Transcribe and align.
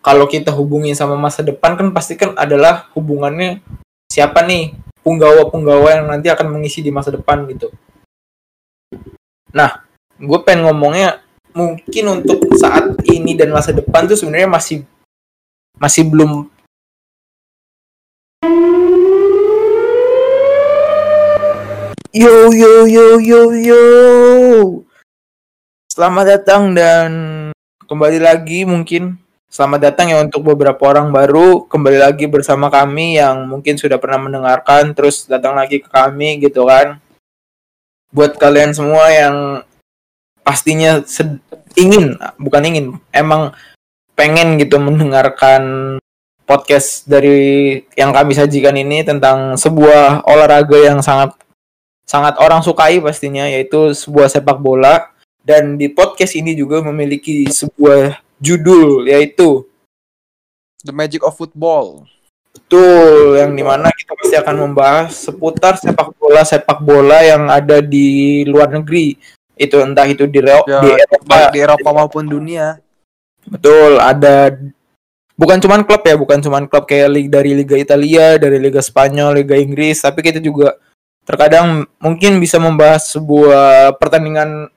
kalau 0.00 0.30
kita 0.30 0.54
hubungin 0.54 0.94
sama 0.94 1.18
masa 1.18 1.42
depan 1.42 1.74
kan 1.74 1.90
pasti 1.90 2.14
kan 2.14 2.32
adalah 2.38 2.86
hubungannya 2.94 3.58
siapa 4.06 4.46
nih 4.46 4.78
punggawa-punggawa 5.02 6.02
yang 6.02 6.06
nanti 6.06 6.30
akan 6.30 6.58
mengisi 6.58 6.82
di 6.82 6.94
masa 6.94 7.10
depan 7.10 7.46
gitu. 7.50 7.74
Nah, 9.50 9.82
gue 10.18 10.38
pengen 10.46 10.70
ngomongnya 10.70 11.22
mungkin 11.56 12.22
untuk 12.22 12.44
saat 12.60 12.94
ini 13.08 13.34
dan 13.34 13.50
masa 13.50 13.72
depan 13.74 14.06
tuh 14.06 14.14
sebenarnya 14.14 14.50
masih 14.50 14.84
masih 15.80 16.04
belum 16.06 16.48
Yo 22.16 22.48
yo 22.48 22.88
yo 22.88 23.20
yo 23.20 23.42
yo. 23.52 23.84
Selamat 25.92 26.24
datang 26.32 26.72
dan 26.72 27.10
kembali 27.84 28.24
lagi 28.24 28.64
mungkin 28.64 29.20
selamat 29.46 29.80
datang 29.88 30.12
ya 30.12 30.20
untuk 30.20 30.42
beberapa 30.42 30.90
orang 30.90 31.08
baru 31.14 31.64
kembali 31.64 31.98
lagi 32.02 32.28
bersama 32.28 32.68
kami 32.68 33.16
yang 33.16 33.46
mungkin 33.48 33.78
sudah 33.78 33.96
pernah 33.96 34.28
mendengarkan 34.28 34.92
terus 34.92 35.24
datang 35.24 35.56
lagi 35.56 35.80
ke 35.80 35.88
kami 35.88 36.42
gitu 36.42 36.66
kan. 36.66 37.00
Buat 38.12 38.36
kalian 38.36 38.76
semua 38.76 39.08
yang 39.10 39.36
pastinya 40.44 41.02
ingin 41.74 42.14
bukan 42.38 42.62
ingin 42.62 42.86
emang 43.10 43.50
pengen 44.16 44.56
gitu 44.56 44.78
mendengarkan 44.78 45.96
podcast 46.46 47.04
dari 47.04 47.82
yang 47.98 48.14
kami 48.14 48.32
sajikan 48.32 48.78
ini 48.78 49.02
tentang 49.02 49.58
sebuah 49.58 50.22
olahraga 50.24 50.78
yang 50.78 51.02
sangat 51.02 51.34
sangat 52.06 52.38
orang 52.38 52.62
sukai 52.62 53.02
pastinya 53.02 53.50
yaitu 53.50 53.90
sebuah 53.90 54.30
sepak 54.30 54.62
bola 54.62 55.10
dan 55.42 55.74
di 55.74 55.90
podcast 55.90 56.38
ini 56.38 56.54
juga 56.54 56.78
memiliki 56.86 57.50
sebuah 57.50 58.25
judul 58.38 59.06
yaitu 59.06 59.64
The 60.82 60.92
Magic 60.92 61.22
of 61.22 61.34
Football. 61.34 62.06
betul 62.56 63.36
yang 63.36 63.52
di 63.52 63.60
mana 63.60 63.92
kita 63.92 64.16
pasti 64.16 64.34
akan 64.34 64.56
membahas 64.56 65.12
seputar 65.12 65.76
sepak 65.76 66.08
bola 66.16 66.40
sepak 66.40 66.80
bola 66.80 67.20
yang 67.20 67.46
ada 67.46 67.84
di 67.84 68.42
luar 68.42 68.72
negeri 68.72 69.12
itu 69.54 69.76
entah 69.76 70.08
itu 70.08 70.24
di, 70.24 70.40
Reo- 70.40 70.64
Ya, 70.64 70.80
di 70.80 70.88
Eropa 70.90 71.36
di 71.52 71.58
Eropa 71.60 71.88
maupun 71.92 72.24
dunia. 72.24 72.80
betul 73.44 74.00
ada 74.00 74.56
bukan 75.36 75.60
cuman 75.60 75.84
klub 75.84 76.00
ya 76.02 76.16
bukan 76.16 76.40
cuman 76.40 76.64
klub 76.64 76.88
kayak 76.88 77.12
lig 77.12 77.28
dari 77.28 77.52
Liga 77.52 77.76
Italia 77.76 78.40
dari 78.40 78.56
Liga 78.56 78.80
Spanyol 78.80 79.36
Liga 79.38 79.54
Inggris 79.54 80.00
tapi 80.00 80.24
kita 80.24 80.40
juga 80.40 80.80
terkadang 81.22 81.84
mungkin 82.00 82.40
bisa 82.40 82.56
membahas 82.56 83.12
sebuah 83.12 83.94
pertandingan 84.00 84.72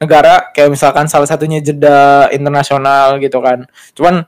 negara 0.00 0.48
kayak 0.56 0.72
misalkan 0.72 1.04
salah 1.12 1.28
satunya 1.28 1.60
jeda 1.60 2.32
internasional 2.32 3.20
gitu 3.20 3.36
kan 3.44 3.68
cuman 3.92 4.24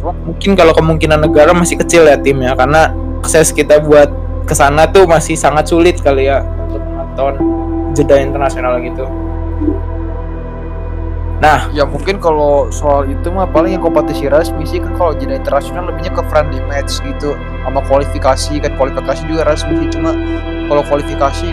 mungkin 0.00 0.56
kalau 0.56 0.72
kemungkinan 0.72 1.20
negara 1.20 1.52
masih 1.52 1.76
kecil 1.76 2.08
ya 2.08 2.16
timnya 2.16 2.56
karena 2.56 2.88
akses 3.20 3.52
kita 3.52 3.84
buat 3.84 4.08
ke 4.48 4.56
sana 4.56 4.88
tuh 4.88 5.04
masih 5.04 5.36
sangat 5.36 5.68
sulit 5.68 6.00
kali 6.00 6.32
ya 6.32 6.40
untuk 6.40 6.80
menonton 6.80 7.36
jeda 7.92 8.16
internasional 8.16 8.80
gitu 8.80 9.04
nah 11.40 11.68
Ya 11.76 11.84
mungkin 11.84 12.16
kalau 12.16 12.72
soal 12.72 13.12
itu 13.12 13.28
mah 13.28 13.44
paling 13.44 13.76
yang 13.76 13.84
kompetisi 13.84 14.24
resmi 14.24 14.64
sih 14.64 14.80
kan 14.80 14.96
kalau 14.96 15.12
jadi 15.12 15.36
internasional 15.36 15.92
lebihnya 15.92 16.16
ke 16.16 16.22
friendly 16.32 16.64
match 16.64 17.04
gitu 17.04 17.36
sama 17.36 17.84
kualifikasi 17.84 18.56
kan 18.56 18.72
kualifikasi 18.80 19.20
juga 19.28 19.44
resmi 19.44 19.84
sih 19.84 20.00
cuma 20.00 20.16
kalau 20.64 20.80
kualifikasi 20.88 21.48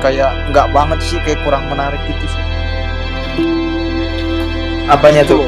kayak 0.00 0.32
nggak 0.56 0.72
banget 0.72 0.98
sih 1.04 1.20
kayak 1.20 1.36
kurang 1.44 1.68
menarik 1.68 2.00
gitu 2.08 2.24
sih. 2.32 2.51
Apanya 4.92 5.24
tuh 5.24 5.44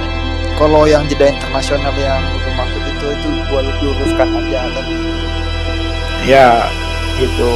Kalau 0.54 0.86
yang 0.86 1.02
jeda 1.04 1.26
internasional 1.26 1.90
yang 1.98 2.22
itu 2.30 2.48
maksud 2.54 2.82
itu 2.86 3.06
itu 3.10 3.28
gua 3.50 3.60
luruskan 3.82 4.28
aja 4.32 4.60
kan. 4.64 4.86
ya 6.22 6.48
gitu 7.18 7.50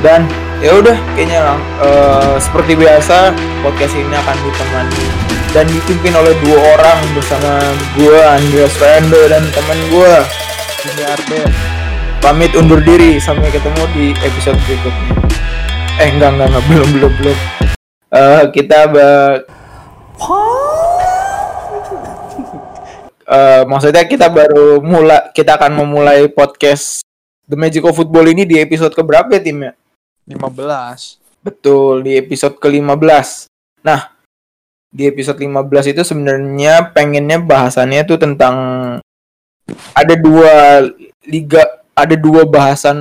dan 0.00 0.26
ya 0.58 0.78
udah 0.78 0.96
kayaknya 1.14 1.38
lang 1.42 1.60
eh, 1.82 2.34
seperti 2.38 2.72
biasa 2.74 3.34
podcast 3.60 3.94
ini 3.94 4.14
akan 4.14 4.36
ditemani 4.40 5.04
dan 5.52 5.66
dipimpin 5.68 6.14
oleh 6.16 6.32
dua 6.40 6.58
orang 6.74 6.98
bersama 7.12 7.60
gua 7.94 8.38
Andreas 8.38 8.72
Fernando 8.72 9.20
dan 9.28 9.42
teman 9.50 9.78
gua 9.90 10.22
Ini 10.82 11.02
Arden. 11.06 11.48
pamit 12.18 12.54
undur 12.54 12.78
diri 12.78 13.18
sampai 13.18 13.50
ketemu 13.50 13.82
di 13.92 14.04
episode 14.16 14.58
berikutnya 14.64 15.12
eh 15.98 16.08
enggak 16.08 16.30
enggak, 16.32 16.46
enggak 16.48 16.64
belum 16.68 16.88
belum 16.94 17.12
belum 17.18 17.38
Eh, 18.12 18.44
kita 18.52 18.86
ba- 18.86 19.40
Eh, 23.32 23.62
maksudnya 23.64 24.04
kita 24.04 24.28
baru 24.28 24.82
mulai 24.84 25.32
kita 25.32 25.56
akan 25.56 25.72
memulai 25.72 26.28
podcast 26.28 27.00
The 27.48 27.56
Magic 27.56 27.80
of 27.86 27.96
Football 27.96 28.28
ini 28.28 28.44
di 28.44 28.60
episode 28.60 28.92
keberapa 28.92 29.30
ya 29.32 29.40
timnya? 29.40 29.72
15. 30.28 31.16
Betul, 31.40 32.04
di 32.06 32.20
episode 32.20 32.60
ke-15. 32.60 33.48
Nah, 33.82 34.12
di 34.92 35.08
episode 35.08 35.40
15 35.40 35.96
itu 35.96 36.02
sebenarnya 36.04 36.92
pengennya 36.92 37.40
bahasannya 37.40 38.04
tuh 38.04 38.20
tentang 38.20 38.56
ada 39.96 40.14
dua 40.14 40.84
liga, 41.24 41.62
ada 41.96 42.14
dua 42.14 42.44
bahasan 42.44 42.98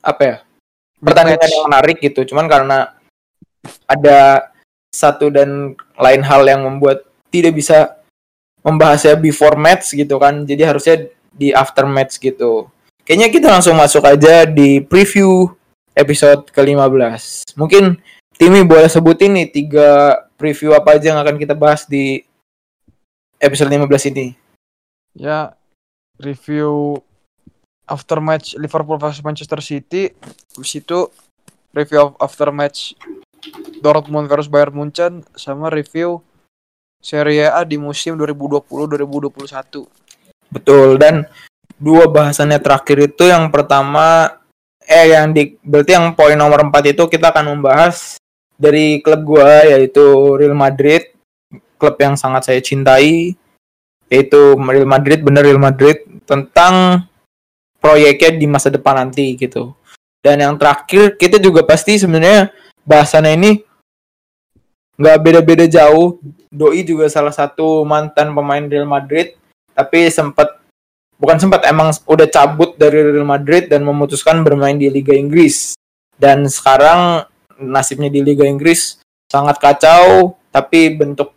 apa 0.00 0.22
ya? 0.24 0.36
Pertandingan 1.02 1.50
yang 1.50 1.66
menarik 1.68 1.98
gitu. 2.00 2.24
Cuman 2.24 2.48
karena 2.48 2.94
ada 3.84 4.50
satu 4.92 5.32
dan 5.32 5.74
lain 5.96 6.22
hal 6.22 6.44
yang 6.44 6.62
membuat 6.62 7.08
tidak 7.32 7.56
bisa 7.56 7.96
membahasnya 8.62 9.18
before 9.18 9.56
match 9.58 9.96
gitu 9.96 10.20
kan. 10.20 10.44
Jadi 10.44 10.62
harusnya 10.62 10.96
di 11.32 11.50
after 11.50 11.88
match 11.88 12.20
gitu. 12.20 12.68
Kayaknya 13.02 13.28
kita 13.34 13.48
langsung 13.50 13.74
masuk 13.74 14.06
aja 14.06 14.46
di 14.46 14.78
preview 14.78 15.50
episode 15.96 16.46
ke-15. 16.54 17.56
Mungkin 17.58 17.98
Timi 18.38 18.64
boleh 18.64 18.88
sebutin 18.88 19.38
nih 19.38 19.48
tiga 19.54 20.18
preview 20.40 20.74
apa 20.74 20.96
aja 20.98 21.14
yang 21.14 21.20
akan 21.20 21.36
kita 21.38 21.54
bahas 21.54 21.86
di 21.86 22.26
episode 23.38 23.70
15 23.70 24.10
ini. 24.10 24.34
Ya 25.14 25.54
review 26.18 26.98
after 27.86 28.18
match 28.18 28.56
Liverpool 28.56 28.98
versus 28.98 29.22
Manchester 29.22 29.60
City. 29.62 30.10
Habis 30.56 30.74
itu 30.74 31.06
review 31.70 31.98
of- 32.02 32.18
after 32.18 32.48
match 32.50 32.96
Dortmund 33.82 34.30
versus 34.30 34.46
Bayern 34.46 34.74
Munchen 34.74 35.26
sama 35.34 35.68
review 35.68 36.22
Serie 37.02 37.50
A 37.50 37.66
di 37.66 37.74
musim 37.76 38.14
2020-2021. 38.14 39.82
Betul 40.52 41.00
dan 41.02 41.26
dua 41.82 42.06
bahasannya 42.06 42.62
terakhir 42.62 43.10
itu 43.10 43.26
yang 43.26 43.50
pertama 43.50 44.38
eh 44.86 45.10
yang 45.10 45.34
di 45.34 45.58
berarti 45.66 45.98
yang 45.98 46.14
poin 46.14 46.38
nomor 46.38 46.62
4 46.70 46.94
itu 46.94 47.02
kita 47.10 47.34
akan 47.34 47.58
membahas 47.58 48.22
dari 48.54 49.02
klub 49.02 49.26
gua 49.26 49.66
yaitu 49.66 50.04
Real 50.38 50.54
Madrid, 50.54 51.10
klub 51.74 51.98
yang 51.98 52.14
sangat 52.14 52.46
saya 52.46 52.60
cintai 52.62 53.34
yaitu 54.06 54.54
Real 54.54 54.86
Madrid 54.86 55.24
bener 55.26 55.42
Real 55.42 55.58
Madrid 55.58 55.98
tentang 56.22 57.06
proyeknya 57.82 58.38
di 58.38 58.46
masa 58.46 58.70
depan 58.70 58.94
nanti 59.02 59.34
gitu. 59.34 59.74
Dan 60.22 60.38
yang 60.38 60.54
terakhir 60.54 61.18
kita 61.18 61.42
juga 61.42 61.66
pasti 61.66 61.98
sebenarnya 61.98 62.54
bahasannya 62.86 63.32
ini 63.38 63.50
nggak 64.98 65.18
beda-beda 65.22 65.64
jauh. 65.66 66.20
Doi 66.52 66.84
juga 66.84 67.08
salah 67.08 67.32
satu 67.32 67.80
mantan 67.82 68.30
pemain 68.36 68.60
Real 68.60 68.84
Madrid 68.84 69.34
tapi 69.72 70.12
sempat 70.12 70.60
bukan 71.16 71.40
sempat 71.40 71.64
emang 71.64 71.88
udah 72.04 72.28
cabut 72.28 72.76
dari 72.76 73.00
Real 73.00 73.24
Madrid 73.24 73.72
dan 73.72 73.86
memutuskan 73.88 74.44
bermain 74.44 74.76
di 74.76 74.92
Liga 74.92 75.16
Inggris. 75.16 75.72
Dan 76.18 76.44
sekarang 76.46 77.24
nasibnya 77.56 78.12
di 78.12 78.20
Liga 78.20 78.44
Inggris 78.44 79.00
sangat 79.32 79.56
kacau 79.56 80.36
tapi 80.52 80.92
bentuk 80.92 81.32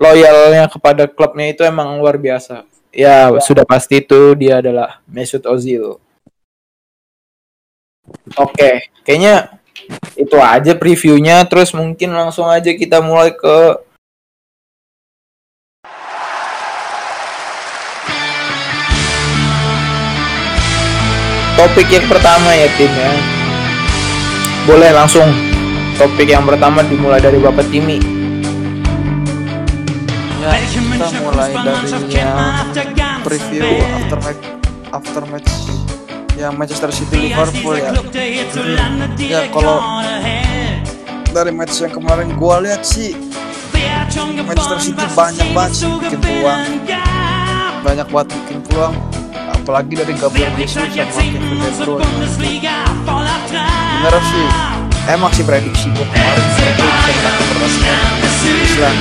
loyalnya 0.00 0.72
kepada 0.72 1.04
klubnya 1.04 1.52
itu 1.52 1.62
emang 1.66 2.00
luar 2.00 2.16
biasa. 2.16 2.64
Ya. 2.96 3.28
sudah 3.44 3.68
pasti 3.68 4.00
itu 4.00 4.32
dia 4.40 4.64
adalah 4.64 5.04
Mesut 5.04 5.44
Ozil. 5.44 6.00
Oke 8.40 8.88
kayaknya 9.04 9.60
itu 10.16 10.36
aja 10.40 10.72
previewnya 10.74 11.44
terus 11.46 11.70
mungkin 11.76 12.16
langsung 12.16 12.48
aja 12.48 12.72
kita 12.74 12.98
mulai 13.04 13.30
ke 13.36 13.86
topik 21.56 21.88
yang 21.88 22.06
pertama 22.06 22.50
ya 22.52 22.68
tim 22.76 22.92
ya. 22.92 23.12
Boleh 24.68 24.90
langsung 24.92 25.26
topik 25.96 26.28
yang 26.28 26.44
pertama 26.44 26.84
dimulai 26.84 27.22
dari 27.22 27.40
Bapak 27.40 27.64
Timi. 27.72 27.98
Ya, 30.46 30.52
kita 30.62 31.08
mulai 31.24 31.50
dari 31.58 32.12
yang 32.12 32.38
preview 33.26 33.66
after 33.98 34.18
match 34.22 34.44
after 34.94 35.22
match 35.26 35.50
yang 36.36 36.52
Manchester 36.54 36.92
City 36.92 37.32
Liverpool 37.32 37.80
ya. 37.80 37.90
Ya 39.16 39.40
kalau 39.48 40.04
dari 41.32 41.52
match 41.52 41.80
yang 41.80 41.92
kemarin 41.92 42.32
gua 42.36 42.60
lihat 42.60 42.84
sih 42.84 43.16
Manchester 44.44 44.78
City 44.80 45.04
banyak 45.16 45.48
banget 45.56 45.72
sih 45.74 45.88
bikin 45.88 46.20
peluang. 46.20 46.60
Banyak 47.84 48.06
banget 48.12 48.28
bikin 48.44 48.58
peluang. 48.68 48.94
Apalagi 49.56 49.92
dari 49.98 50.14
Gabriel 50.14 50.52
Jesus 50.54 50.78
sama 50.94 51.22
Kevin 51.26 51.58
De 51.58 51.70
Bruyne 51.82 52.06
bener 53.96 54.22
sih. 54.30 54.46
Emang 55.06 55.30
sih 55.34 55.46
prediksi 55.46 55.86
gue 55.94 56.02
kemarin 56.02 56.44
Liverpool 56.50 56.50
bisa 56.50 56.66
menang 56.74 57.46
pertandingan 57.46 58.58
Islam 58.66 58.96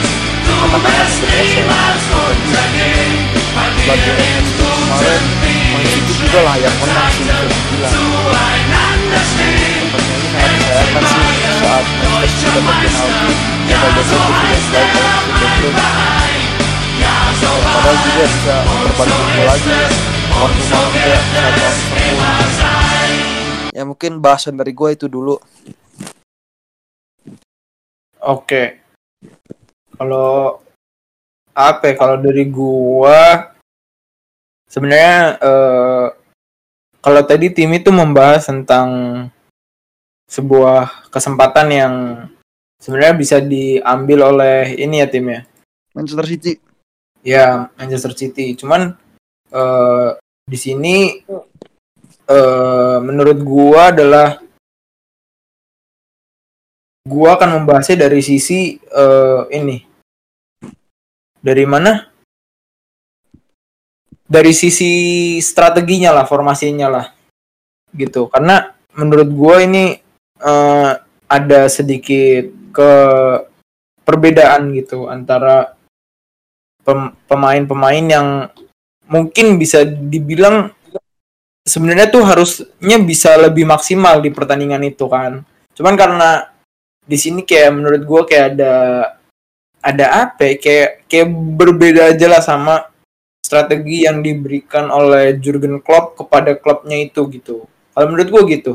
katakan 0.76 1.08
sebenarnya 1.10 1.64
bagi 3.86 4.12
kemarin 4.54 5.65
Man 5.76 5.84
City 5.92 6.14
juga 6.24 6.40
layak 6.48 6.74
menang 6.80 7.12
sih 7.12 7.28
bisa 7.28 7.36
dibilang 7.52 7.92
pertandingan 8.24 8.96
ini 9.12 10.24
sangat 10.32 10.52
disayangkan 10.56 11.04
sih 11.04 11.24
saat 11.60 11.84
Manchester 11.84 12.32
City 12.32 12.48
dapat 12.48 12.76
penalti. 12.80 13.34
Gagal 13.66 13.92
besok 13.92 14.22
itu 14.24 14.40
sudah 14.56 14.56
baik 14.72 14.90
oleh 14.96 15.52
Bruyne 15.60 15.84
padahal 17.76 17.96
juga 18.00 18.24
bisa 18.24 18.56
berbalik 18.64 19.20
gol 19.20 19.44
lagi. 19.44 19.76
Waktu 20.36 20.62
malam 20.72 20.92
dia 20.96 21.18
bisa 21.20 21.48
Liverpool 21.92 22.56
ya 23.76 23.84
mungkin 23.84 24.12
bahasan 24.24 24.56
dari 24.56 24.72
gue 24.72 24.90
itu 24.96 25.12
dulu. 25.12 25.36
Oke. 28.24 28.80
Kalau 30.00 30.64
apa 31.56 31.84
ya, 31.88 31.94
kalau 32.00 32.16
dari 32.20 32.48
gua 32.48 33.55
sebenarnya 34.76 35.40
eh, 35.40 36.08
kalau 37.00 37.22
tadi 37.24 37.56
tim 37.56 37.72
itu 37.72 37.96
membahas 37.96 38.52
tentang 38.52 38.90
sebuah 40.28 41.08
kesempatan 41.08 41.68
yang 41.72 41.94
sebenarnya 42.84 43.16
bisa 43.16 43.38
diambil 43.40 44.36
oleh 44.36 44.76
ini 44.76 45.00
ya 45.00 45.08
timnya. 45.08 45.48
Manchester 45.96 46.28
City 46.28 46.60
Ya, 47.26 47.74
Manchester 47.74 48.14
City. 48.14 48.54
Cuman 48.54 48.94
eh, 49.50 50.10
di 50.46 50.58
sini 50.62 51.26
eh, 52.30 52.98
menurut 53.02 53.42
gua 53.42 53.90
adalah 53.90 54.38
gua 57.02 57.34
akan 57.34 57.62
membahasnya 57.62 58.06
dari 58.06 58.22
sisi 58.22 58.78
eh, 58.78 59.42
ini. 59.58 59.82
Dari 61.42 61.66
mana? 61.66 62.15
Dari 64.26 64.54
sisi 64.58 64.92
strateginya 65.38 66.10
lah, 66.10 66.26
formasinya 66.26 66.88
lah. 66.90 67.06
Gitu. 67.94 68.26
Karena 68.34 68.74
menurut 68.98 69.30
gua 69.32 69.62
ini 69.62 69.98
eh, 70.42 70.92
ada 71.30 71.62
sedikit 71.70 72.50
ke 72.76 72.92
perbedaan 74.06 74.70
gitu 74.78 75.10
antara 75.10 75.74
pem- 76.86 77.14
pemain-pemain 77.26 78.06
yang 78.06 78.28
mungkin 79.10 79.58
bisa 79.58 79.86
dibilang 79.86 80.70
sebenarnya 81.66 82.14
tuh 82.14 82.22
harusnya 82.22 82.98
bisa 83.02 83.34
lebih 83.42 83.66
maksimal 83.66 84.22
di 84.22 84.30
pertandingan 84.30 84.86
itu 84.86 85.10
kan. 85.10 85.42
Cuman 85.74 85.98
karena 85.98 86.54
di 87.06 87.18
sini 87.18 87.42
kayak 87.42 87.72
menurut 87.74 88.02
gue 88.06 88.22
kayak 88.30 88.48
ada 88.58 88.74
ada 89.82 90.06
apa 90.30 90.42
ya, 90.50 90.56
kayak 90.58 90.90
kayak 91.10 91.28
berbeda 91.30 92.02
aja 92.14 92.26
lah 92.30 92.42
sama 92.42 92.90
strategi 93.46 94.10
yang 94.10 94.26
diberikan 94.26 94.90
oleh 94.90 95.38
Jurgen 95.38 95.78
Klopp 95.86 96.18
kepada 96.18 96.58
klubnya 96.58 96.98
itu 96.98 97.30
gitu. 97.30 97.70
Kalau 97.94 98.06
menurut 98.10 98.28
gue 98.34 98.42
gitu. 98.58 98.74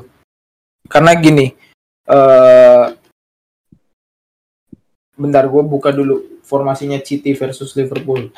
Karena 0.86 1.18
gini, 1.18 1.50
eh 2.06 2.86
bentar 5.20 5.44
gue 5.44 5.62
buka 5.66 5.92
dulu 5.92 6.40
formasinya 6.46 7.02
City 7.02 7.34
versus 7.34 7.74
Liverpool. 7.74 8.32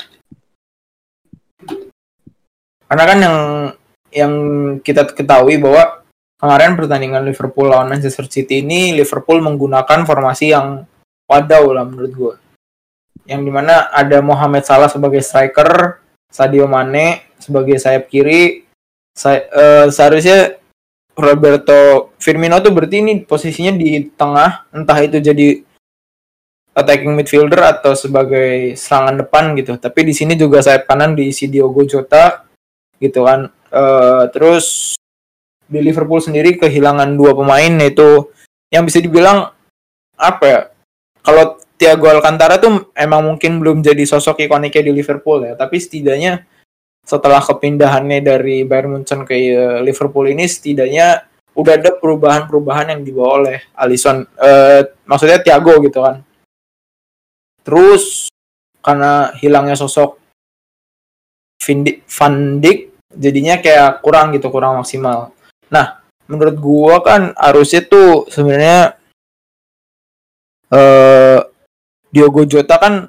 Karena 2.88 3.04
kan 3.06 3.18
yang 3.20 3.38
yang 4.12 4.32
kita 4.82 5.08
ketahui 5.14 5.56
bahwa 5.62 6.02
kemarin 6.36 6.76
pertandingan 6.76 7.24
Liverpool 7.24 7.70
lawan 7.70 7.88
Manchester 7.88 8.26
City 8.26 8.60
ini 8.60 8.92
Liverpool 8.92 9.38
menggunakan 9.40 10.04
formasi 10.04 10.52
yang 10.52 10.84
wadaw 11.30 11.70
lah 11.70 11.86
menurut 11.86 12.12
gue. 12.12 12.34
Yang 13.30 13.40
di 13.46 13.52
mana 13.54 13.86
ada 13.94 14.18
Mohamed 14.18 14.66
Salah 14.66 14.90
sebagai 14.90 15.22
striker, 15.22 16.01
Sadio 16.32 16.64
Mane 16.64 17.36
sebagai 17.36 17.76
sayap 17.76 18.08
kiri, 18.08 18.64
saya, 19.12 19.44
eh, 19.52 19.86
seharusnya 19.92 20.56
Roberto 21.12 22.10
Firmino 22.16 22.56
tuh 22.64 22.72
berarti 22.72 23.04
ini 23.04 23.20
posisinya 23.20 23.76
di 23.76 24.08
tengah, 24.16 24.64
entah 24.72 24.98
itu 25.04 25.20
jadi 25.20 25.60
attacking 26.72 27.12
midfielder 27.12 27.60
atau 27.60 27.92
sebagai 27.92 28.72
serangan 28.80 29.20
depan 29.20 29.52
gitu. 29.60 29.76
Tapi 29.76 30.08
di 30.08 30.16
sini 30.16 30.32
juga 30.40 30.64
sayap 30.64 30.88
kanan 30.88 31.12
diisi 31.12 31.52
Diogo 31.52 31.84
Jota 31.84 32.48
gitu 32.96 33.28
kan. 33.28 33.52
Eh, 33.68 34.24
terus 34.32 34.96
di 35.68 35.80
Liverpool 35.84 36.20
sendiri 36.20 36.56
kehilangan 36.56 37.12
dua 37.16 37.36
pemain 37.36 37.72
yaitu 37.80 38.32
yang 38.72 38.88
bisa 38.88 39.04
dibilang 39.04 39.52
apa 40.16 40.44
ya? 40.48 40.60
Kalau 41.20 41.51
Thiago 41.82 42.06
Alcantara 42.06 42.62
tuh 42.62 42.94
emang 42.94 43.26
mungkin 43.26 43.58
belum 43.58 43.82
jadi 43.82 44.06
sosok 44.06 44.46
ikoniknya 44.46 44.86
di 44.86 44.92
Liverpool 44.94 45.42
ya, 45.42 45.58
tapi 45.58 45.82
setidaknya 45.82 46.46
setelah 47.02 47.42
kepindahannya 47.42 48.22
dari 48.22 48.62
Bayern 48.62 48.94
Munchen 48.94 49.26
ke 49.26 49.34
eh, 49.34 49.78
Liverpool 49.82 50.30
ini 50.30 50.46
setidaknya 50.46 51.26
udah 51.58 51.74
ada 51.74 51.90
perubahan-perubahan 51.98 52.94
yang 52.94 53.02
dibawa 53.02 53.30
oleh 53.42 53.58
Alisson 53.74 54.22
eh, 54.38 54.86
maksudnya 55.02 55.42
Thiago 55.42 55.82
gitu 55.82 55.98
kan. 56.06 56.22
Terus 57.66 58.30
karena 58.78 59.34
hilangnya 59.42 59.74
sosok 59.74 60.22
Van 61.62 62.58
Dijk, 62.58 62.78
jadinya 63.14 63.58
kayak 63.58 64.02
kurang 64.02 64.34
gitu 64.34 64.50
kurang 64.50 64.78
maksimal. 64.78 65.34
Nah 65.70 66.02
menurut 66.30 66.56
gua 66.58 67.02
kan 67.02 67.34
harusnya 67.34 67.82
tuh 67.86 68.30
sebenarnya 68.30 68.98
eh 70.72 71.31
Diogo 72.12 72.44
Jota 72.44 72.76
kan 72.76 73.08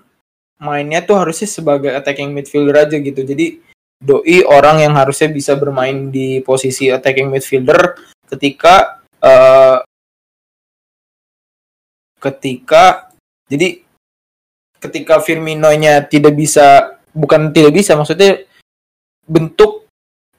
mainnya 0.63 1.03
tuh 1.03 1.19
harusnya 1.19 1.51
sebagai 1.51 1.91
attacking 1.91 2.31
midfielder 2.31 2.87
aja 2.87 2.97
gitu. 2.97 3.21
Jadi 3.21 3.59
doi 3.99 4.43
orang 4.47 4.83
yang 4.83 4.95
harusnya 4.95 5.27
bisa 5.31 5.59
bermain 5.59 6.07
di 6.07 6.39
posisi 6.39 6.87
attacking 6.87 7.27
midfielder 7.27 7.99
ketika 8.31 9.03
eh 9.23 9.79
ketika 12.23 13.11
jadi 13.51 13.83
ketika 14.79 15.19
Firmino-nya 15.19 16.07
tidak 16.07 16.39
bisa 16.39 16.99
bukan 17.11 17.51
tidak 17.51 17.75
bisa 17.75 17.99
maksudnya 17.99 18.47
bentuk 19.27 19.87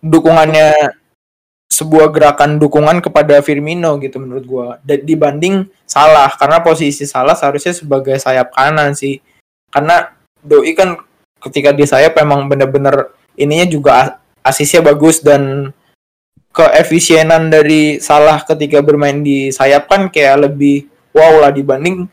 dukungannya 0.01 0.73
sebuah 1.71 2.13
gerakan 2.15 2.61
dukungan 2.63 3.03
kepada 3.03 3.41
Firmino 3.43 3.99
gitu 3.99 4.23
menurut 4.23 4.47
Da- 4.87 5.03
dibanding 5.03 5.67
Salah 5.85 6.31
karena 6.39 6.63
posisi 6.63 7.03
Salah 7.09 7.35
seharusnya 7.35 7.75
sebagai 7.75 8.15
sayap 8.21 8.55
kanan 8.55 8.95
sih 8.95 9.19
karena 9.75 10.15
doi 10.39 10.71
kan 10.77 11.01
ketika 11.43 11.75
di 11.75 11.85
sayap 11.85 12.15
emang 12.21 12.47
bener-bener 12.47 13.11
ininya 13.35 13.67
juga 13.67 14.23
asisnya 14.47 14.85
bagus 14.87 15.19
dan 15.19 15.75
keefisienan 16.55 17.51
dari 17.51 17.99
Salah 17.99 18.39
ketika 18.47 18.79
bermain 18.79 19.25
di 19.25 19.51
sayap 19.51 19.91
kan 19.91 20.07
kayak 20.13 20.47
lebih 20.47 20.87
wow 21.11 21.43
lah 21.43 21.51
dibanding 21.51 22.07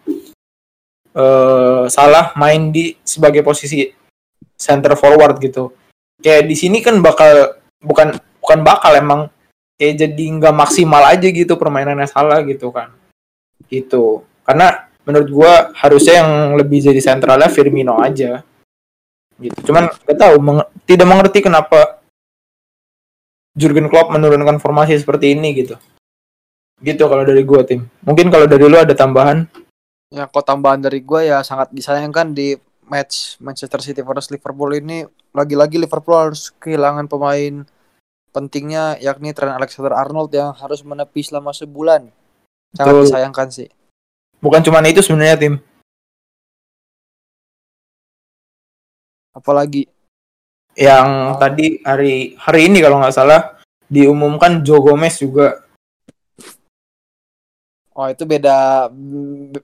eh 1.13 1.83
Salah 1.91 2.33
main 2.39 2.73
di 2.73 2.97
sebagai 3.05 3.45
posisi 3.45 3.85
center 4.57 4.97
forward 4.97 5.37
gitu. 5.41 5.73
Kayak 6.21 6.49
di 6.49 6.55
sini 6.57 6.79
kan 6.85 6.97
bakal 7.01 7.61
bukan 7.81 8.13
bukan 8.41 8.59
bakal 8.61 8.93
emang 8.97 9.21
kayak 9.81 10.05
jadi 10.05 10.23
nggak 10.37 10.53
maksimal 10.53 11.01
aja 11.09 11.25
gitu 11.25 11.57
permainannya 11.57 12.05
Salah 12.05 12.45
gitu 12.45 12.69
kan. 12.69 12.93
Gitu. 13.65 14.21
Karena 14.45 14.85
menurut 15.01 15.29
gua 15.33 15.73
harusnya 15.73 16.21
yang 16.21 16.53
lebih 16.53 16.85
jadi 16.85 17.01
sentralnya 17.01 17.49
Firmino 17.49 17.97
aja. 17.97 18.45
Gitu. 19.41 19.57
Cuman 19.65 19.89
gak 19.89 20.17
tahu 20.21 20.37
meng- 20.37 20.69
tidak 20.85 21.07
mengerti 21.09 21.41
kenapa 21.41 21.97
Jurgen 23.57 23.89
Klopp 23.89 24.13
menurunkan 24.13 24.61
formasi 24.61 25.01
seperti 25.01 25.33
ini 25.33 25.57
gitu. 25.57 25.81
Gitu 26.77 27.01
kalau 27.09 27.25
dari 27.25 27.41
gua 27.41 27.65
tim. 27.65 27.89
Mungkin 28.05 28.29
kalau 28.29 28.45
dari 28.45 28.61
lu 28.69 28.77
ada 28.77 28.93
tambahan? 28.93 29.49
Ya, 30.13 30.29
kok 30.29 30.43
tambahan 30.43 30.83
dari 30.83 30.99
gue 30.99 31.31
ya 31.31 31.39
sangat 31.39 31.71
disayangkan 31.71 32.35
di 32.35 32.59
match 32.83 33.39
Manchester 33.39 33.79
City 33.79 34.03
versus 34.03 34.27
Liverpool 34.27 34.75
ini 34.75 35.07
lagi-lagi 35.31 35.79
Liverpool 35.79 36.19
harus 36.19 36.51
kehilangan 36.59 37.07
pemain 37.07 37.63
pentingnya 38.31 38.97
yakni 38.99 39.35
Trent 39.35 39.55
Alexander-Arnold 39.55 40.31
yang 40.31 40.49
harus 40.55 40.81
menepi 40.81 41.21
selama 41.23 41.51
sebulan. 41.51 42.09
Sangat 42.75 42.93
Betul. 42.95 43.05
disayangkan 43.07 43.47
sih. 43.51 43.69
Bukan 44.41 44.63
cuma 44.65 44.81
itu 44.87 45.03
sebenarnya 45.03 45.37
tim. 45.37 45.53
Apalagi 49.31 49.87
yang 50.75 51.35
tadi 51.35 51.83
hari 51.83 52.35
hari 52.39 52.71
ini 52.71 52.79
kalau 52.79 52.99
nggak 53.03 53.15
salah 53.15 53.59
diumumkan 53.91 54.63
Joe 54.63 54.79
Gomez 54.79 55.19
juga 55.19 55.67
Oh 57.91 58.07
itu 58.07 58.23
beda 58.23 58.87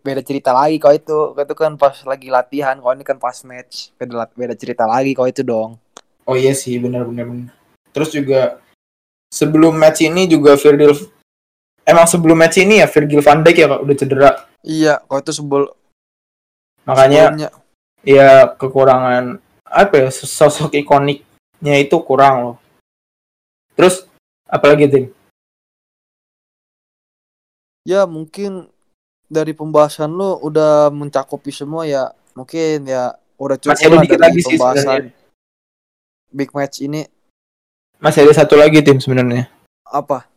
beda 0.03 0.19
cerita 0.19 0.51
lagi 0.51 0.75
kau 0.83 0.91
itu. 0.91 1.31
Kau 1.31 1.43
itu 1.47 1.55
kan 1.55 1.79
pas 1.79 1.95
lagi 2.03 2.27
latihan, 2.27 2.75
kau 2.75 2.91
ini 2.91 3.07
kan 3.07 3.15
pas 3.15 3.39
match. 3.47 3.95
Beda 3.95 4.27
beda 4.35 4.51
cerita 4.51 4.83
lagi 4.83 5.15
kau 5.15 5.31
itu 5.31 5.47
dong. 5.47 5.79
Oh 6.27 6.35
iya 6.35 6.51
sih, 6.51 6.75
benar-benar. 6.75 7.55
Terus 7.97 8.13
juga 8.13 8.61
sebelum 9.33 9.73
match 9.73 10.05
ini 10.05 10.29
juga 10.29 10.53
Virgil 10.53 10.93
emang 11.81 12.05
sebelum 12.05 12.37
match 12.37 12.61
ini 12.61 12.77
ya 12.77 12.85
Virgil 12.85 13.25
van 13.25 13.41
Dijk 13.41 13.57
ya 13.57 13.67
Kak, 13.73 13.81
udah 13.81 13.95
cedera. 13.97 14.31
Iya, 14.61 15.01
kau 15.09 15.17
itu 15.17 15.33
sebel 15.33 15.73
Makanya 16.85 17.33
sebelumnya. 17.33 17.49
ya 18.05 18.53
kekurangan 18.53 19.41
apa 19.65 19.93
ya 19.97 20.09
sosok 20.13 20.77
ikoniknya 20.77 21.73
itu 21.81 21.97
kurang 22.05 22.35
loh. 22.45 22.55
Terus 23.73 24.05
apalagi 24.45 24.85
tim? 24.85 25.05
Ya 27.81 28.05
mungkin 28.05 28.69
dari 29.25 29.57
pembahasan 29.57 30.13
lo 30.13 30.37
udah 30.37 30.93
mencakupi 30.93 31.49
semua 31.49 31.89
ya. 31.89 32.13
Mungkin 32.37 32.85
ya 32.85 33.17
udah 33.41 33.57
cukup 33.57 33.73
Masih 33.73 33.89
ada 33.89 33.95
lah 33.97 34.05
dari 34.05 34.21
lagi 34.21 34.39
sih 34.45 34.53
pembahasan 34.53 35.01
big 36.31 36.51
match 36.53 36.77
ini. 36.85 37.09
Masih 37.97 38.25
ada 38.25 38.33
satu 38.37 38.53
lagi 38.57 38.85
tim 38.85 39.01
sebenarnya. 39.01 39.49
Apa? 39.89 40.29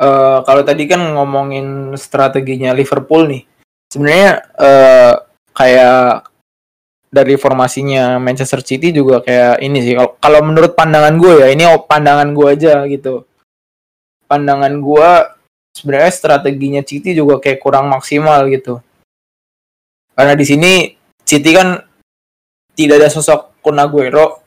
Eh 0.00 0.38
kalau 0.44 0.62
tadi 0.64 0.84
kan 0.84 1.00
ngomongin 1.00 1.96
strateginya 1.96 2.76
Liverpool 2.76 3.28
nih, 3.28 3.42
sebenarnya 3.88 4.30
eh 4.60 5.14
kayak 5.56 6.28
dari 7.10 7.34
formasinya 7.34 8.22
Manchester 8.22 8.62
City 8.62 8.94
juga 8.94 9.18
kayak 9.20 9.60
ini 9.64 9.82
sih. 9.82 9.98
Kalau 9.98 10.14
kalau 10.22 10.40
menurut 10.46 10.78
pandangan 10.78 11.16
gue 11.18 11.42
ya, 11.42 11.48
ini 11.50 11.64
pandangan 11.84 12.30
gue 12.32 12.46
aja 12.48 12.86
gitu. 12.86 13.26
Pandangan 14.30 14.72
gue 14.78 15.10
sebenarnya 15.74 16.12
strateginya 16.14 16.82
City 16.86 17.16
juga 17.16 17.42
kayak 17.42 17.58
kurang 17.58 17.90
maksimal 17.90 18.46
gitu. 18.46 18.78
Karena 20.14 20.36
di 20.36 20.44
sini 20.46 20.72
City 21.24 21.50
kan 21.50 21.82
tidak 22.76 23.02
ada 23.02 23.08
sosok 23.10 23.58
Kun 23.60 23.76
Aguero 23.76 24.40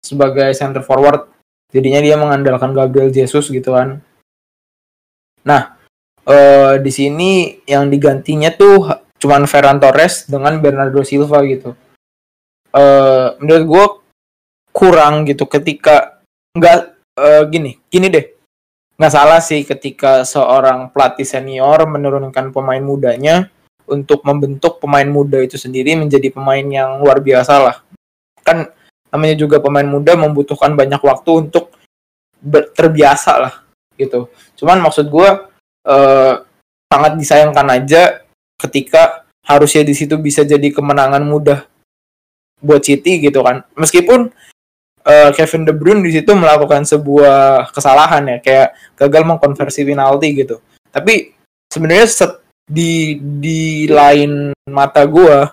sebagai 0.00 0.52
center 0.54 0.84
forward, 0.84 1.26
jadinya 1.70 2.00
dia 2.02 2.16
mengandalkan 2.18 2.74
Gabriel 2.74 3.10
Jesus 3.10 3.50
gitu 3.50 3.74
kan. 3.74 4.02
Nah, 5.46 5.78
eh, 6.26 6.74
di 6.82 6.90
sini 6.92 7.62
yang 7.64 7.88
digantinya 7.88 8.52
tuh 8.52 8.90
cuman 9.20 9.44
Ferran 9.48 9.78
Torres 9.80 10.28
dengan 10.28 10.58
Bernardo 10.58 11.00
Silva 11.06 11.40
gitu. 11.46 11.72
Eh, 12.70 13.28
menurut 13.42 13.64
gue 13.66 13.84
kurang 14.70 15.26
gitu 15.26 15.46
ketika 15.50 16.22
nggak 16.54 16.78
eh, 17.18 17.42
gini, 17.50 17.72
gini 17.90 18.06
deh, 18.10 18.26
nggak 18.98 19.12
salah 19.12 19.40
sih 19.42 19.66
ketika 19.66 20.22
seorang 20.22 20.90
pelatih 20.94 21.26
senior 21.26 21.82
menurunkan 21.88 22.54
pemain 22.54 22.82
mudanya 22.82 23.50
untuk 23.90 24.22
membentuk 24.22 24.78
pemain 24.78 25.06
muda 25.10 25.42
itu 25.42 25.58
sendiri 25.58 25.98
menjadi 25.98 26.30
pemain 26.30 26.62
yang 26.62 27.02
luar 27.02 27.18
biasa 27.18 27.54
lah. 27.58 27.76
Kan 28.46 28.70
namanya 29.10 29.36
juga 29.36 29.58
pemain 29.58 29.86
muda 29.86 30.14
membutuhkan 30.14 30.74
banyak 30.78 31.02
waktu 31.02 31.30
untuk 31.46 31.74
ber- 32.38 32.70
terbiasa 32.72 33.32
lah 33.36 33.54
gitu. 33.98 34.30
Cuman 34.56 34.80
maksud 34.80 35.10
gue 35.10 35.28
eh, 35.86 36.34
sangat 36.90 37.12
disayangkan 37.18 37.66
aja 37.76 38.24
ketika 38.56 39.28
harusnya 39.44 39.82
di 39.84 39.94
situ 39.94 40.16
bisa 40.16 40.46
jadi 40.46 40.70
kemenangan 40.72 41.22
mudah 41.22 41.66
buat 42.60 42.80
City 42.84 43.20
gitu 43.20 43.44
kan. 43.44 43.66
Meskipun 43.76 44.32
eh, 45.04 45.30
Kevin 45.36 45.68
De 45.68 45.72
Bruyne 45.76 46.04
di 46.06 46.12
situ 46.14 46.32
melakukan 46.32 46.86
sebuah 46.86 47.70
kesalahan 47.74 48.24
ya, 48.24 48.38
kayak 48.40 48.68
gagal 48.96 49.22
mengkonversi 49.26 49.84
penalti 49.84 50.28
gitu. 50.44 50.60
Tapi 50.90 51.34
sebenarnya 51.70 52.06
di 52.70 53.18
di 53.18 53.90
lain 53.90 54.54
mata 54.70 55.02
gua 55.06 55.50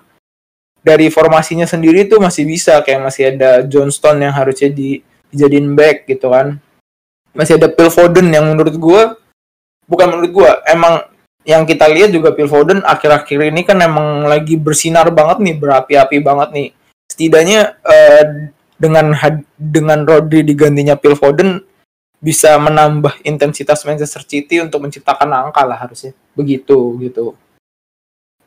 dari 0.88 1.12
formasinya 1.12 1.68
sendiri 1.68 2.08
tuh 2.08 2.24
masih 2.24 2.48
bisa 2.48 2.80
kayak 2.80 3.04
masih 3.04 3.36
ada 3.36 3.60
Johnston 3.68 4.24
yang 4.24 4.32
harusnya 4.32 4.72
di 4.72 5.04
dijadiin 5.28 5.76
back 5.76 6.08
gitu 6.08 6.32
kan. 6.32 6.64
Masih 7.36 7.60
ada 7.60 7.68
Phil 7.68 7.92
Foden 7.92 8.32
yang 8.32 8.48
menurut 8.48 8.76
gua 8.80 9.20
bukan 9.84 10.08
menurut 10.16 10.32
gua, 10.32 10.52
emang 10.64 11.04
yang 11.44 11.68
kita 11.68 11.88
lihat 11.92 12.16
juga 12.16 12.32
Phil 12.32 12.48
Foden 12.48 12.84
akhir-akhir 12.84 13.52
ini 13.52 13.68
kan 13.68 13.80
emang 13.84 14.28
lagi 14.28 14.56
bersinar 14.56 15.08
banget 15.12 15.44
nih, 15.44 15.56
berapi-api 15.60 16.18
banget 16.24 16.50
nih. 16.56 16.70
Setidaknya 17.08 17.76
eh, 17.88 18.52
dengan 18.80 19.16
had- 19.16 19.48
dengan 19.56 20.04
Rodri 20.08 20.44
digantinya 20.44 21.00
Phil 21.00 21.16
Foden 21.16 21.64
bisa 22.18 22.58
menambah 22.58 23.22
intensitas 23.24 23.86
Manchester 23.86 24.26
City 24.26 24.60
untuk 24.60 24.84
menciptakan 24.84 25.30
angka 25.30 25.64
lah 25.64 25.78
harusnya. 25.78 26.12
Begitu 26.36 26.96
gitu. 27.00 27.36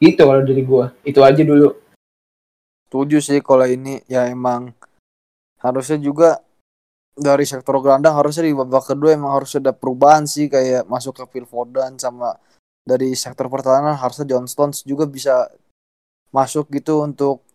Gitu 0.01 0.21
kalau 0.21 0.45
dari 0.45 0.65
gua. 0.65 0.93
Itu 1.05 1.25
aja 1.25 1.41
dulu. 1.41 1.90
Setuju 2.91 3.23
sih 3.23 3.39
kalau 3.39 3.71
ini 3.71 4.03
ya 4.11 4.27
emang. 4.27 4.75
Harusnya 5.63 6.03
juga 6.03 6.43
dari 7.15 7.47
sektor 7.47 7.79
gelandang 7.79 8.19
harusnya 8.19 8.51
di 8.51 8.57
babak 8.57 8.91
kedua 8.91 9.15
emang 9.15 9.39
harus 9.39 9.55
ada 9.55 9.71
perubahan 9.71 10.27
sih 10.27 10.51
kayak 10.51 10.91
masuk 10.91 11.23
ke 11.23 11.25
Phil 11.31 11.47
Foden 11.47 12.01
sama 12.03 12.35
dari 12.83 13.15
sektor 13.15 13.47
pertahanan 13.47 13.95
harusnya 13.95 14.27
John 14.27 14.51
Stones 14.51 14.83
juga 14.83 15.07
bisa 15.07 15.47
masuk 16.35 16.67
gitu 16.75 17.07
untuk 17.07 17.47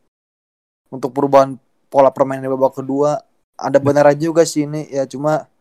untuk 0.87 1.11
perubahan 1.11 1.59
pola 1.91 2.15
permainan 2.15 2.47
di 2.47 2.51
babak 2.55 2.79
kedua. 2.79 3.19
Ada 3.59 3.83
benar 3.83 4.07
juga 4.15 4.47
sih 4.47 4.63
ini 4.63 4.87
ya 4.87 5.03
cuma 5.03 5.51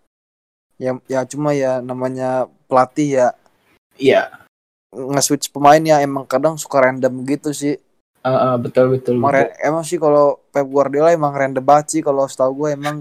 ya 0.79 0.95
ya 1.11 1.27
cuma 1.27 1.51
ya 1.51 1.83
namanya 1.83 2.47
pelatih 2.71 3.11
ya 3.11 3.29
Iya. 3.99 4.31
nge-switch 4.95 5.51
pemain 5.51 5.83
ya 5.83 5.99
emang 6.03 6.23
kadang 6.27 6.55
suka 6.55 6.79
random 6.83 7.27
gitu 7.27 7.51
sih 7.51 7.79
Eh, 8.25 8.31
eh, 8.33 8.57
betul 8.57 8.87
betul. 8.89 9.21
Emang, 9.21 9.29
betul. 9.31 9.45
re- 9.45 9.57
emang 9.61 9.85
sih 9.85 9.99
kalau 10.01 10.41
Pep 10.49 10.65
Guardiola 10.65 11.13
emang 11.13 11.37
random 11.37 11.61
banget 11.61 11.87
sih 11.93 12.01
kalau 12.01 12.25
setahu 12.25 12.65
gue 12.65 12.71
emang 12.73 12.97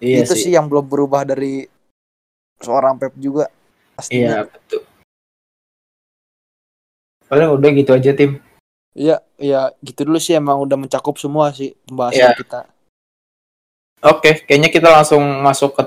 Iya 0.00 0.24
itu 0.24 0.34
sih. 0.34 0.50
yang 0.50 0.66
belum 0.66 0.88
berubah 0.88 1.22
dari 1.28 1.68
seorang 2.58 2.96
Pep 2.96 3.12
juga 3.20 3.46
Iya 3.46 3.92
pastinya. 3.94 4.48
betul. 4.48 4.80
Paling 7.28 7.48
udah 7.52 7.70
gitu 7.76 7.90
aja 7.92 8.12
tim. 8.12 8.40
Iya, 8.92 9.20
iya 9.36 9.72
gitu 9.80 10.04
dulu 10.04 10.20
sih 10.20 10.36
emang 10.36 10.60
udah 10.64 10.76
mencakup 10.76 11.16
semua 11.16 11.48
sih 11.52 11.72
pembahasan 11.88 12.32
Iya. 12.32 12.36
kita. 12.36 12.60
Oke, 14.02 14.42
kayaknya 14.44 14.68
kita 14.68 14.88
langsung 14.90 15.22
masuk 15.40 15.76
ke 15.76 15.82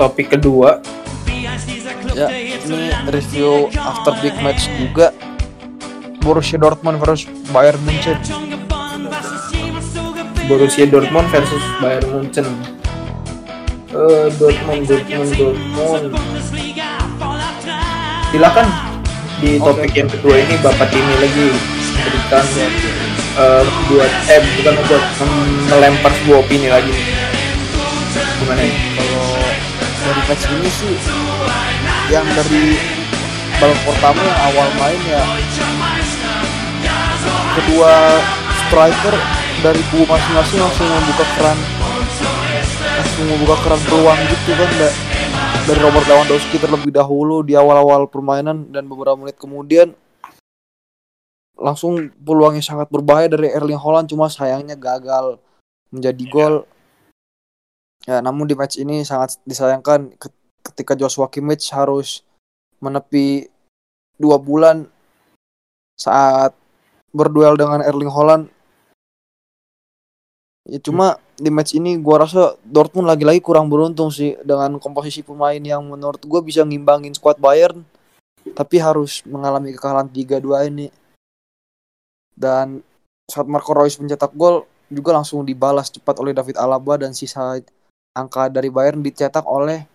topik 0.00 0.32
kedua. 0.32 0.80
Ya, 2.16 2.26
ini 2.32 2.90
review 3.12 3.68
after 3.76 4.16
big 4.24 4.34
match 4.40 4.66
juga. 4.80 5.12
Borussia 6.24 6.56
Dortmund 6.56 7.00
versus 7.00 7.28
Bayern 7.52 7.80
München. 7.84 8.16
Borussia 10.48 10.84
Dortmund 10.88 11.28
versus 11.30 11.62
Bayern 11.78 12.08
Munchen. 12.10 12.48
Eh, 13.94 14.26
Dortmund, 14.34 14.82
Dortmund, 14.88 15.30
Dortmund. 15.38 16.06
Silakan 18.30 18.66
di 19.38 19.58
topik 19.58 19.92
yang 19.94 20.10
kedua 20.10 20.34
ini 20.38 20.54
Bapak 20.58 20.90
Timi 20.90 21.14
lagi 21.22 21.46
berikan 22.02 22.44
eh, 23.36 23.64
buat 23.86 24.12
eh 24.26 24.40
bukan 24.58 24.74
buat 24.86 25.04
melempar 25.70 26.10
sebuah 26.22 26.38
opini 26.42 26.68
lagi 26.70 26.90
nih. 26.90 27.06
Gimana 28.40 28.62
ya? 28.64 28.74
Kalau 28.96 29.30
dari 30.00 30.20
match 30.26 30.44
ini 30.48 30.70
sih 30.70 30.94
yang 32.10 32.26
dari 32.26 32.74
babak 33.60 33.80
pertama 33.86 34.18
yang 34.24 34.40
awal 34.50 34.68
main 34.80 35.00
ya 35.04 35.22
kedua 37.54 37.92
striker 38.66 39.14
dari 39.60 39.80
kubu 39.92 40.08
masing-masing 40.08 40.58
langsung 40.58 40.88
membuka 40.88 41.24
keran 41.36 41.58
langsung 42.80 43.26
membuka 43.28 43.56
keran 43.62 43.80
peluang 43.84 44.18
gitu 44.32 44.50
kan 44.56 44.70
da- 44.80 44.96
dari 45.68 45.78
Robert 45.84 46.06
Lewandowski 46.08 46.56
terlebih 46.56 46.90
dahulu 46.90 47.44
di 47.44 47.52
awal-awal 47.54 48.08
permainan 48.08 48.72
dan 48.72 48.88
beberapa 48.88 49.20
menit 49.20 49.36
kemudian 49.36 49.92
langsung 51.60 52.08
peluangnya 52.24 52.64
sangat 52.64 52.88
berbahaya 52.88 53.28
dari 53.28 53.52
Erling 53.52 53.78
Haaland 53.78 54.08
cuma 54.08 54.32
sayangnya 54.32 54.74
gagal 54.74 55.36
menjadi 55.92 56.24
gol 56.32 56.54
Ya, 58.08 58.24
namun 58.24 58.48
di 58.48 58.56
match 58.56 58.80
ini 58.80 59.04
sangat 59.04 59.36
disayangkan 59.44 60.16
ke- 60.16 60.32
ketika 60.72 60.96
Joshua 60.96 61.28
Kimmich 61.28 61.68
harus 61.68 62.24
menepi 62.80 63.52
dua 64.16 64.40
bulan 64.40 64.88
saat 66.00 66.56
berduel 67.12 67.60
dengan 67.60 67.84
Erling 67.84 68.08
Haaland. 68.08 68.44
Ya 70.64 70.80
cuma 70.80 71.20
di 71.36 71.52
match 71.52 71.76
ini 71.76 72.00
gua 72.00 72.24
rasa 72.24 72.56
Dortmund 72.64 73.08
lagi-lagi 73.08 73.44
kurang 73.44 73.68
beruntung 73.68 74.08
sih 74.08 74.32
dengan 74.48 74.80
komposisi 74.80 75.20
pemain 75.20 75.60
yang 75.60 75.84
menurut 75.84 76.24
gua 76.24 76.40
bisa 76.40 76.64
ngimbangin 76.64 77.12
squad 77.12 77.36
Bayern 77.36 77.84
tapi 78.56 78.80
harus 78.80 79.20
mengalami 79.28 79.76
kekalahan 79.76 80.08
3-2 80.08 80.64
ini. 80.72 80.88
Dan 82.34 82.82
saat 83.30 83.46
Marco 83.46 83.72
Reus 83.76 83.98
mencetak 83.98 84.34
gol 84.34 84.66
juga 84.90 85.14
langsung 85.14 85.46
dibalas 85.46 85.88
cepat 85.94 86.18
oleh 86.18 86.34
David 86.34 86.58
Alaba 86.58 86.98
dan 86.98 87.14
sisa 87.14 87.62
angka 88.18 88.50
dari 88.50 88.68
Bayern 88.68 89.06
dicetak 89.06 89.46
oleh 89.46 89.86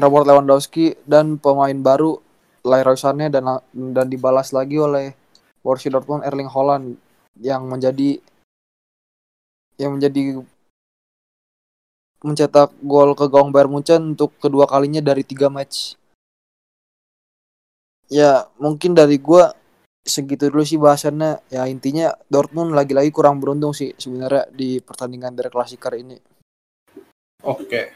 Robert 0.00 0.24
Lewandowski 0.24 0.96
dan 1.04 1.36
pemain 1.36 1.76
baru 1.76 2.16
Leroy 2.64 2.96
Sané 2.96 3.28
dan 3.28 3.60
dan 3.72 4.06
dibalas 4.08 4.56
lagi 4.56 4.80
oleh 4.80 5.12
Borussia 5.60 5.92
Dortmund 5.92 6.24
Erling 6.24 6.48
Haaland 6.48 6.96
yang 7.36 7.68
menjadi 7.68 8.16
yang 9.76 9.96
menjadi 9.96 10.40
mencetak 12.20 12.72
gol 12.84 13.16
ke 13.16 13.28
gawang 13.28 13.52
Bayern 13.52 13.72
Munchen 13.72 14.16
untuk 14.16 14.32
kedua 14.40 14.68
kalinya 14.68 15.00
dari 15.00 15.24
tiga 15.24 15.48
match. 15.48 15.96
Ya 18.12 18.48
mungkin 18.60 18.92
dari 18.92 19.16
gua 19.16 19.56
segitu 20.04 20.48
dulu 20.48 20.64
sih 20.64 20.80
bahasannya. 20.80 21.44
Ya 21.52 21.64
intinya 21.68 22.12
Dortmund 22.26 22.72
lagi-lagi 22.72 23.12
kurang 23.12 23.38
beruntung 23.38 23.76
sih 23.76 23.92
sebenarnya 23.96 24.48
di 24.50 24.80
pertandingan 24.80 25.36
dari 25.36 25.50
klasikar 25.52 25.96
ini. 25.96 26.16
Oke. 27.44 27.92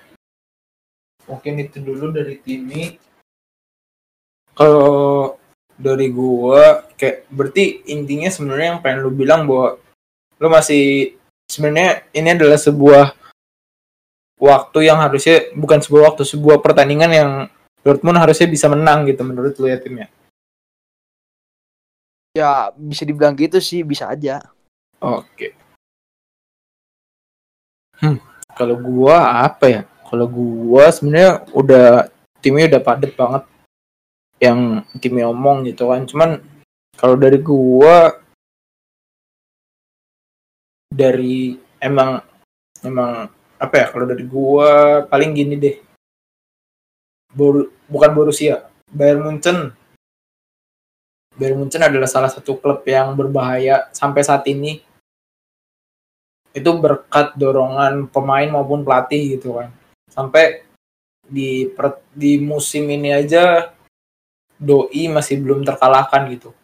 Mungkin 1.24 1.52
itu 1.60 1.80
dulu 1.80 2.12
dari 2.12 2.36
Timi. 2.40 2.96
Kalau 4.54 5.34
dari 5.74 6.06
gua 6.14 6.86
kayak 6.94 7.26
berarti 7.26 7.82
intinya 7.90 8.30
sebenarnya 8.30 8.78
yang 8.78 8.80
pengen 8.84 9.02
lu 9.02 9.10
bilang 9.10 9.50
bahwa 9.50 9.82
lu 10.38 10.46
masih 10.46 11.18
sebenarnya 11.50 12.06
ini 12.14 12.28
adalah 12.30 12.54
sebuah 12.54 13.04
waktu 14.38 14.78
yang 14.86 15.02
harusnya 15.02 15.50
bukan 15.58 15.82
sebuah 15.82 16.14
waktu 16.14 16.22
sebuah 16.22 16.62
pertandingan 16.62 17.10
yang 17.10 17.30
Dortmund 17.84 18.16
harusnya 18.16 18.48
bisa 18.48 18.70
menang 18.70 19.04
gitu 19.10 19.26
menurut 19.26 19.58
lu 19.58 19.66
ya 19.68 19.76
timnya. 19.82 20.08
Ya 22.34 22.74
bisa 22.74 23.06
dibilang 23.06 23.38
gitu 23.38 23.62
sih 23.62 23.86
bisa 23.86 24.10
aja. 24.10 24.42
Oke. 24.98 25.54
Hmm, 28.02 28.18
kalau 28.58 28.74
gua 28.74 29.46
apa 29.46 29.70
ya? 29.70 29.82
Kalau 30.02 30.26
gua 30.26 30.90
sebenarnya 30.90 31.46
udah 31.54 32.10
timnya 32.42 32.74
udah 32.74 32.82
padat 32.82 33.14
banget 33.14 33.42
yang 34.42 34.82
timnya 34.98 35.30
omong 35.30 35.62
gitu 35.70 35.94
kan. 35.94 36.02
Cuman 36.10 36.42
kalau 36.98 37.14
dari 37.14 37.38
gua 37.38 38.18
dari 40.90 41.54
emang 41.78 42.18
emang 42.82 43.30
apa 43.62 43.74
ya 43.78 43.86
kalau 43.94 44.10
dari 44.10 44.26
gua 44.26 45.06
paling 45.06 45.38
gini 45.38 45.54
deh. 45.54 45.76
Bor, 47.30 47.70
bukan 47.86 48.10
Borussia, 48.10 48.66
Bayern 48.90 49.22
Munchen. 49.22 49.70
Bayern 51.34 51.58
Munchen 51.58 51.82
adalah 51.82 52.06
salah 52.06 52.30
satu 52.30 52.54
klub 52.58 52.86
yang 52.86 53.14
berbahaya 53.18 53.90
sampai 53.90 54.22
saat 54.22 54.46
ini. 54.46 54.78
Itu 56.54 56.70
berkat 56.78 57.34
dorongan 57.34 58.06
pemain 58.06 58.46
maupun 58.46 58.86
pelatih 58.86 59.38
gitu 59.38 59.58
kan. 59.58 59.74
Sampai 60.06 60.62
di 61.26 61.66
per, 61.74 61.98
di 62.14 62.38
musim 62.38 62.86
ini 62.86 63.10
aja 63.10 63.74
doi 64.54 65.10
masih 65.10 65.42
belum 65.42 65.66
terkalahkan 65.66 66.30
gitu. 66.30 66.54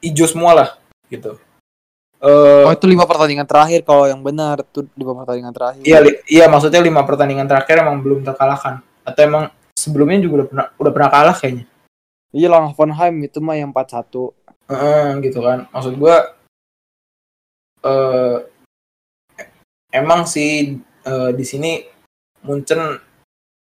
Hijau 0.00 0.24
semua 0.24 0.52
lah 0.56 0.68
gitu. 1.12 1.36
Eh, 2.24 2.64
Oh 2.64 2.72
itu 2.72 2.88
lima 2.88 3.04
pertandingan 3.04 3.44
terakhir 3.44 3.84
kalau 3.84 4.08
yang 4.08 4.24
benar 4.24 4.64
tuh 4.64 4.88
lima 4.96 5.12
pertandingan 5.12 5.52
terakhir. 5.52 5.84
iya 5.84 6.00
iya 6.24 6.44
maksudnya 6.48 6.80
lima 6.80 7.04
pertandingan 7.04 7.44
terakhir 7.44 7.84
emang 7.84 8.00
belum 8.00 8.24
terkalahkan. 8.24 8.80
Atau 9.04 9.20
emang 9.28 9.52
sebelumnya 9.76 10.24
juga 10.24 10.34
udah 10.40 10.46
pernah 10.48 10.66
udah 10.80 10.92
pernah 10.96 11.10
kalah 11.12 11.36
kayaknya 11.36 11.68
Iya 12.34 12.50
lawan 12.50 12.74
Hoffenheim 12.74 13.22
itu 13.22 13.38
mah 13.38 13.54
yang 13.54 13.70
4-1. 13.70 14.34
Heeh, 14.66 15.22
gitu 15.22 15.38
kan. 15.38 15.70
Maksud 15.70 15.94
gua 15.94 16.34
eh 17.86 18.36
emang 19.94 20.26
sih 20.26 20.82
eh, 20.82 21.30
di 21.30 21.44
sini 21.46 21.86
Munchen 22.42 22.98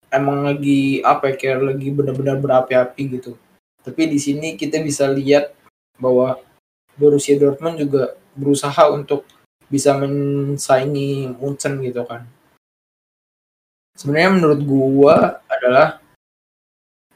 emang 0.07 0.47
lagi 0.47 1.03
apa 1.03 1.33
ya 1.33 1.35
kayak 1.35 1.75
lagi 1.75 1.91
benar-benar 1.91 2.39
berapi-api 2.39 3.19
gitu. 3.19 3.35
Tapi 3.83 4.07
di 4.07 4.17
sini 4.23 4.55
kita 4.55 4.79
bisa 4.79 5.11
lihat 5.11 5.51
bahwa 5.99 6.39
Borussia 6.95 7.35
Dortmund 7.35 7.75
juga 7.75 8.15
berusaha 8.39 8.87
untuk 8.87 9.27
bisa 9.67 9.99
mensaingi 9.99 11.27
Munchen 11.27 11.83
gitu 11.83 12.07
kan. 12.07 12.23
Sebenarnya 13.99 14.31
menurut 14.31 14.61
gua 14.63 15.43
adalah 15.51 15.99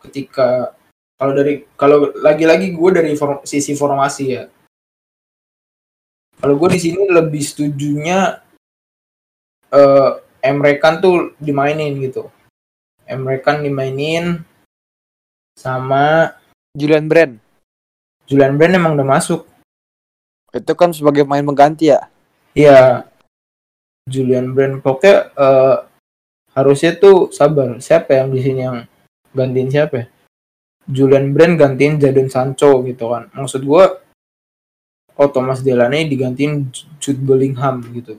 ketika 0.04 0.76
kalau 1.20 1.34
dari 1.36 1.68
kalau 1.76 2.16
lagi-lagi 2.16 2.72
gue 2.72 2.90
dari 2.96 3.12
form- 3.20 3.44
sisi 3.44 3.76
formasi 3.76 4.26
ya. 4.40 4.48
Kalau 6.40 6.56
gue 6.56 6.70
di 6.72 6.80
sini 6.80 7.04
lebih 7.12 7.44
setujunya 7.44 8.40
eh 9.76 10.12
Emre 10.40 10.80
Can 10.80 11.04
tuh 11.04 11.36
dimainin 11.36 12.00
gitu. 12.00 12.32
Emre 13.04 13.44
Can 13.44 13.68
dimainin 13.68 14.40
sama 15.60 16.32
Julian 16.72 17.12
Brand. 17.12 17.36
Julian 18.24 18.56
Brand 18.56 18.80
emang 18.80 18.96
udah 18.96 19.20
masuk. 19.20 19.44
Itu 20.56 20.72
kan 20.80 20.96
sebagai 20.96 21.28
pemain 21.28 21.44
mengganti 21.44 21.92
ya. 21.92 22.08
Iya. 22.56 23.04
Julian 24.08 24.56
Brand 24.56 24.80
pokoknya 24.80 25.36
eh, 25.36 25.78
harusnya 26.56 26.96
tuh 26.96 27.28
sabar. 27.36 27.76
Siapa 27.84 28.16
yang 28.16 28.32
di 28.32 28.40
sini 28.40 28.64
yang 28.64 28.88
gantiin 29.36 29.68
siapa 29.68 29.96
ya? 30.00 30.06
Julian 30.90 31.38
Brand 31.38 31.54
gantiin 31.54 32.02
Jadon 32.02 32.34
Sancho 32.34 32.82
gitu 32.82 33.14
kan. 33.14 33.30
Maksud 33.38 33.62
gua 33.62 34.02
oh 35.20 35.30
Thomas 35.30 35.62
Delaney 35.62 36.10
digantiin 36.10 36.74
Jude 36.98 37.22
Bellingham 37.22 37.86
gitu. 37.94 38.18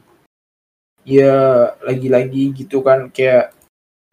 Ya 1.02 1.74
lagi-lagi 1.82 2.54
gitu 2.54 2.86
kan 2.86 3.10
kayak 3.10 3.50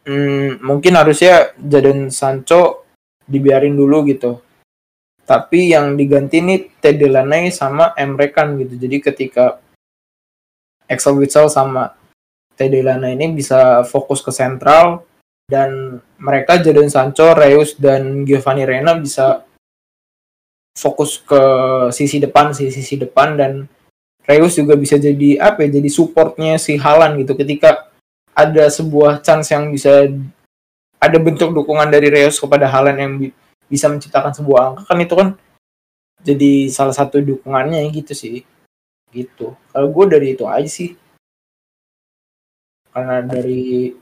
hmm, 0.09 0.65
mungkin 0.65 0.97
harusnya 0.97 1.53
Jadon 1.61 2.09
Sancho 2.09 2.89
dibiarin 3.29 3.77
dulu 3.77 4.09
gitu. 4.09 4.41
Tapi 5.27 5.75
yang 5.75 5.99
diganti 5.99 6.39
nih 6.39 6.79
Ted 6.79 6.97
Delaney 6.97 7.51
sama 7.51 7.93
Emre 7.93 8.31
Can 8.31 8.57
gitu. 8.57 8.79
Jadi 8.79 8.97
ketika 9.03 9.59
Axel 10.87 11.19
Witsel 11.19 11.51
sama 11.51 11.93
Ted 12.55 12.71
Delaney 12.71 13.19
ini 13.19 13.35
bisa 13.35 13.83
fokus 13.83 14.23
ke 14.23 14.31
sentral 14.31 15.03
dan 15.47 16.03
mereka 16.19 16.60
Jadon 16.60 16.91
Sancho, 16.91 17.31
Reus 17.31 17.79
dan 17.79 18.27
Giovanni 18.27 18.67
Reina 18.67 18.91
bisa 18.99 19.47
fokus 20.75 21.23
ke 21.23 21.41
sisi 21.95 22.19
depan, 22.19 22.51
sisi 22.51 22.83
sisi 22.83 22.99
depan 22.99 23.39
dan 23.39 23.65
Reus 24.27 24.60
juga 24.60 24.75
bisa 24.75 24.99
jadi 24.99 25.39
apa 25.39 25.63
ya, 25.63 25.79
jadi 25.79 25.88
supportnya 25.88 26.60
si 26.60 26.75
Halan 26.75 27.15
gitu. 27.23 27.31
Ketika 27.33 27.88
ada 28.36 28.67
sebuah 28.67 29.23
chance 29.23 29.55
yang 29.55 29.71
bisa 29.71 30.12
ada 30.99 31.17
bentuk 31.17 31.55
dukungan 31.55 31.88
dari 31.88 32.12
Reus 32.12 32.38
kepada 32.38 32.67
Halan 32.67 32.97
yang 32.99 33.12
bi- 33.15 33.33
bisa 33.71 33.88
menciptakan 33.88 34.36
sebuah 34.36 34.62
angka 34.75 34.83
kan 34.83 34.99
itu 34.99 35.15
kan 35.15 35.29
jadi 36.27 36.67
salah 36.67 36.91
satu 36.91 37.23
dukungannya 37.23 37.88
gitu 37.95 38.12
sih. 38.12 38.43
Gitu. 39.15 39.55
Kalau 39.71 39.88
gue 39.95 40.05
dari 40.12 40.36
itu 40.36 40.43
aja 40.43 40.67
sih. 40.67 40.91
Karena 42.91 43.23
dari 43.23 43.95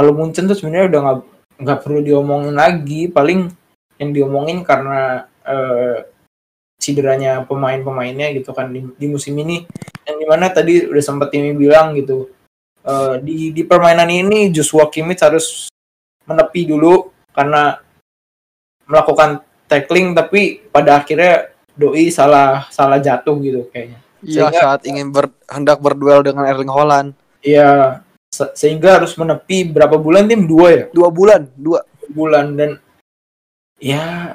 kalau 0.00 0.16
Munchen 0.16 0.48
tuh 0.48 0.56
sebenarnya 0.56 0.88
udah 0.88 1.00
nggak 1.04 1.18
nggak 1.60 1.78
perlu 1.84 2.00
diomongin 2.00 2.56
lagi. 2.56 3.12
Paling 3.12 3.52
yang 4.00 4.10
diomongin 4.16 4.64
karena 4.64 5.28
eh, 5.44 6.08
cederanya 6.80 7.44
pemain-pemainnya 7.44 8.32
gitu 8.32 8.56
kan. 8.56 8.72
Di, 8.72 8.80
di 8.96 9.06
musim 9.12 9.36
ini 9.36 9.68
yang 10.08 10.16
di 10.16 10.24
mana 10.24 10.48
tadi 10.48 10.88
udah 10.88 11.04
sempat 11.04 11.28
ini 11.36 11.52
bilang 11.52 11.92
gitu. 11.92 12.32
Eh, 12.80 13.14
di 13.20 13.52
di 13.52 13.62
permainan 13.68 14.08
ini 14.08 14.48
Joshua 14.48 14.88
Kimmich 14.88 15.20
harus 15.20 15.68
menepi 16.24 16.64
dulu 16.64 17.12
karena 17.36 17.76
melakukan 18.88 19.44
tackling 19.68 20.16
tapi 20.16 20.64
pada 20.72 21.04
akhirnya 21.04 21.52
doi 21.76 22.08
salah 22.08 22.72
salah 22.72 22.96
jatuh 22.96 23.36
gitu 23.44 23.68
kayaknya. 23.68 24.00
Iya 24.24 24.48
saat 24.48 24.84
ingin 24.88 25.12
ber, 25.12 25.28
hendak 25.48 25.80
berduel 25.80 26.24
dengan 26.24 26.48
Erling 26.48 26.72
Haaland. 26.72 27.10
Iya, 27.40 28.00
se- 28.30 28.54
sehingga 28.54 29.02
harus 29.02 29.12
menepi 29.18 29.68
berapa 29.68 29.98
bulan 29.98 30.30
tim? 30.30 30.46
Dua 30.46 30.68
ya? 30.70 30.84
Dua 30.94 31.10
bulan, 31.10 31.50
dua. 31.58 31.82
bulan 32.10 32.58
dan 32.58 32.70
ya 33.78 34.34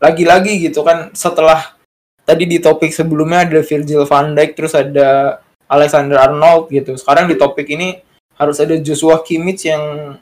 lagi-lagi 0.00 0.56
gitu 0.56 0.80
kan 0.80 1.12
setelah 1.12 1.76
tadi 2.24 2.48
di 2.48 2.56
topik 2.56 2.88
sebelumnya 2.96 3.44
ada 3.44 3.60
Virgil 3.60 4.08
van 4.08 4.32
Dijk 4.32 4.56
terus 4.56 4.72
ada 4.72 5.36
Alexander 5.68 6.16
Arnold 6.16 6.72
gitu. 6.72 6.96
Sekarang 6.96 7.28
di 7.28 7.36
topik 7.36 7.68
ini 7.68 8.00
harus 8.40 8.56
ada 8.56 8.72
Joshua 8.80 9.20
Kimmich 9.20 9.68
yang 9.68 10.16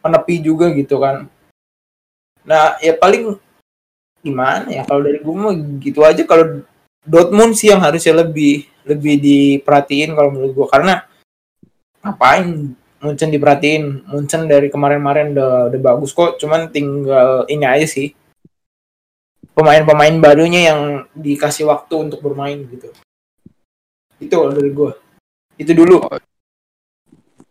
menepi 0.00 0.40
juga 0.40 0.72
gitu 0.72 0.96
kan. 0.96 1.28
Nah 2.48 2.80
ya 2.80 2.96
paling 2.96 3.36
gimana 4.24 4.72
ya? 4.72 4.82
Kalau 4.88 5.04
dari 5.04 5.20
gue 5.20 5.36
mah 5.36 5.52
gitu 5.76 6.00
aja. 6.08 6.24
Kalau 6.24 6.64
Dortmund 7.04 7.52
sih 7.52 7.68
yang 7.68 7.84
harusnya 7.84 8.24
lebih 8.24 8.64
lebih 8.88 9.20
diperhatiin 9.20 10.16
kalau 10.16 10.32
menurut 10.32 10.56
gue 10.56 10.66
karena 10.72 11.04
ngapain? 12.04 12.76
Munchen 13.00 13.32
diperhatiin. 13.32 14.04
Munchen 14.08 14.44
dari 14.44 14.68
kemarin-kemarin 14.68 15.32
udah 15.32 15.72
udah 15.72 15.80
bagus 15.80 16.12
kok. 16.12 16.36
Cuman 16.36 16.68
tinggal 16.68 17.48
ini 17.48 17.64
aja 17.64 17.88
sih. 17.88 18.12
Pemain-pemain 19.56 20.14
barunya 20.20 20.72
yang 20.72 20.80
dikasih 21.16 21.66
waktu 21.66 21.94
untuk 22.10 22.20
bermain 22.20 22.60
gitu. 22.68 22.92
Itu 24.20 24.36
dari 24.52 24.70
gue 24.72 25.04
itu 25.58 25.72
dulu. 25.72 26.02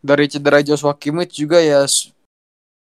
Dari 0.04 0.28
cedera 0.28 0.60
Joshua 0.60 0.96
Kimmich 1.00 1.32
juga 1.32 1.64
ya 1.64 1.88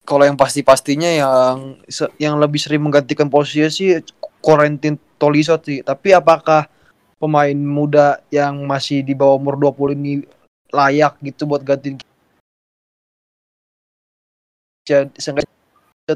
kalau 0.04 0.26
yang 0.26 0.36
pasti-pastinya 0.36 1.08
yang 1.08 1.78
yang 2.17 2.36
lebih 2.41 2.60
sering 2.60 2.82
menggantikan 2.82 3.30
posisi 3.30 3.62
sih 3.69 3.89
Corentin 4.41 4.97
Tolisso 5.21 5.56
sih. 5.62 5.86
Tapi 5.86 6.17
apakah 6.17 6.65
pemain 7.21 7.56
muda 7.56 8.19
yang 8.34 8.65
masih 8.65 9.06
di 9.06 9.13
bawah 9.13 9.38
umur 9.38 9.56
20 9.56 9.93
ini 9.93 10.13
layak 10.73 11.13
gitu 11.21 11.45
buat 11.45 11.62
gantiin 11.62 12.01
jadi 14.83 15.07
seenggaknya 15.15 15.53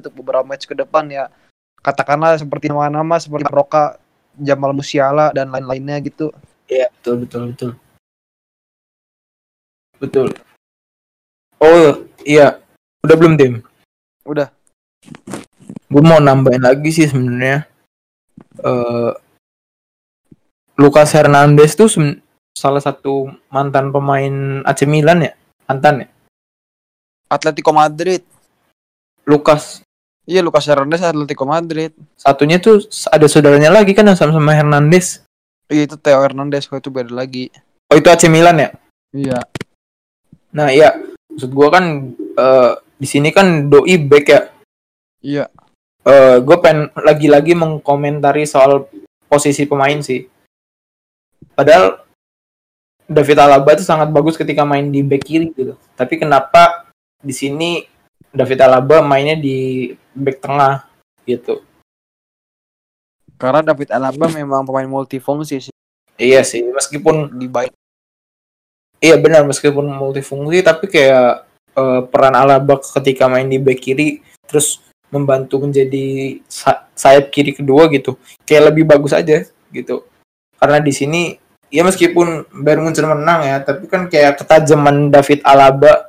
untuk 0.02 0.14
beberapa 0.18 0.44
match 0.44 0.68
ke 0.68 0.76
depan 0.76 1.08
ya 1.08 1.32
katakanlah 1.80 2.36
seperti 2.36 2.68
nama-nama 2.68 3.16
seperti 3.16 3.48
Roka, 3.48 3.96
Jamal 4.36 4.76
Musiala 4.76 5.32
dan 5.32 5.48
lain-lainnya 5.48 6.04
gitu. 6.04 6.36
Iya 6.68 6.92
betul 7.00 7.24
betul 7.24 7.42
betul. 7.54 7.72
Betul. 9.98 10.28
Oh 11.58 12.06
iya, 12.28 12.60
udah 13.02 13.16
belum 13.18 13.34
tim? 13.40 13.54
Udah. 14.28 14.52
Gue 15.88 16.04
mau 16.04 16.20
nambahin 16.20 16.62
lagi 16.62 16.92
sih 16.92 17.08
sebenarnya. 17.08 17.66
eh 18.62 19.12
Lucas 20.78 21.10
Hernandez 21.16 21.74
tuh 21.74 21.90
salah 22.58 22.82
satu 22.82 23.30
mantan 23.54 23.94
pemain 23.94 24.66
AC 24.66 24.90
Milan 24.90 25.30
ya, 25.30 25.34
mantan 25.70 26.06
ya. 26.06 26.08
Atletico 27.30 27.70
Madrid. 27.76 28.26
Lucas 29.28 29.84
Iya 30.28 30.44
Lucas 30.44 30.68
Hernandez 30.68 31.00
Atletico 31.00 31.48
Madrid. 31.48 31.96
satunya 32.20 32.60
tuh 32.60 32.84
ada 33.08 33.32
saudaranya 33.32 33.72
lagi 33.72 33.96
kan 33.96 34.04
yang 34.12 34.20
sama-sama 34.20 34.52
Hernandez. 34.52 35.24
Iya 35.72 35.88
itu 35.88 35.96
Theo 35.96 36.20
Hernandez 36.20 36.68
kalau 36.68 36.84
itu 36.84 36.92
beda 36.92 37.16
lagi. 37.16 37.48
Oh 37.88 37.96
itu 37.96 38.12
AC 38.12 38.28
Milan 38.28 38.60
ya? 38.60 38.70
Iya. 39.16 39.40
Nah 40.52 40.68
iya, 40.68 41.00
maksud 41.32 41.52
gua 41.56 41.72
kan 41.72 42.12
eh, 42.20 42.72
di 43.00 43.08
sini 43.08 43.32
kan 43.32 43.72
doi 43.72 43.96
back 44.04 44.26
ya. 44.28 44.42
Iya. 45.24 45.46
eh 46.08 46.40
gue 46.40 46.58
pengen 46.64 46.88
lagi-lagi 46.96 47.52
mengkomentari 47.52 48.48
soal 48.48 48.88
posisi 49.28 49.68
pemain 49.68 50.00
sih. 50.00 50.24
Padahal 51.52 52.07
David 53.08 53.40
Alaba 53.40 53.72
itu 53.72 53.88
sangat 53.88 54.12
bagus 54.12 54.36
ketika 54.36 54.68
main 54.68 54.92
di 54.92 55.00
back 55.00 55.24
kiri 55.24 55.50
gitu. 55.56 55.80
Tapi 55.96 56.20
kenapa 56.20 56.86
di 57.24 57.32
sini 57.32 57.88
David 58.30 58.60
Alaba 58.62 59.00
mainnya 59.00 59.40
di 59.40 59.90
back 60.12 60.44
tengah 60.44 60.84
gitu? 61.24 61.64
Karena 63.38 63.62
David 63.64 63.94
Alaba 63.94 64.28
memang 64.28 64.66
pemain 64.66 64.90
multifungsi 64.90 65.70
sih 65.70 65.74
Iya 66.18 66.42
sih, 66.42 66.66
meskipun 66.66 67.38
di 67.38 67.46
baik. 67.46 67.70
iya 68.98 69.14
benar 69.14 69.46
meskipun 69.46 69.86
multifungsi 69.94 70.66
tapi 70.66 70.90
kayak 70.90 71.46
eh, 71.78 72.02
peran 72.10 72.34
Alaba 72.34 72.82
ketika 72.82 73.30
main 73.30 73.46
di 73.46 73.62
back 73.62 73.78
kiri 73.78 74.26
terus 74.50 74.82
membantu 75.14 75.62
menjadi 75.62 76.42
sa- 76.50 76.90
sayap 76.98 77.30
kiri 77.30 77.54
kedua 77.54 77.86
gitu 77.94 78.18
kayak 78.42 78.74
lebih 78.74 78.90
bagus 78.90 79.14
aja 79.14 79.46
gitu 79.70 80.02
karena 80.58 80.82
di 80.82 80.90
sini 80.90 81.38
ya 81.68 81.84
meskipun 81.84 82.48
Bayern 82.64 82.84
Munchen 82.84 83.08
menang 83.08 83.44
ya 83.44 83.60
tapi 83.60 83.88
kan 83.92 84.08
kayak 84.08 84.40
ketajaman 84.40 85.12
David 85.12 85.44
Alaba 85.44 86.08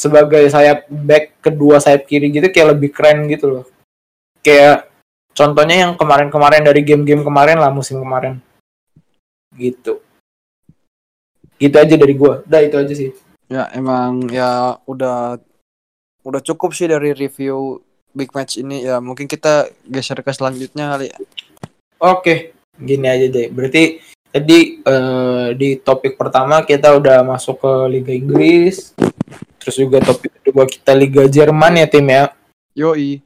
sebagai 0.00 0.48
sayap 0.48 0.88
back 0.88 1.44
kedua 1.44 1.76
sayap 1.76 2.08
kiri 2.08 2.32
gitu 2.32 2.48
kayak 2.48 2.72
lebih 2.72 2.90
keren 2.94 3.28
gitu 3.28 3.46
loh. 3.52 3.64
Kayak 4.40 4.88
contohnya 5.36 5.84
yang 5.84 5.92
kemarin-kemarin 6.00 6.64
dari 6.64 6.80
game-game 6.80 7.20
kemarin 7.20 7.60
lah 7.60 7.68
musim 7.68 8.00
kemarin. 8.00 8.40
Gitu. 9.52 10.00
Gitu 11.60 11.76
aja 11.76 11.94
dari 12.00 12.14
gua. 12.16 12.40
Udah 12.48 12.60
itu 12.64 12.76
aja 12.80 12.94
sih. 12.96 13.10
Ya 13.50 13.68
emang 13.76 14.30
ya 14.32 14.80
udah 14.88 15.36
udah 16.24 16.40
cukup 16.40 16.72
sih 16.72 16.88
dari 16.88 17.12
review 17.12 17.84
big 18.16 18.32
match 18.32 18.56
ini. 18.56 18.88
Ya 18.88 19.04
mungkin 19.04 19.28
kita 19.28 19.68
geser 19.84 20.24
ke 20.24 20.32
selanjutnya 20.32 20.96
kali 20.96 21.12
ya. 21.12 21.18
Oke, 22.00 22.56
gini 22.80 23.04
aja 23.04 23.28
deh. 23.28 23.52
Berarti 23.52 24.00
tadi 24.30 24.78
eh, 24.80 25.48
di 25.58 25.76
topik 25.82 26.14
pertama 26.14 26.62
kita 26.62 26.94
udah 26.94 27.26
masuk 27.26 27.58
ke 27.60 27.72
Liga 27.90 28.12
Inggris. 28.14 28.94
Terus 29.60 29.76
juga 29.76 30.00
topik 30.00 30.40
kedua 30.40 30.64
kita 30.64 30.94
Liga 30.96 31.26
Jerman 31.26 31.82
ya 31.82 31.86
tim 31.90 32.06
ya. 32.08 32.32
Yoi. 32.72 33.20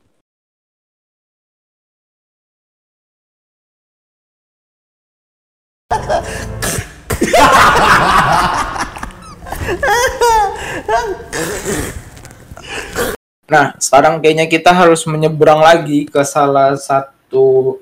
Nah, 13.45 13.77
sekarang 13.79 14.19
kayaknya 14.19 14.51
kita 14.51 14.75
harus 14.75 15.07
menyeberang 15.07 15.63
lagi 15.63 16.09
ke 16.09 16.19
salah 16.27 16.75
satu 16.75 17.79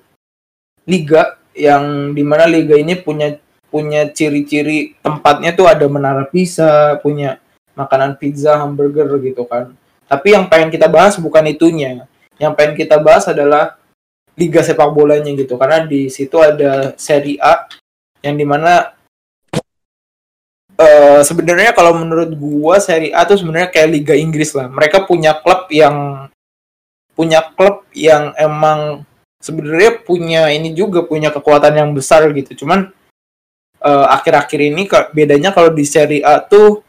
liga 0.85 1.39
yang 1.53 2.15
di 2.17 2.25
mana 2.25 2.49
liga 2.49 2.77
ini 2.77 2.97
punya 2.97 3.37
punya 3.73 4.05
ciri-ciri 4.12 5.01
tempatnya 5.01 5.57
tuh 5.57 5.65
ada 5.65 5.88
menara 5.88 6.29
pizza, 6.29 7.01
punya 7.01 7.41
makanan 7.73 8.21
pizza, 8.21 8.61
hamburger 8.61 9.09
gitu 9.25 9.49
kan. 9.49 9.73
Tapi 10.05 10.37
yang 10.37 10.45
pengen 10.45 10.69
kita 10.69 10.93
bahas 10.93 11.17
bukan 11.17 11.49
itunya. 11.49 12.05
Yang 12.37 12.53
pengen 12.53 12.75
kita 12.77 13.01
bahas 13.01 13.25
adalah 13.25 13.81
liga 14.37 14.61
sepak 14.61 14.93
bolanya 14.93 15.33
gitu. 15.33 15.57
Karena 15.57 15.88
di 15.88 16.12
situ 16.12 16.37
ada 16.37 16.93
Serie 17.01 17.41
A 17.41 17.65
yang 18.21 18.37
di 18.37 18.45
mana 18.45 18.93
eh 20.77 21.21
sebenarnya 21.25 21.73
kalau 21.73 21.97
menurut 21.97 22.29
gua 22.37 22.77
Serie 22.77 23.17
A 23.17 23.25
tuh 23.25 23.41
sebenarnya 23.41 23.73
kayak 23.73 23.88
Liga 23.88 24.15
Inggris 24.17 24.53
lah. 24.53 24.69
Mereka 24.69 25.09
punya 25.09 25.33
klub 25.41 25.73
yang 25.73 26.29
punya 27.17 27.41
klub 27.57 27.88
yang 27.97 28.37
emang 28.37 29.05
sebenarnya 29.43 30.01
punya 30.07 30.49
ini 30.55 30.71
juga 30.73 31.03
punya 31.03 31.35
kekuatan 31.35 31.75
yang 31.75 31.91
besar 31.91 32.31
gitu. 32.31 32.65
Cuman 32.65 32.95
eh, 33.83 34.07
akhir-akhir 34.15 34.61
ini 34.63 34.87
ke- 34.87 35.11
bedanya 35.11 35.51
kalau 35.51 35.75
di 35.75 35.83
Serie 35.83 36.23
A 36.23 36.39
tuh 36.39 36.87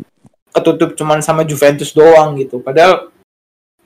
ketutup 0.53 0.93
cuman 0.93 1.19
sama 1.19 1.41
Juventus 1.41 1.91
doang 1.91 2.37
gitu. 2.37 2.61
Padahal 2.61 3.09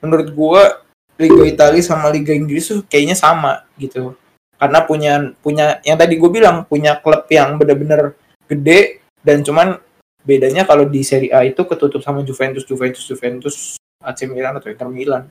menurut 0.03 0.29
gua 0.35 0.83
Liga 1.17 1.43
Italia 1.49 1.81
sama 1.81 2.13
Liga 2.13 2.29
Inggris 2.29 2.69
tuh 2.69 2.85
kayaknya 2.85 3.17
sama 3.17 3.65
gitu. 3.81 4.13
Karena 4.57 4.85
punya 4.85 5.33
punya 5.41 5.81
yang 5.81 5.97
tadi 5.97 6.17
gue 6.17 6.29
bilang 6.29 6.65
punya 6.65 6.97
klub 7.01 7.25
yang 7.29 7.57
bener-bener 7.57 8.13
gede 8.45 9.01
dan 9.21 9.41
cuman 9.41 9.81
bedanya 10.21 10.65
kalau 10.65 10.85
di 10.85 11.01
Serie 11.01 11.33
A 11.33 11.41
itu 11.45 11.61
ketutup 11.65 12.01
sama 12.05 12.21
Juventus, 12.21 12.65
Juventus, 12.65 13.05
Juventus, 13.05 13.55
AC 14.01 14.29
Milan 14.29 14.57
atau 14.57 14.69
Inter 14.69 14.89
Milan. 14.89 15.23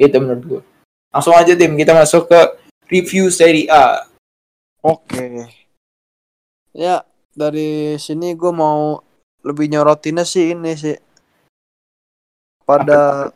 Itu 0.00 0.16
menurut 0.20 0.44
gue. 0.44 0.62
Langsung 1.12 1.36
aja 1.36 1.52
tim 1.56 1.76
kita 1.76 1.92
masuk 1.92 2.28
ke 2.28 2.40
review 2.88 3.28
Serie 3.28 3.68
A. 3.68 4.08
Oke. 4.80 5.44
Ya 6.72 7.04
dari 7.36 8.00
sini 8.00 8.34
gue 8.34 8.50
mau 8.50 9.04
lebih 9.44 9.70
nyorotinnya 9.70 10.26
sih 10.26 10.56
ini 10.56 10.74
sih 10.74 10.96
pada 12.66 13.30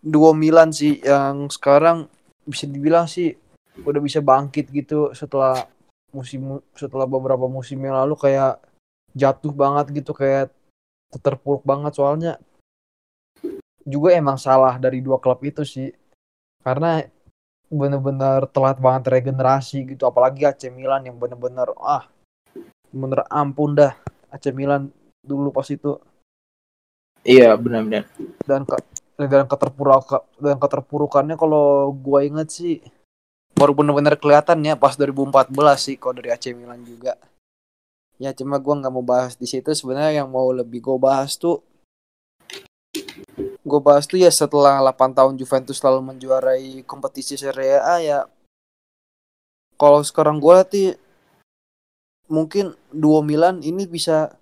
duo 0.00 0.32
Milan 0.32 0.72
sih 0.72 0.98
yang 1.04 1.52
sekarang 1.52 2.08
bisa 2.48 2.64
dibilang 2.64 3.04
sih 3.06 3.36
udah 3.84 4.00
bisa 4.00 4.24
bangkit 4.24 4.70
gitu 4.70 5.12
setelah 5.12 5.66
musim 6.14 6.62
setelah 6.78 7.04
beberapa 7.04 7.50
musim 7.50 7.82
yang 7.82 7.98
lalu 7.98 8.14
kayak 8.14 8.62
jatuh 9.14 9.50
banget 9.54 10.02
gitu 10.02 10.14
kayak 10.14 10.50
terpuruk 11.22 11.62
banget 11.62 11.94
soalnya 11.94 12.32
juga 13.84 14.16
emang 14.16 14.40
salah 14.40 14.80
dari 14.80 15.04
dua 15.04 15.20
klub 15.20 15.38
itu 15.44 15.62
sih 15.62 15.92
karena 16.64 17.04
bener-bener 17.72 18.46
telat 18.52 18.78
banget 18.78 19.10
regenerasi 19.10 19.82
gitu. 19.96 20.04
Apalagi 20.06 20.44
AC 20.44 20.68
Milan 20.68 21.08
yang 21.08 21.16
bener-bener 21.16 21.70
ah 21.80 22.06
bener 22.94 23.26
ampun 23.28 23.74
dah. 23.74 23.96
AC 24.30 24.54
Milan 24.54 24.90
dulu 25.24 25.50
pas 25.50 25.66
itu. 25.70 25.98
Iya 27.24 27.56
benar-benar. 27.56 28.04
dan 28.44 28.68
ke 28.68 28.76
dan 29.16 29.48
keterpuruk 29.48 30.04
dan 30.42 30.56
keterpurukannya 30.60 31.38
kalau 31.40 31.94
gua 31.94 32.20
inget 32.26 32.50
sih 32.52 32.84
baru 33.54 33.72
bener-bener 33.72 34.18
kelihatan 34.18 34.60
ya 34.66 34.74
pas 34.74 34.98
2014 34.98 35.54
sih 35.78 35.96
kalau 35.96 36.20
dari 36.20 36.34
AC 36.34 36.52
Milan 36.52 36.84
juga. 36.84 37.16
Ya 38.20 38.30
cuma 38.36 38.60
gua 38.60 38.78
nggak 38.78 38.92
mau 38.94 39.02
bahas 39.02 39.34
di 39.34 39.48
situ. 39.48 39.72
Sebenarnya 39.72 40.22
yang 40.22 40.28
mau 40.30 40.52
lebih 40.52 40.84
gua 40.84 40.98
bahas 41.00 41.34
tuh 41.40 41.64
gue 43.64 43.80
bahas 43.80 44.04
tuh 44.04 44.20
ya 44.20 44.28
setelah 44.28 44.84
8 44.84 45.16
tahun 45.16 45.34
Juventus 45.40 45.80
selalu 45.80 46.12
menjuarai 46.12 46.84
kompetisi 46.84 47.40
Serie 47.40 47.80
A 47.80 47.96
ya. 47.98 48.28
Kalau 49.80 50.04
sekarang 50.04 50.36
gue 50.36 50.56
sih 50.68 50.88
mungkin 52.28 52.76
duo 52.92 53.24
Milan 53.24 53.64
ini 53.64 53.88
bisa 53.88 54.36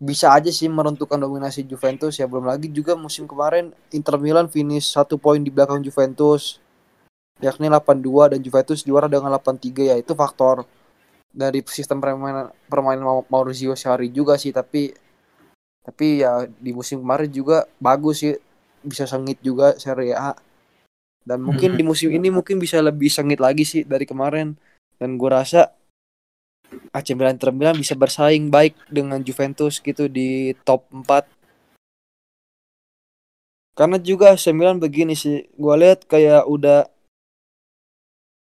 bisa 0.00 0.32
aja 0.32 0.48
sih 0.48 0.72
menentukan 0.72 1.20
dominasi 1.20 1.68
Juventus 1.68 2.16
ya. 2.16 2.24
Belum 2.24 2.48
lagi 2.48 2.72
juga 2.72 2.96
musim 2.96 3.28
kemarin 3.28 3.76
Inter 3.92 4.16
Milan 4.16 4.48
finish 4.48 4.88
satu 4.88 5.20
poin 5.20 5.44
di 5.44 5.52
belakang 5.52 5.84
Juventus 5.84 6.56
yakni 7.40 7.68
82 7.72 8.36
dan 8.36 8.40
Juventus 8.40 8.80
juara 8.84 9.08
dengan 9.08 9.36
83 9.36 9.92
ya. 9.92 9.96
Itu 10.00 10.16
faktor 10.16 10.64
dari 11.30 11.60
sistem 11.68 12.00
permainan 12.00 12.48
permainan 12.66 13.04
Mau- 13.04 13.28
Maurizio 13.28 13.76
Sarri 13.76 14.08
juga 14.08 14.40
sih 14.40 14.50
tapi 14.50 14.96
tapi 15.90 16.22
ya 16.22 16.46
di 16.46 16.70
musim 16.70 17.02
kemarin 17.02 17.26
juga 17.26 17.66
bagus 17.82 18.22
sih. 18.22 18.38
Bisa 18.80 19.04
sengit 19.04 19.42
juga 19.42 19.74
Serie 19.76 20.14
A. 20.14 20.32
Dan 21.26 21.44
mungkin 21.44 21.76
di 21.76 21.84
musim 21.84 22.08
ini 22.14 22.32
mungkin 22.32 22.56
bisa 22.56 22.80
lebih 22.80 23.10
sengit 23.12 23.42
lagi 23.42 23.66
sih 23.66 23.82
dari 23.82 24.06
kemarin. 24.06 24.54
Dan 24.96 25.18
gue 25.18 25.28
rasa 25.28 25.74
AC 26.94 27.12
Milan 27.18 27.36
Inter 27.36 27.50
Milan 27.50 27.76
bisa 27.76 27.98
bersaing 27.98 28.48
baik 28.48 28.78
dengan 28.86 29.18
Juventus 29.20 29.82
gitu 29.82 30.06
di 30.06 30.54
top 30.62 30.86
4 30.94 31.26
karena 33.74 33.96
juga 33.96 34.36
AC 34.36 34.52
Milan 34.52 34.76
begini 34.76 35.16
sih 35.16 35.48
gue 35.56 35.74
lihat 35.80 36.04
kayak 36.04 36.44
udah 36.44 36.84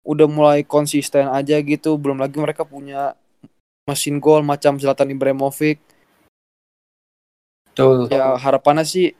udah 0.04 0.28
mulai 0.28 0.60
konsisten 0.62 1.26
aja 1.26 1.58
gitu. 1.64 1.96
Belum 1.96 2.20
lagi 2.20 2.36
mereka 2.36 2.62
punya 2.62 3.16
mesin 3.88 4.20
gol 4.20 4.44
macam 4.44 4.76
Zlatan 4.76 5.10
Ibrahimovic 5.10 5.80
Betul. 7.74 8.06
ya 8.08 8.38
harapannya 8.38 8.86
sih 8.86 9.10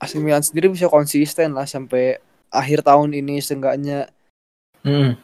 AC 0.00 0.16
Milan 0.16 0.40
sendiri 0.40 0.72
bisa 0.72 0.88
konsisten 0.88 1.52
lah 1.52 1.68
sampai 1.68 2.16
akhir 2.48 2.80
tahun 2.80 3.12
ini 3.12 3.44
seenggaknya 3.44 4.08
Hmm. 4.84 5.16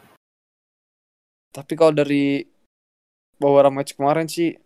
tapi 1.52 1.76
kalau 1.76 1.92
dari 1.92 2.48
beberapa 3.36 3.68
match 3.68 3.92
kemarin 3.92 4.24
sih 4.24 4.56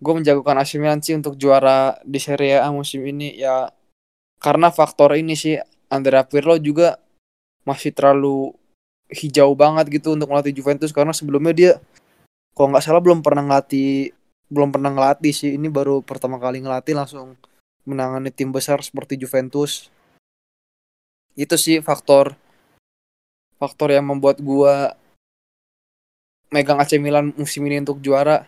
gue 0.00 0.12
menjagokan 0.16 0.56
AC 0.56 0.80
Milan 0.80 1.04
sih 1.04 1.12
untuk 1.12 1.36
juara 1.36 2.00
di 2.00 2.16
Serie 2.16 2.56
A 2.56 2.72
musim 2.72 3.04
ini 3.04 3.36
ya 3.36 3.68
karena 4.40 4.72
faktor 4.72 5.12
ini 5.20 5.36
sih 5.36 5.60
Andrea 5.92 6.24
Pirlo 6.24 6.56
juga 6.56 6.96
masih 7.68 7.92
terlalu 7.92 8.56
hijau 9.12 9.52
banget 9.52 10.00
gitu 10.00 10.16
untuk 10.16 10.32
melatih 10.32 10.56
Juventus 10.56 10.88
karena 10.88 11.12
sebelumnya 11.12 11.52
dia 11.52 11.72
kalau 12.56 12.72
nggak 12.72 12.84
salah 12.88 13.04
belum 13.04 13.20
pernah 13.20 13.44
ngelatih 13.44 14.16
belum 14.50 14.74
pernah 14.74 14.90
ngelatih 14.90 15.30
sih 15.30 15.54
ini 15.54 15.70
baru 15.70 16.02
pertama 16.02 16.36
kali 16.36 16.58
ngelatih 16.58 16.98
langsung 16.98 17.38
menangani 17.86 18.34
tim 18.34 18.50
besar 18.50 18.82
seperti 18.82 19.14
Juventus 19.14 19.88
itu 21.38 21.54
sih 21.54 21.78
faktor 21.80 22.34
faktor 23.56 23.94
yang 23.94 24.10
membuat 24.10 24.42
gua 24.42 24.98
megang 26.50 26.82
AC 26.82 26.98
Milan 26.98 27.30
musim 27.38 27.62
ini 27.70 27.78
untuk 27.78 28.02
juara 28.02 28.42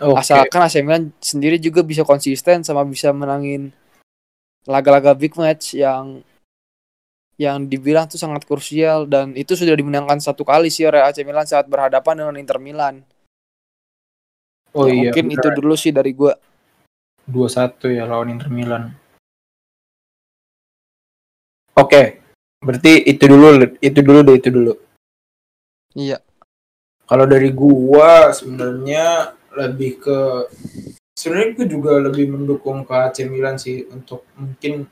Oke. 0.00 0.16
asalkan 0.24 0.64
AC 0.64 0.80
Milan 0.80 1.12
sendiri 1.20 1.60
juga 1.60 1.84
bisa 1.84 2.00
konsisten 2.00 2.64
sama 2.64 2.82
bisa 2.88 3.12
menangin 3.12 3.76
laga-laga 4.64 5.12
big 5.12 5.36
match 5.36 5.76
yang 5.76 6.24
yang 7.40 7.64
dibilang 7.68 8.04
tuh 8.04 8.20
sangat 8.20 8.44
krusial 8.44 9.08
dan 9.08 9.32
itu 9.32 9.56
sudah 9.56 9.72
dimenangkan 9.72 10.20
satu 10.20 10.44
kali 10.44 10.68
sih 10.68 10.84
oleh 10.84 11.00
AC 11.00 11.24
Milan 11.24 11.48
saat 11.48 11.64
berhadapan 11.64 12.20
dengan 12.20 12.36
Inter 12.36 12.60
Milan. 12.60 13.00
Oh 14.70 14.86
Ya, 14.86 14.94
iya. 14.94 15.00
mungkin 15.10 15.26
itu 15.34 15.48
dulu 15.58 15.74
sih 15.74 15.90
dari 15.90 16.14
gua. 16.14 16.34
2-1 17.26 17.90
ya 17.94 18.06
lawan 18.06 18.34
Inter 18.34 18.50
Milan. 18.50 18.90
Oke. 21.78 22.18
Berarti 22.60 23.08
itu 23.08 23.24
dulu 23.24 23.56
itu 23.80 24.00
dulu 24.04 24.18
deh 24.20 24.36
itu 24.36 24.48
dulu. 24.52 24.72
Iya. 25.96 26.18
Kalau 27.08 27.26
dari 27.26 27.50
gua 27.50 28.30
sebenarnya 28.30 29.34
lebih 29.56 29.98
ke 29.98 30.18
sebenarnya 31.18 31.48
gue 31.58 31.66
juga 31.66 31.98
lebih 31.98 32.30
mendukung 32.30 32.86
ke 32.86 32.94
AC 32.94 33.26
Milan 33.26 33.58
sih 33.58 33.82
untuk 33.90 34.22
mungkin 34.38 34.86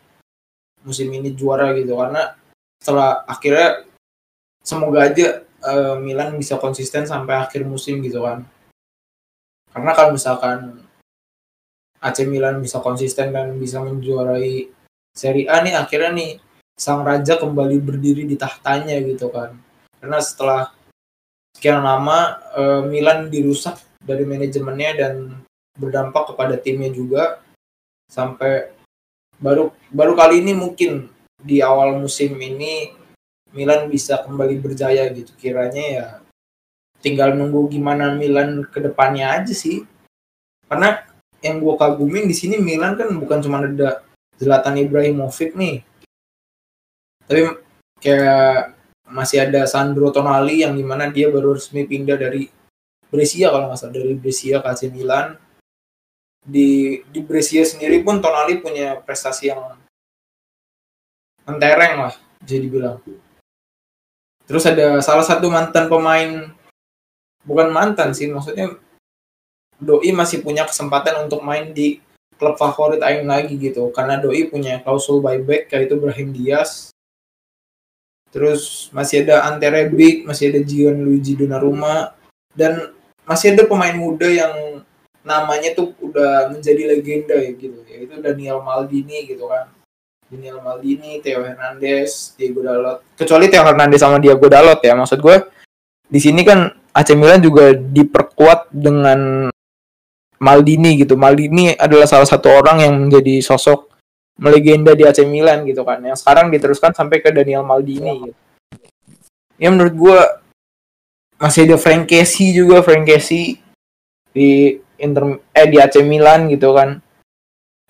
musim 0.82 1.08
ini 1.14 1.30
juara 1.32 1.70
gitu 1.78 1.94
karena 1.94 2.34
setelah 2.82 3.22
akhirnya 3.24 3.86
semoga 4.60 5.06
aja 5.06 5.46
eh, 5.46 5.94
Milan 6.02 6.34
bisa 6.36 6.58
konsisten 6.58 7.06
sampai 7.06 7.38
akhir 7.38 7.62
musim 7.62 8.02
gitu 8.02 8.26
kan. 8.26 8.42
Karena 9.72 9.92
kalau 9.92 10.16
misalkan 10.16 10.82
AC 11.98 12.24
Milan 12.24 12.62
bisa 12.62 12.78
konsisten 12.78 13.34
dan 13.34 13.58
bisa 13.58 13.82
menjuarai 13.82 14.70
Serie 15.12 15.50
A 15.50 15.58
nih 15.60 15.74
akhirnya 15.74 16.14
nih 16.14 16.30
sang 16.78 17.02
raja 17.02 17.34
kembali 17.34 17.82
berdiri 17.82 18.22
di 18.22 18.38
tahtanya 18.38 18.96
gitu 19.02 19.28
kan. 19.34 19.58
Karena 19.98 20.18
setelah 20.22 20.70
sekian 21.58 21.82
lama 21.82 22.38
eh, 22.54 22.82
Milan 22.86 23.26
dirusak 23.26 23.82
dari 23.98 24.22
manajemennya 24.22 24.90
dan 24.94 25.14
berdampak 25.74 26.34
kepada 26.34 26.54
timnya 26.58 26.90
juga 26.90 27.42
sampai 28.06 28.70
baru 29.38 29.70
baru 29.90 30.14
kali 30.18 30.42
ini 30.42 30.54
mungkin 30.54 31.10
di 31.38 31.62
awal 31.62 31.98
musim 31.98 32.34
ini 32.38 32.94
Milan 33.54 33.86
bisa 33.86 34.18
kembali 34.22 34.58
berjaya 34.58 35.06
gitu 35.14 35.30
kiranya 35.38 35.84
ya 35.86 36.06
tinggal 37.00 37.34
nunggu 37.34 37.70
gimana 37.70 38.14
Milan 38.14 38.66
ke 38.66 38.82
depannya 38.82 39.38
aja 39.38 39.54
sih. 39.54 39.84
Karena 40.68 41.00
yang 41.40 41.62
gue 41.62 41.74
kagumin 41.78 42.26
di 42.26 42.34
sini 42.34 42.58
Milan 42.58 42.98
kan 42.98 43.08
bukan 43.16 43.38
cuma 43.42 43.62
ada 43.62 44.02
Zlatan 44.38 44.78
Ibrahimovic 44.78 45.54
nih. 45.54 45.82
Tapi 47.26 47.40
kayak 47.98 48.74
masih 49.08 49.48
ada 49.48 49.64
Sandro 49.64 50.12
Tonali 50.12 50.62
yang 50.62 50.76
di 50.76 50.84
mana 50.84 51.08
dia 51.08 51.32
baru 51.32 51.56
resmi 51.56 51.88
pindah 51.88 52.20
dari 52.20 52.46
Brescia 53.08 53.48
kalau 53.48 53.72
nggak 53.72 53.80
salah 53.80 53.94
dari 53.96 54.12
Brescia 54.14 54.60
ke 54.60 54.68
AC 54.68 54.92
Milan. 54.92 55.34
Di 56.44 57.00
di 57.08 57.20
Brescia 57.24 57.64
sendiri 57.64 58.04
pun 58.04 58.20
Tonali 58.20 58.60
punya 58.60 59.00
prestasi 59.00 59.48
yang 59.48 59.60
mentereng 61.48 61.94
lah 61.96 62.14
jadi 62.44 62.66
bilang 62.68 63.00
terus 64.44 64.64
ada 64.68 65.00
salah 65.00 65.24
satu 65.24 65.48
mantan 65.48 65.88
pemain 65.88 66.52
bukan 67.48 67.72
mantan 67.72 68.12
sih 68.12 68.28
maksudnya 68.28 68.76
Doi 69.78 70.10
masih 70.10 70.44
punya 70.44 70.66
kesempatan 70.66 71.24
untuk 71.24 71.40
main 71.40 71.70
di 71.70 72.02
klub 72.34 72.58
favorit 72.58 72.98
Aing 72.98 73.30
lagi 73.30 73.54
gitu. 73.54 73.94
Karena 73.94 74.18
Doi 74.18 74.50
punya 74.50 74.82
klausul 74.82 75.22
buyback 75.22 75.70
kayak 75.70 75.86
itu 75.88 75.96
Brahim 75.96 76.34
Diaz. 76.34 76.90
Terus 78.34 78.92
masih 78.92 79.24
ada 79.24 79.48
Ante 79.48 79.70
Rebic 79.70 80.26
masih 80.26 80.50
ada 80.50 80.60
Gianluigi 80.66 81.38
Donnarumma. 81.38 82.12
Dan 82.50 82.90
masih 83.22 83.54
ada 83.54 83.70
pemain 83.70 83.94
muda 83.94 84.26
yang 84.26 84.82
namanya 85.22 85.78
tuh 85.78 85.94
udah 86.02 86.50
menjadi 86.50 86.98
legenda 86.98 87.38
ya 87.38 87.54
gitu. 87.54 87.78
Yaitu 87.86 88.18
Daniel 88.18 88.58
Maldini 88.66 89.30
gitu 89.30 89.46
kan. 89.46 89.70
Daniel 90.28 90.60
Maldini, 90.60 91.24
Theo 91.24 91.40
Hernandez, 91.40 92.36
Diego 92.36 92.60
Dalot. 92.60 93.00
Kecuali 93.16 93.48
Theo 93.48 93.64
Hernandez 93.64 94.02
sama 94.04 94.20
Diego 94.20 94.44
Dalot 94.44 94.76
ya, 94.84 94.92
maksud 94.92 95.24
gue 95.24 95.40
di 96.04 96.20
sini 96.20 96.44
kan 96.44 96.68
AC 96.92 97.14
Milan 97.14 97.40
juga 97.42 97.72
diperkuat 97.74 98.72
dengan 98.72 99.50
Maldini 100.38 100.98
gitu. 101.02 101.18
Maldini 101.18 101.74
adalah 101.74 102.06
salah 102.06 102.26
satu 102.26 102.48
orang 102.48 102.82
yang 102.82 102.94
menjadi 102.94 103.42
sosok 103.42 103.90
melegenda 104.38 104.94
di 104.94 105.02
AC 105.02 105.26
Milan 105.26 105.66
gitu 105.66 105.82
kan. 105.82 105.98
Yang 105.98 106.22
sekarang 106.22 106.54
diteruskan 106.54 106.94
sampai 106.94 107.18
ke 107.18 107.34
Daniel 107.34 107.66
Maldini 107.66 108.30
gitu. 108.30 108.40
Ya 109.58 109.68
menurut 109.74 109.94
gue 109.98 110.18
masih 111.42 111.66
ada 111.66 111.76
Frank 111.78 112.06
Casey 112.06 112.54
juga, 112.54 112.82
Frank 112.86 113.06
Casey 113.06 113.58
di 114.30 114.78
Inter 114.98 115.42
eh 115.50 115.66
di 115.66 115.82
AC 115.82 115.98
Milan 116.06 116.46
gitu 116.46 116.70
kan. 116.74 117.02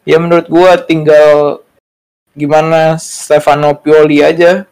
Ya 0.09 0.17
menurut 0.17 0.49
gue 0.49 0.71
tinggal 0.89 1.61
gimana 2.33 2.97
Stefano 2.97 3.77
Pioli 3.77 4.25
aja 4.25 4.65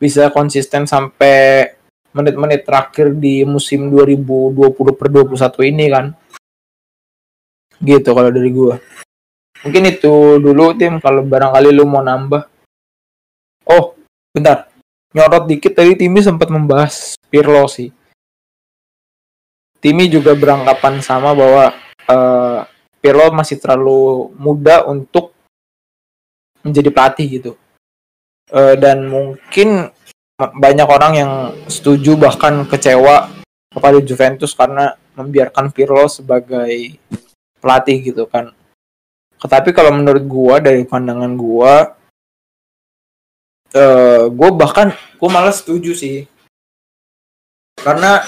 bisa 0.00 0.32
konsisten 0.32 0.88
sampai 0.88 1.68
menit-menit 2.12 2.64
terakhir 2.64 3.16
di 3.16 3.44
musim 3.48 3.88
2020 3.88 4.98
per 4.98 5.08
21 5.08 5.70
ini 5.72 5.86
kan. 5.88 6.06
Gitu 7.82 8.10
kalau 8.12 8.30
dari 8.30 8.50
gua. 8.52 8.76
Mungkin 9.64 9.82
itu 9.88 10.38
dulu 10.38 10.76
tim. 10.76 11.00
Kalau 11.00 11.24
barangkali 11.24 11.68
lu 11.72 11.84
mau 11.88 12.04
nambah. 12.04 12.46
Oh 13.68 13.96
bentar. 14.32 14.68
Nyorot 15.12 15.44
dikit 15.44 15.76
tadi 15.76 15.92
Timi 15.92 16.24
sempat 16.24 16.48
membahas 16.48 17.20
Pirlo 17.28 17.68
sih. 17.68 17.92
Timi 19.82 20.08
juga 20.08 20.32
beranggapan 20.32 21.02
sama 21.04 21.36
bahwa 21.36 21.74
eh, 22.06 22.60
Pirlo 23.02 23.28
masih 23.34 23.58
terlalu 23.58 24.30
muda 24.38 24.86
untuk 24.88 25.34
menjadi 26.62 26.88
pelatih 26.94 27.26
gitu. 27.28 27.52
Eh, 28.52 28.76
dan 28.78 29.10
mungkin 29.10 29.90
banyak 30.50 30.88
orang 30.88 31.12
yang 31.14 31.32
setuju 31.70 32.18
bahkan 32.18 32.66
kecewa 32.66 33.30
kepada 33.70 33.98
Juventus 34.02 34.56
karena 34.56 34.98
membiarkan 35.14 35.70
Pirlo 35.70 36.08
sebagai 36.10 36.98
pelatih 37.62 38.10
gitu 38.10 38.26
kan. 38.26 38.50
Tetapi 39.38 39.70
kalau 39.70 39.94
menurut 39.94 40.24
gua 40.26 40.58
dari 40.58 40.82
pandangan 40.82 41.32
gua 41.38 41.94
eh 43.72 44.28
gue 44.28 44.48
bahkan 44.52 44.92
gue 44.92 45.30
malah 45.32 45.52
setuju 45.52 45.96
sih. 45.96 46.28
Karena 47.80 48.20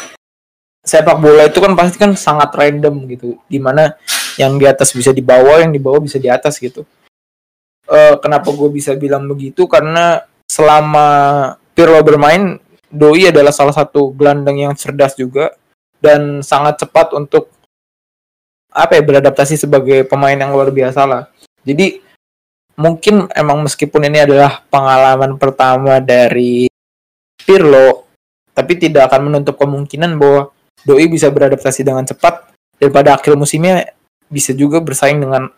sepak 0.80 1.20
bola 1.20 1.48
itu 1.48 1.60
kan 1.60 1.76
pasti 1.76 1.96
kan 2.00 2.16
sangat 2.16 2.50
random 2.56 3.04
gitu. 3.12 3.36
Di 3.44 3.60
mana 3.60 3.92
yang 4.40 4.56
di 4.56 4.64
atas 4.64 4.96
bisa 4.96 5.12
di 5.12 5.20
bawah 5.20 5.60
yang 5.60 5.70
di 5.70 5.78
bawah 5.78 6.00
bisa 6.00 6.16
di 6.16 6.32
atas 6.32 6.56
gitu. 6.56 6.88
Eh 7.84 8.16
kenapa 8.24 8.48
gue 8.56 8.68
bisa 8.72 8.96
bilang 8.96 9.28
begitu? 9.28 9.68
Karena 9.68 10.24
selama 10.48 11.08
Pirlo 11.74 11.98
bermain 12.06 12.62
Doi 12.94 13.34
adalah 13.34 13.50
salah 13.50 13.74
satu 13.74 14.14
gelandang 14.14 14.54
yang 14.54 14.72
cerdas 14.78 15.18
juga 15.18 15.50
dan 15.98 16.46
sangat 16.46 16.86
cepat 16.86 17.10
untuk 17.18 17.50
apa 18.70 18.94
ya 18.94 19.02
beradaptasi 19.02 19.58
sebagai 19.58 20.06
pemain 20.06 20.38
yang 20.38 20.54
luar 20.54 20.70
biasa 20.70 21.02
lah 21.02 21.22
jadi 21.66 21.98
mungkin 22.78 23.26
emang 23.34 23.66
meskipun 23.66 24.06
ini 24.06 24.22
adalah 24.22 24.62
pengalaman 24.70 25.38
pertama 25.38 25.98
dari 25.98 26.70
Pirlo 27.42 28.06
tapi 28.54 28.78
tidak 28.78 29.10
akan 29.10 29.30
menutup 29.30 29.58
kemungkinan 29.58 30.14
bahwa 30.14 30.54
Doi 30.86 31.10
bisa 31.10 31.30
beradaptasi 31.34 31.82
dengan 31.82 32.06
cepat 32.06 32.54
dan 32.78 32.90
pada 32.94 33.18
akhir 33.18 33.34
musimnya 33.34 33.90
bisa 34.30 34.54
juga 34.54 34.78
bersaing 34.78 35.18
dengan 35.18 35.50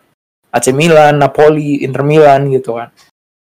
AC 0.52 0.72
Milan, 0.72 1.20
Napoli, 1.20 1.85
Inter 1.85 2.00
Milan 2.07 2.48
gitu 2.48 2.81
kan. 2.81 2.88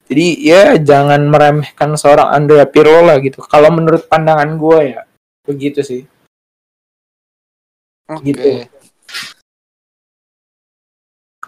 Jadi 0.09 0.41
ya 0.41 0.73
jangan 0.81 1.21
meremehkan 1.29 1.93
seorang 1.93 2.33
Andrea 2.33 2.65
Pirlo 2.65 3.05
lah 3.05 3.21
gitu. 3.21 3.45
Kalau 3.45 3.69
menurut 3.69 4.09
pandangan 4.09 4.57
gue 4.57 4.97
ya 4.97 5.01
begitu 5.45 5.85
sih. 5.85 6.01
Oke. 8.09 8.33
Gitu. 8.33 8.49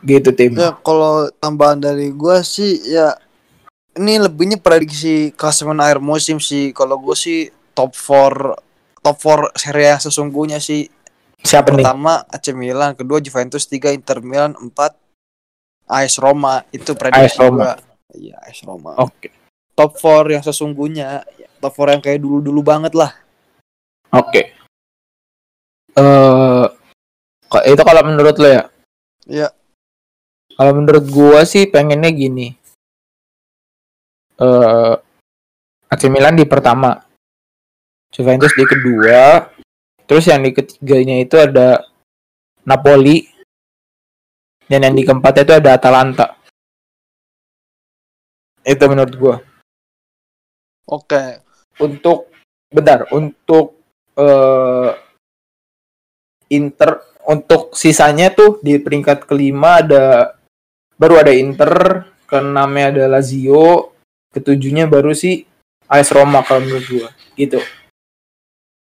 Gitu 0.06 0.30
tim. 0.34 0.54
Ya 0.58 0.78
kalau 0.82 1.30
tambahan 1.42 1.82
dari 1.82 2.14
gua 2.14 2.42
sih 2.42 2.82
ya 2.86 3.18
ini 3.98 4.18
lebihnya 4.22 4.58
prediksi 4.62 5.34
klasemen 5.34 5.82
akhir 5.82 5.98
musim 6.02 6.38
sih. 6.38 6.70
Kalau 6.74 7.02
gue 7.02 7.18
sih 7.18 7.50
top 7.74 7.98
4 7.98 8.58
top 9.02 9.18
4 9.18 9.58
seri 9.58 9.90
yang 9.90 10.02
sesungguhnya 10.02 10.62
sih. 10.62 10.86
Siapa 11.42 11.74
nih? 11.74 11.82
Pertama 11.82 12.22
AC 12.30 12.54
Milan, 12.54 12.94
kedua 12.94 13.18
Juventus, 13.18 13.66
tiga 13.66 13.90
Inter 13.90 14.22
Milan, 14.22 14.54
empat 14.54 14.94
AS 15.90 16.22
Roma. 16.22 16.62
Itu 16.70 16.94
prediksi 16.94 17.34
AS 17.34 17.42
Roma. 17.42 17.58
gua. 17.58 17.91
Iya, 18.12 18.36
AS 18.44 18.64
Roma. 18.68 18.96
Oke. 19.00 19.32
Top 19.72 19.96
4 19.96 20.36
yang 20.36 20.44
sesungguhnya, 20.44 21.24
top 21.64 21.74
4 21.80 21.96
yang 21.96 22.04
kayak 22.04 22.20
dulu-dulu 22.20 22.62
banget 22.62 22.92
lah. 22.92 23.16
Oke. 24.12 24.52
Eh 25.96 26.66
kok- 27.48 27.66
itu 27.68 27.84
kalau 27.84 28.04
menurut 28.04 28.36
lo 28.36 28.48
ya? 28.52 28.64
Iya. 29.28 29.50
Kalau 30.56 30.72
menurut 30.76 31.08
gua 31.08 31.48
sih 31.48 31.72
pengennya 31.72 32.12
gini. 32.12 32.52
Eh 34.40 34.94
AC 35.92 36.04
Milan 36.12 36.36
di 36.36 36.44
pertama. 36.44 37.00
Juventus 38.12 38.52
di 38.52 38.68
kedua. 38.68 39.48
Terus 40.04 40.28
yang 40.28 40.44
di 40.44 40.52
ketiganya 40.52 41.16
itu 41.24 41.40
ada 41.40 41.88
Napoli. 42.68 43.24
Dan 44.68 44.84
yang 44.88 44.96
di 44.96 45.04
keempat 45.08 45.48
itu 45.48 45.56
ada 45.56 45.80
Atalanta. 45.80 46.36
Itu 48.62 48.84
menurut 48.86 49.14
gua. 49.18 49.36
Oke. 50.86 51.42
Untuk 51.82 52.30
bentar, 52.70 53.10
untuk 53.14 53.80
eh 54.18 54.92
Inter 56.52 57.00
untuk 57.32 57.72
sisanya 57.72 58.28
tuh 58.36 58.60
di 58.60 58.76
peringkat 58.76 59.24
kelima 59.24 59.80
ada 59.80 60.36
baru 61.00 61.24
ada 61.24 61.32
Inter, 61.32 62.06
keenamnya 62.28 62.92
ada 62.92 63.04
Lazio, 63.08 63.96
ketujuhnya 64.36 64.86
baru 64.92 65.16
sih 65.16 65.48
AS 65.88 66.12
Roma 66.12 66.44
kalau 66.44 66.68
menurut 66.68 66.86
gua. 66.92 67.10
Gitu. 67.40 67.60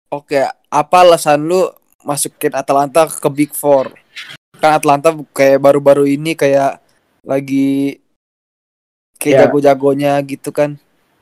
Oke, 0.07 0.39
apa 0.71 0.97
alasan 1.03 1.43
lu 1.43 1.67
masukin 2.05 2.55
Atalanta 2.55 3.09
ke 3.09 3.27
Big 3.27 3.51
Four? 3.51 3.91
Kan 4.55 4.79
Atalanta 4.79 5.11
kayak 5.35 5.59
baru-baru 5.59 6.07
ini 6.07 6.31
kayak 6.33 6.79
lagi 7.27 7.99
kayak 9.17 9.33
Ya. 9.33 9.39
jago-jagonya 9.45 10.13
gitu 10.23 10.49
kan. 10.53 10.77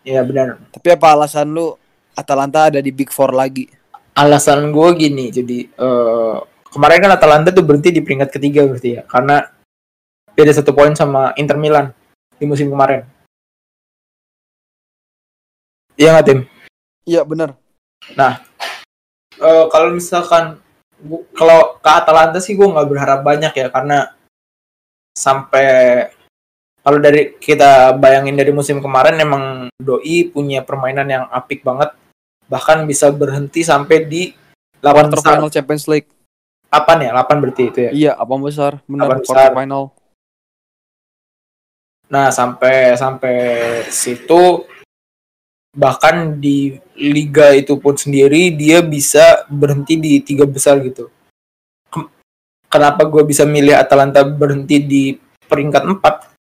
Ya 0.06 0.22
benar. 0.22 0.62
Tapi 0.70 0.88
apa 0.94 1.08
alasan 1.18 1.50
lu 1.50 1.74
Atalanta 2.14 2.70
ada 2.70 2.80
di 2.80 2.92
Big 2.94 3.10
Four 3.10 3.34
lagi? 3.34 3.68
Alasan 4.16 4.72
gue 4.72 4.90
gini, 4.96 5.28
jadi 5.34 5.68
eh 5.68 6.36
kemarin 6.72 7.04
kan 7.04 7.12
Atalanta 7.16 7.52
tuh 7.52 7.64
berhenti 7.64 7.92
di 7.92 8.00
peringkat 8.00 8.30
ketiga 8.32 8.64
berarti 8.68 9.00
ya, 9.00 9.02
karena 9.04 9.44
beda 10.36 10.52
satu 10.52 10.72
poin 10.76 10.96
sama 10.96 11.32
Inter 11.36 11.56
Milan 11.60 11.92
di 12.40 12.46
musim 12.48 12.68
kemarin. 12.72 13.04
Iya 15.96 16.16
nggak 16.16 16.28
tim? 16.28 16.40
Iya 17.08 17.24
bener. 17.24 17.56
Eh, 18.16 19.66
kalau 19.72 19.92
misalkan 19.92 20.60
gua- 21.00 21.28
kalau 21.36 21.60
ke 21.80 21.90
Atalanta 21.92 22.40
sih 22.40 22.56
gue 22.56 22.68
nggak 22.68 22.88
berharap 22.88 23.20
banyak 23.24 23.52
ya 23.52 23.68
karena 23.72 24.12
sampai 25.16 25.68
kalau 26.86 27.02
dari 27.02 27.34
kita 27.42 27.98
bayangin 27.98 28.38
dari 28.38 28.54
musim 28.54 28.78
kemarin 28.78 29.18
emang 29.18 29.74
Doi 29.82 30.30
punya 30.30 30.62
permainan 30.62 31.10
yang 31.10 31.26
apik 31.34 31.66
banget 31.66 31.90
bahkan 32.46 32.86
bisa 32.86 33.10
berhenti 33.10 33.66
sampai 33.66 34.06
di 34.06 34.30
8 34.86 34.86
Quarter 34.86 35.10
besar 35.18 35.34
final 35.42 35.50
Champions 35.50 35.86
League. 35.90 36.06
8 36.70 37.02
ya 37.02 37.12
8 37.18 37.42
berarti 37.42 37.64
itu 37.74 37.80
ya 37.82 37.92
Iya, 37.92 38.12
apa 38.14 38.34
besar? 38.38 38.72
Quarter 38.86 39.18
besar. 39.26 39.50
final. 39.58 39.84
nah 42.06 42.30
sampai 42.30 42.94
sampai 42.94 43.36
situ 43.90 44.62
bahkan 45.74 46.38
di 46.38 46.78
liga 46.94 47.50
itu 47.58 47.82
pun 47.82 47.98
sendiri 47.98 48.54
dia 48.54 48.86
bisa 48.86 49.42
berhenti 49.50 49.98
di 49.98 50.22
tiga 50.22 50.46
besar 50.46 50.78
gitu 50.86 51.10
kenapa 52.70 53.10
gue 53.10 53.26
bisa 53.26 53.42
milih 53.42 53.74
Atalanta 53.74 54.22
berhenti 54.22 54.78
di 54.86 55.04
peringkat 55.50 55.84
4 55.98 56.35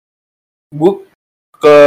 gue 0.72 0.94
ke 1.60 1.78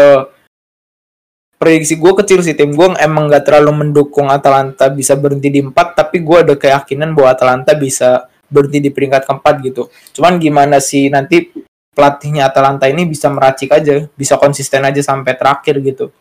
prediksi 1.57 1.97
gue 1.97 2.13
kecil 2.21 2.45
sih 2.45 2.53
tim 2.53 2.77
gue 2.77 2.93
emang 3.01 3.33
gak 3.33 3.49
terlalu 3.49 3.89
mendukung 3.89 4.29
Atalanta 4.29 4.93
bisa 4.93 5.17
berhenti 5.17 5.49
di 5.49 5.65
4 5.65 5.73
tapi 5.73 6.21
gue 6.21 6.39
ada 6.45 6.55
keyakinan 6.55 7.17
bahwa 7.17 7.33
Atalanta 7.33 7.73
bisa 7.73 8.29
berhenti 8.53 8.79
di 8.85 8.91
peringkat 8.93 9.25
keempat 9.25 9.55
gitu. 9.65 9.89
Cuman 10.15 10.37
gimana 10.37 10.79
sih 10.79 11.09
nanti 11.09 11.51
pelatihnya 11.97 12.53
Atalanta 12.53 12.85
ini 12.87 13.09
bisa 13.09 13.33
meracik 13.33 13.73
aja 13.73 14.05
bisa 14.13 14.37
konsisten 14.37 14.85
aja 14.85 15.01
sampai 15.01 15.33
terakhir 15.35 15.81
gitu. 15.81 16.13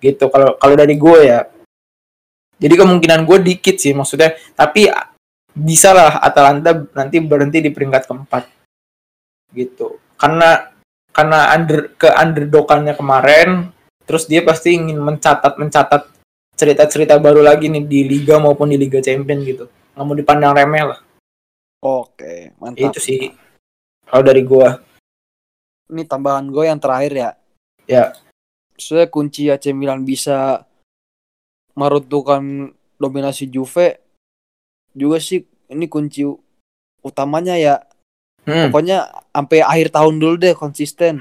Gitu 0.00 0.24
kalau 0.32 0.56
kalau 0.56 0.74
dari 0.74 0.96
gue 0.96 1.20
ya. 1.22 1.44
Jadi 2.58 2.74
kemungkinan 2.74 3.22
gue 3.22 3.38
dikit 3.44 3.78
sih 3.78 3.94
maksudnya 3.94 4.34
tapi 4.56 4.90
bisa 5.54 5.94
lah 5.94 6.18
Atalanta 6.24 6.74
nanti 6.96 7.20
berhenti 7.22 7.62
di 7.62 7.70
peringkat 7.70 8.08
keempat. 8.08 8.42
Gitu. 9.54 10.00
Karena 10.18 10.77
karena 11.18 11.50
under 11.58 11.98
ke 11.98 12.06
underdogannya 12.06 12.94
kemarin 12.94 13.74
terus 14.06 14.30
dia 14.30 14.46
pasti 14.46 14.78
ingin 14.78 15.02
mencatat 15.02 15.58
mencatat 15.58 16.06
cerita-cerita 16.54 17.18
baru 17.18 17.42
lagi 17.42 17.66
nih 17.66 17.82
di 17.82 18.06
liga 18.06 18.38
maupun 18.38 18.70
di 18.70 18.78
liga 18.78 19.02
champion 19.02 19.42
gitu 19.42 19.66
nggak 19.66 20.04
mau 20.06 20.14
dipandang 20.14 20.54
remeh 20.54 20.94
lah 20.94 21.00
Oke, 21.78 22.54
mantap. 22.58 22.90
itu 22.90 22.98
sih 23.02 23.18
kalau 24.06 24.22
dari 24.22 24.42
gue 24.42 24.68
Ini 25.88 26.04
tambahan 26.04 26.52
gue 26.52 26.68
yang 26.68 26.76
terakhir 26.76 27.12
ya. 27.16 27.30
Ya. 27.88 28.04
Saya 28.76 29.08
kunci 29.08 29.48
AC 29.48 29.72
Milan 29.72 30.04
bisa 30.04 30.68
meruntuhkan 31.72 32.76
dominasi 33.00 33.48
Juve 33.48 33.96
juga 34.92 35.16
sih 35.16 35.48
ini 35.72 35.88
kunci 35.88 36.28
utamanya 37.00 37.56
ya 37.56 37.87
hmm, 38.48 38.72
pokoknya 38.72 38.98
sampai 39.28 39.58
akhir 39.60 39.88
tahun 39.92 40.14
dulu 40.16 40.34
deh 40.40 40.54
konsisten. 40.56 41.20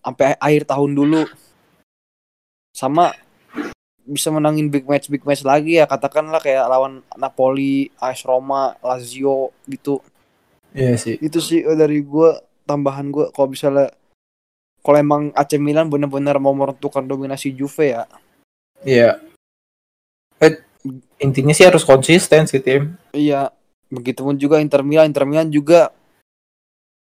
Sampai 0.00 0.32
akhir 0.40 0.64
tahun 0.64 0.96
dulu. 0.96 1.28
Sama 2.72 3.12
bisa 4.10 4.32
menangin 4.34 4.72
big 4.72 4.88
match 4.88 5.06
big 5.06 5.22
match 5.22 5.46
lagi 5.46 5.78
ya 5.78 5.86
katakanlah 5.86 6.42
kayak 6.42 6.66
lawan 6.66 7.04
Napoli, 7.14 7.92
AS 8.00 8.24
Roma, 8.24 8.74
Lazio 8.80 9.54
gitu. 9.68 10.02
Iya 10.74 10.96
sih. 10.98 11.20
Itu 11.22 11.38
sih 11.38 11.62
eh, 11.62 11.76
dari 11.78 12.02
gue 12.02 12.30
tambahan 12.66 13.12
gue 13.12 13.30
kalau 13.30 13.52
misalnya 13.52 13.92
kalau 14.80 14.96
emang 14.96 15.22
AC 15.36 15.60
Milan 15.60 15.92
benar-benar 15.92 16.40
mau 16.40 16.56
meruntuhkan 16.56 17.04
dominasi 17.04 17.52
Juve 17.52 18.00
ya. 18.00 18.04
Iya. 18.80 19.20
Eh, 20.40 20.56
intinya 21.20 21.52
sih 21.52 21.68
harus 21.68 21.84
konsisten 21.84 22.48
sih 22.48 22.64
tim. 22.64 22.96
iya 23.12 23.52
begitupun 23.92 24.38
juga 24.40 24.62
Inter 24.62 24.80
Milan. 24.80 25.10
Inter 25.10 25.28
Milan 25.28 25.50
juga 25.52 25.92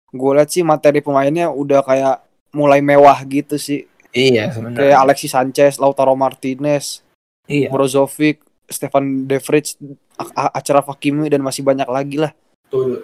gue 0.10 0.32
lihat 0.34 0.50
sih 0.50 0.62
materi 0.62 1.00
pemainnya 1.00 1.48
udah 1.48 1.82
kayak 1.82 2.16
mulai 2.52 2.80
mewah 2.80 3.18
gitu 3.24 3.56
sih 3.56 3.84
Iya 4.10 4.48
kayak 4.48 4.54
sebenarnya. 4.56 4.96
Alexis 4.96 5.32
Sanchez, 5.32 5.74
Lautaro 5.76 6.16
Martinez, 6.16 7.04
Iya. 7.46 7.68
Brozovic, 7.68 8.40
Stefan 8.66 9.28
De 9.28 9.38
Vrij, 9.38 9.76
A- 10.16 10.48
A- 10.48 10.54
Achraf 10.56 10.88
Hakimi 10.88 11.28
dan 11.28 11.44
masih 11.44 11.62
banyak 11.62 11.84
lagi 11.86 12.24
lah. 12.24 12.32
Betul. 12.64 13.04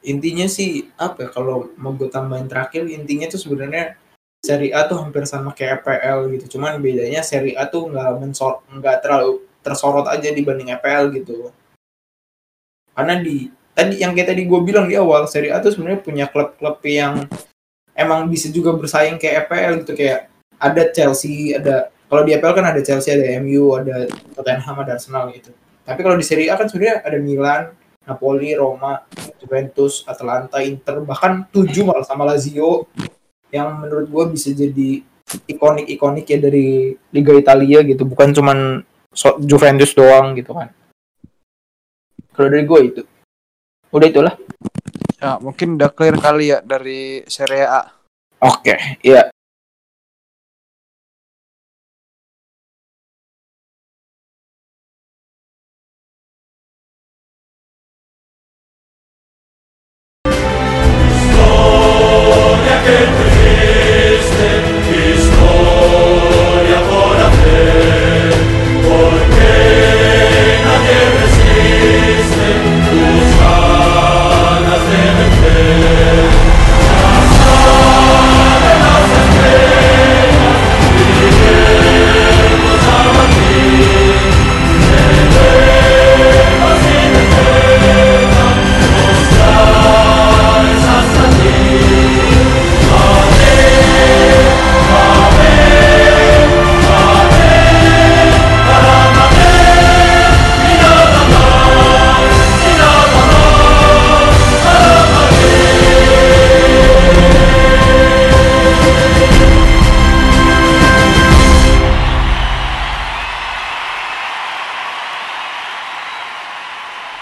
Intinya 0.00 0.44
sih 0.44 0.92
apa 0.94 1.24
ya 1.24 1.28
kalau 1.28 1.72
mau 1.76 1.92
gue 1.92 2.08
tambahin 2.08 2.48
terakhir 2.48 2.84
intinya 2.86 3.28
tuh 3.28 3.40
sebenarnya 3.40 3.96
Serie 4.40 4.72
A 4.72 4.88
tuh 4.88 4.96
hampir 4.96 5.24
sama 5.24 5.52
kayak 5.52 5.84
EPL 5.84 6.32
gitu. 6.32 6.56
Cuman 6.56 6.80
bedanya 6.80 7.20
Serie 7.20 7.56
A 7.56 7.64
tuh 7.64 7.88
nggak 7.88 8.20
mensor 8.20 8.60
nggak 8.68 9.00
terlalu 9.00 9.40
tersorot 9.60 10.04
aja 10.04 10.32
dibanding 10.32 10.68
EPL 10.70 11.12
gitu. 11.12 11.48
Karena 12.92 13.20
di 13.20 13.48
tadi 13.80 13.94
yang 14.04 14.12
kayak 14.12 14.36
tadi 14.36 14.44
gue 14.44 14.60
bilang 14.60 14.84
di 14.84 15.00
awal 15.00 15.24
Serie 15.24 15.56
A 15.56 15.64
tuh 15.64 15.72
sebenarnya 15.72 16.04
punya 16.04 16.24
klub-klub 16.28 16.84
yang 16.84 17.24
emang 17.96 18.28
bisa 18.28 18.52
juga 18.52 18.76
bersaing 18.76 19.16
kayak 19.16 19.48
EPL 19.48 19.72
gitu 19.84 19.92
kayak 19.96 20.28
ada 20.60 20.92
Chelsea, 20.92 21.56
ada 21.56 21.88
kalau 22.12 22.28
di 22.28 22.36
EPL 22.36 22.52
kan 22.52 22.66
ada 22.68 22.80
Chelsea, 22.84 23.16
ada 23.16 23.24
MU, 23.40 23.72
ada 23.72 24.04
Tottenham, 24.36 24.76
ada 24.84 25.00
Arsenal 25.00 25.32
gitu. 25.32 25.56
Tapi 25.88 26.00
kalau 26.04 26.20
di 26.20 26.26
Serie 26.26 26.52
A 26.52 26.60
kan 26.60 26.68
sebenarnya 26.68 27.00
ada 27.00 27.16
Milan, 27.16 27.62
Napoli, 28.04 28.52
Roma, 28.52 29.00
Juventus, 29.40 30.04
Atalanta, 30.04 30.60
Inter, 30.60 31.00
bahkan 31.00 31.48
tujuh 31.48 31.88
malah 31.88 32.04
sama 32.04 32.28
Lazio 32.28 32.84
yang 33.48 33.80
menurut 33.80 34.06
gue 34.12 34.24
bisa 34.36 34.52
jadi 34.52 35.00
ikonik-ikonik 35.48 36.26
ya 36.28 36.38
dari 36.42 36.92
Liga 37.14 37.32
Italia 37.32 37.80
gitu, 37.86 38.04
bukan 38.04 38.36
cuman 38.36 38.58
Juventus 39.40 39.96
doang 39.96 40.36
gitu 40.36 40.52
kan. 40.52 40.68
Kalau 42.34 42.48
dari 42.50 42.66
gue 42.66 42.80
itu, 42.84 43.02
udah 43.90 44.06
itulah. 44.06 44.34
Ya, 45.20 45.36
mungkin 45.36 45.76
udah 45.76 45.90
clear 45.92 46.16
kali 46.16 46.54
ya 46.54 46.58
dari 46.64 47.22
Serie 47.28 47.66
A. 47.68 47.82
Oke, 48.40 49.00
iya. 49.04 49.28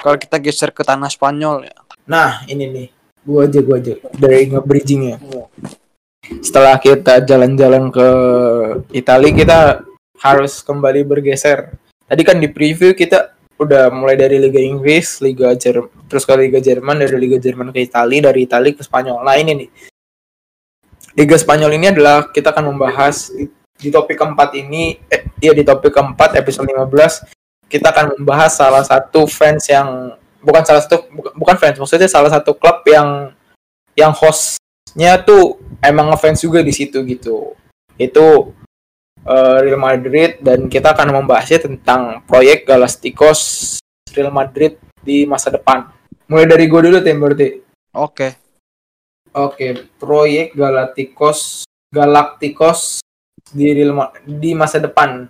Kalau 0.08 0.16
kita 0.16 0.40
geser 0.40 0.72
ke 0.72 0.80
tanah 0.80 1.12
Spanyol 1.12 1.68
ya. 1.68 1.76
Nah, 2.08 2.40
ini 2.48 2.64
nih. 2.64 2.88
Gua 3.28 3.44
aja, 3.44 3.60
gua 3.60 3.76
aja. 3.76 3.92
Dari 4.16 4.48
nge-bridgingnya. 4.48 5.20
Setelah 6.40 6.80
kita 6.80 7.20
jalan-jalan 7.28 7.92
ke 7.92 8.08
Italia, 8.96 9.36
kita 9.36 9.58
harus 10.16 10.64
kembali 10.64 11.04
bergeser. 11.04 11.76
Tadi 12.08 12.24
kan 12.24 12.40
di 12.40 12.48
preview 12.48 12.96
kita 12.96 13.36
udah 13.60 13.92
mulai 13.92 14.16
dari 14.16 14.40
Liga 14.40 14.56
Inggris, 14.56 15.20
Liga 15.20 15.52
Jerman, 15.52 15.92
terus 16.08 16.24
ke 16.24 16.32
Liga 16.40 16.56
Jerman, 16.56 17.04
dari 17.04 17.12
Liga 17.20 17.36
Jerman 17.36 17.68
ke 17.68 17.84
Italia, 17.84 18.32
dari 18.32 18.48
Italia 18.48 18.72
ke 18.72 18.80
Spanyol. 18.80 19.20
Nah, 19.20 19.36
ini 19.36 19.52
nih. 19.60 19.68
Liga 21.20 21.36
Spanyol 21.36 21.76
ini 21.76 21.92
adalah 21.92 22.32
kita 22.32 22.56
akan 22.56 22.72
membahas 22.72 23.28
di, 23.28 23.44
di 23.76 23.92
topik 23.92 24.16
keempat 24.16 24.56
ini, 24.56 24.96
eh, 25.12 25.28
ya 25.36 25.52
di 25.52 25.68
topik 25.68 25.92
keempat 25.92 26.40
episode 26.40 26.64
15 26.64 27.37
kita 27.68 27.92
akan 27.92 28.18
membahas 28.18 28.56
salah 28.56 28.82
satu 28.82 29.28
fans 29.28 29.68
yang 29.68 30.16
bukan 30.40 30.64
salah 30.64 30.82
satu 30.82 31.04
bukan, 31.12 31.56
fans 31.60 31.76
maksudnya 31.76 32.08
salah 32.08 32.32
satu 32.32 32.56
klub 32.56 32.80
yang 32.88 33.30
yang 33.92 34.12
hostnya 34.16 35.20
tuh 35.22 35.60
emang 35.84 36.10
ngefans 36.10 36.40
juga 36.40 36.64
di 36.64 36.72
situ 36.72 37.04
gitu 37.04 37.52
itu 38.00 38.26
eh, 39.22 39.56
Real 39.62 39.80
Madrid 39.80 40.40
dan 40.40 40.66
kita 40.70 40.96
akan 40.96 41.22
membahasnya 41.22 41.68
tentang 41.68 42.24
proyek 42.24 42.64
Galacticos 42.64 43.76
Real 44.16 44.32
Madrid 44.32 44.80
di 45.04 45.28
masa 45.28 45.52
depan 45.52 45.90
mulai 46.30 46.46
dari 46.48 46.64
gue 46.64 46.80
dulu 46.80 46.98
tim 47.04 47.18
berarti 47.20 47.68
Oke. 47.98 48.36
Oke, 49.32 49.74
proyek 49.96 50.52
Galacticos 50.52 51.64
Galacticos 51.88 53.00
di 53.48 53.72
Real 53.72 53.96
Ma- 53.96 54.12
di 54.22 54.52
masa 54.52 54.76
depan. 54.76 55.26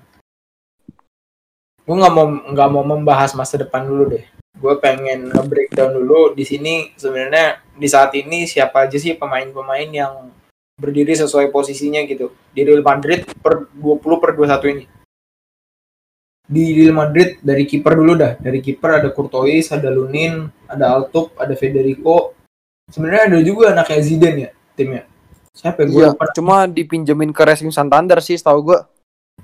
Gue 1.89 1.97
nggak 1.97 2.12
mau 2.12 2.26
nggak 2.28 2.68
mau 2.68 2.84
membahas 2.84 3.32
masa 3.32 3.57
depan 3.57 3.89
dulu 3.89 4.12
deh. 4.12 4.24
Gue 4.61 4.76
pengen 4.76 5.32
nge-breakdown 5.32 5.97
dulu 5.97 6.36
di 6.36 6.45
sini 6.45 6.93
sebenarnya 6.93 7.64
di 7.72 7.89
saat 7.89 8.12
ini 8.12 8.45
siapa 8.45 8.84
aja 8.84 9.01
sih 9.01 9.16
pemain-pemain 9.16 9.89
yang 9.89 10.28
berdiri 10.76 11.16
sesuai 11.16 11.49
posisinya 11.49 12.05
gitu 12.05 12.36
di 12.53 12.61
Real 12.61 12.84
Madrid 12.84 13.24
per 13.41 13.72
20 13.72 14.05
per 14.20 14.36
21 14.36 14.74
ini. 14.76 14.84
Di 16.45 16.64
Real 16.76 16.93
Madrid 16.93 17.41
dari 17.41 17.64
kiper 17.64 17.97
dulu 17.97 18.12
dah. 18.20 18.36
Dari 18.36 18.61
kiper 18.61 19.01
ada 19.01 19.09
Courtois, 19.09 19.72
ada 19.72 19.89
Lunin, 19.89 20.45
ada 20.68 20.93
Altup, 20.93 21.41
ada 21.41 21.57
Federico. 21.57 22.36
Sebenarnya 22.93 23.32
ada 23.32 23.39
juga 23.41 23.72
anaknya 23.72 24.01
Zidane 24.05 24.41
ya 24.45 24.51
timnya. 24.76 25.09
Siapa 25.57 25.82
ya? 25.82 25.86
Gue 25.89 26.05
lupa. 26.12 26.28
cuma 26.36 26.68
dipinjemin 26.68 27.32
ke 27.32 27.43
Racing 27.49 27.72
Santander 27.72 28.20
sih 28.20 28.36
setahu 28.36 28.76
gua. 28.76 28.84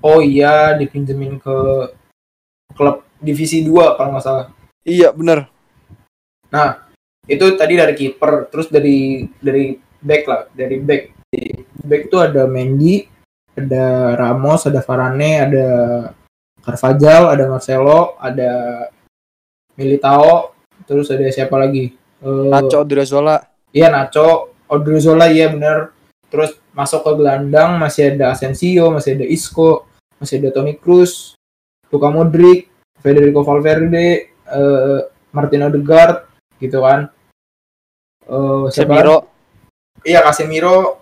Oh 0.05 0.21
iya, 0.21 0.77
dipinjemin 0.77 1.41
ke 1.41 1.57
klub 2.75 3.07
divisi 3.17 3.63
2 3.63 3.95
kalau 3.95 4.09
nggak 4.13 4.25
salah. 4.25 4.45
Iya, 4.85 5.15
bener. 5.15 5.49
Nah, 6.53 6.85
itu 7.25 7.45
tadi 7.57 7.73
dari 7.73 7.95
kiper, 7.97 8.53
terus 8.53 8.69
dari 8.69 9.25
dari 9.41 9.73
back 9.79 10.23
lah, 10.29 10.41
dari 10.53 10.77
back. 10.77 11.03
Di 11.33 11.41
back 11.81 12.03
tuh 12.13 12.21
ada 12.21 12.45
Mendy, 12.45 13.01
ada 13.57 14.13
Ramos, 14.13 14.69
ada 14.69 14.83
Varane, 14.85 15.31
ada 15.41 15.67
Carvajal, 16.61 17.33
ada 17.33 17.43
Marcelo, 17.49 18.19
ada 18.21 18.51
Militao, 19.73 20.53
terus 20.85 21.09
ada 21.09 21.25
siapa 21.33 21.55
lagi? 21.57 21.93
Eh, 22.21 22.49
Nacho 22.51 22.85
Odriozola. 22.85 23.41
Iya 23.73 23.91
Nacho, 23.91 24.55
Odriozola 24.69 25.27
iya 25.29 25.51
bener. 25.51 25.91
Terus 26.29 26.57
masuk 26.73 27.05
ke 27.05 27.11
gelandang 27.21 27.77
masih 27.77 28.15
ada 28.15 28.33
Asensio, 28.33 28.91
masih 28.91 29.15
ada 29.19 29.25
Isco, 29.29 29.87
masih 30.19 30.41
ada 30.41 30.49
Toni 30.51 30.75
Kroos, 30.75 31.34
Luka 31.95 32.11
Modric, 32.11 32.67
Federico 32.99 33.41
Valverde, 33.47 34.35
eh, 34.35 34.99
Martin 35.31 35.63
Odegaard, 35.71 36.27
gitu 36.59 36.83
kan. 36.83 37.07
Semiro. 38.73 39.31
Iya 40.03 40.21
Casemiro. 40.25 41.01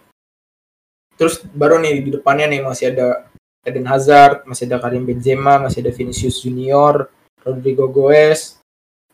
Terus 1.18 1.42
baru 1.46 1.80
nih 1.80 2.04
di 2.04 2.10
depannya 2.20 2.50
nih 2.50 2.62
masih 2.62 2.94
ada 2.94 3.28
Eden 3.64 3.88
Hazard, 3.88 4.44
masih 4.44 4.68
ada 4.68 4.78
Karim 4.84 5.08
Benzema, 5.08 5.56
masih 5.56 5.80
ada 5.86 5.92
Vinicius 5.96 6.44
Junior, 6.44 7.08
Rodrigo 7.44 7.88
Goes, 7.88 8.60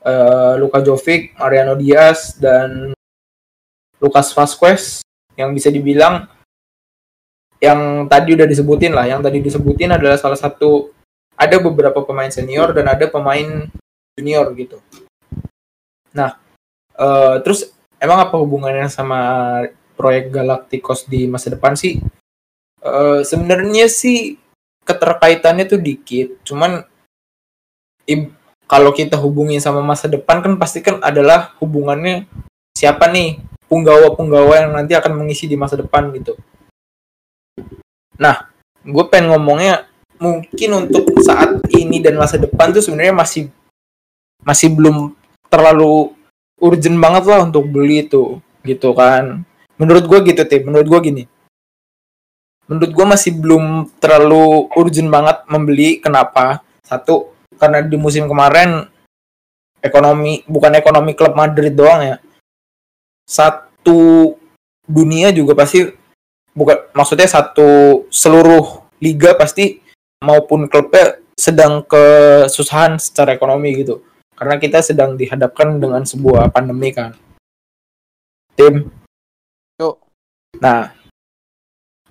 eh, 0.02 0.54
Luka 0.58 0.82
Jovic, 0.82 1.38
Mariano 1.38 1.78
Diaz 1.78 2.34
dan 2.40 2.94
Lucas 4.02 4.34
Vazquez 4.34 5.06
yang 5.38 5.54
bisa 5.54 5.70
dibilang 5.70 6.26
yang 7.60 8.08
tadi 8.08 8.40
udah 8.40 8.48
disebutin 8.48 8.96
lah, 8.96 9.06
yang 9.06 9.20
tadi 9.20 9.44
disebutin 9.44 9.92
adalah 9.92 10.16
salah 10.16 10.40
satu 10.40 10.96
ada 11.40 11.56
beberapa 11.64 12.04
pemain 12.04 12.28
senior 12.28 12.76
dan 12.76 12.92
ada 12.92 13.08
pemain 13.08 13.72
junior 14.20 14.52
gitu. 14.60 14.84
Nah, 16.12 16.36
eh, 17.00 17.36
terus 17.48 17.72
emang 17.96 18.28
apa 18.28 18.36
hubungannya 18.36 18.92
sama 18.92 19.20
proyek 19.96 20.36
Galacticos 20.36 21.08
di 21.08 21.32
masa 21.32 21.56
depan 21.56 21.80
sih? 21.80 22.04
Eh, 22.84 23.20
Sebenarnya 23.24 23.88
sih 23.88 24.36
keterkaitannya 24.84 25.64
tuh 25.64 25.80
dikit, 25.80 26.44
cuman 26.44 26.84
kalau 28.70 28.94
kita 28.94 29.18
hubungin 29.18 29.58
sama 29.62 29.82
masa 29.82 30.06
depan 30.06 30.46
kan 30.46 30.54
pasti 30.58 30.82
kan 30.86 31.02
adalah 31.02 31.54
hubungannya 31.62 32.30
siapa 32.74 33.10
nih 33.10 33.42
punggawa-punggawa 33.70 34.66
yang 34.66 34.72
nanti 34.74 34.98
akan 34.98 35.14
mengisi 35.14 35.46
di 35.46 35.58
masa 35.58 35.78
depan 35.78 36.10
gitu. 36.14 36.38
Nah, 38.18 38.50
gue 38.82 39.06
pengen 39.10 39.34
ngomongnya 39.34 39.89
mungkin 40.20 40.70
untuk 40.86 41.10
saat 41.24 41.64
ini 41.72 42.04
dan 42.04 42.20
masa 42.20 42.36
depan 42.36 42.76
tuh 42.76 42.84
sebenarnya 42.84 43.16
masih 43.16 43.44
masih 44.44 44.72
belum 44.76 45.16
terlalu 45.48 46.12
urgent 46.60 47.00
banget 47.00 47.24
lah 47.26 47.48
untuk 47.48 47.66
beli 47.72 48.06
itu 48.06 48.44
gitu 48.68 48.92
kan 48.92 49.48
menurut 49.80 50.04
gue 50.06 50.20
gitu 50.32 50.44
tim 50.44 50.68
menurut 50.68 50.88
gue 50.88 51.00
gini 51.08 51.24
menurut 52.70 52.92
gue 52.94 53.06
masih 53.10 53.34
belum 53.34 53.90
terlalu 53.98 54.70
urgent 54.78 55.10
banget 55.10 55.42
membeli. 55.50 55.98
Kenapa? 55.98 56.62
Satu, 56.86 57.34
karena 57.58 57.82
di 57.82 57.98
musim 57.98 58.30
kemarin 58.30 58.86
ekonomi 59.82 60.46
bukan 60.46 60.78
ekonomi 60.78 61.18
klub 61.18 61.34
Madrid 61.34 61.74
doang 61.74 62.06
ya. 62.06 62.16
Satu 63.26 64.38
dunia 64.86 65.34
juga 65.34 65.58
pasti 65.58 65.90
bukan 66.54 66.94
maksudnya 66.94 67.26
satu 67.30 68.06
seluruh 68.14 68.86
liga 69.02 69.34
pasti 69.34 69.82
maupun 70.20 70.68
klubnya 70.68 71.20
sedang 71.40 71.80
kesusahan 71.88 73.00
secara 73.00 73.32
ekonomi 73.32 73.80
gitu. 73.80 74.04
Karena 74.36 74.56
kita 74.60 74.80
sedang 74.84 75.16
dihadapkan 75.20 75.80
dengan 75.80 76.04
sebuah 76.04 76.52
pandemi 76.52 76.92
kan. 76.96 77.16
Tim. 78.56 78.92
Yuk. 79.80 79.96
Nah, 80.60 80.92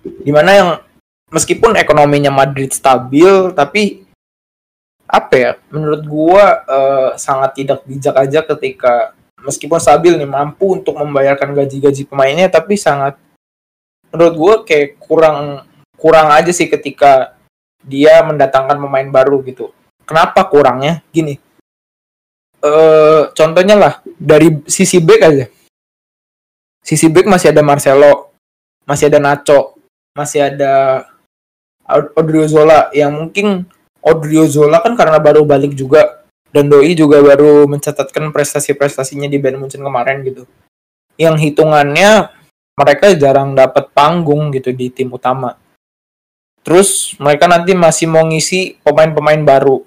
di 0.01 0.31
mana 0.33 0.51
yang 0.53 0.69
meskipun 1.29 1.77
ekonominya 1.77 2.33
Madrid 2.33 2.73
stabil, 2.73 3.53
tapi 3.53 4.05
apa 5.09 5.33
ya? 5.37 5.51
Menurut 5.73 6.01
gua 6.05 6.45
eh, 6.65 7.09
sangat 7.17 7.57
tidak 7.57 7.85
bijak 7.85 8.13
aja 8.17 8.39
ketika 8.45 9.13
meskipun 9.41 9.81
stabil 9.81 10.17
nih 10.17 10.29
mampu 10.29 10.77
untuk 10.81 10.97
membayarkan 10.97 11.53
gaji-gaji 11.53 12.05
pemainnya, 12.05 12.49
tapi 12.49 12.77
sangat 12.77 13.17
menurut 14.09 14.35
gua 14.37 14.53
kayak 14.65 14.97
kurang 15.01 15.65
kurang 15.97 16.29
aja 16.33 16.49
sih 16.53 16.69
ketika 16.69 17.38
dia 17.83 18.21
mendatangkan 18.25 18.77
pemain 18.79 19.09
baru 19.09 19.39
gitu. 19.45 19.71
Kenapa 20.03 20.45
kurangnya? 20.49 21.05
Gini. 21.13 21.37
Eh 22.59 23.21
contohnya 23.31 23.75
lah 23.79 23.93
dari 24.19 24.59
sisi 24.67 24.99
back 24.99 25.21
aja. 25.23 25.45
Sisi 26.83 27.07
back 27.07 27.29
masih 27.29 27.53
ada 27.53 27.61
Marcelo, 27.63 28.33
masih 28.83 29.07
ada 29.07 29.19
Nacho, 29.21 29.77
masih 30.17 30.49
ada 30.49 31.05
Od- 31.85 32.13
Odriozola 32.17 32.91
yang 32.91 33.15
mungkin 33.15 33.65
Odriozola 33.99 34.79
kan 34.79 34.95
karena 34.95 35.19
baru 35.19 35.43
balik 35.43 35.75
juga 35.75 36.23
dan 36.49 36.65
Doi 36.65 36.97
juga 36.97 37.21
baru 37.21 37.69
mencatatkan 37.69 38.33
prestasi-prestasinya 38.33 39.29
di 39.29 39.37
Bayern 39.37 39.61
Munchen 39.61 39.85
kemarin 39.85 40.25
gitu. 40.25 40.49
Yang 41.19 41.51
hitungannya 41.51 42.31
mereka 42.73 43.13
jarang 43.13 43.53
dapat 43.53 43.91
panggung 43.91 44.49
gitu 44.55 44.73
di 44.73 44.89
tim 44.89 45.11
utama. 45.13 45.53
Terus 46.59 47.15
mereka 47.17 47.47
nanti 47.47 47.71
masih 47.73 48.11
mau 48.11 48.27
ngisi 48.27 48.77
pemain-pemain 48.83 49.41
baru. 49.41 49.81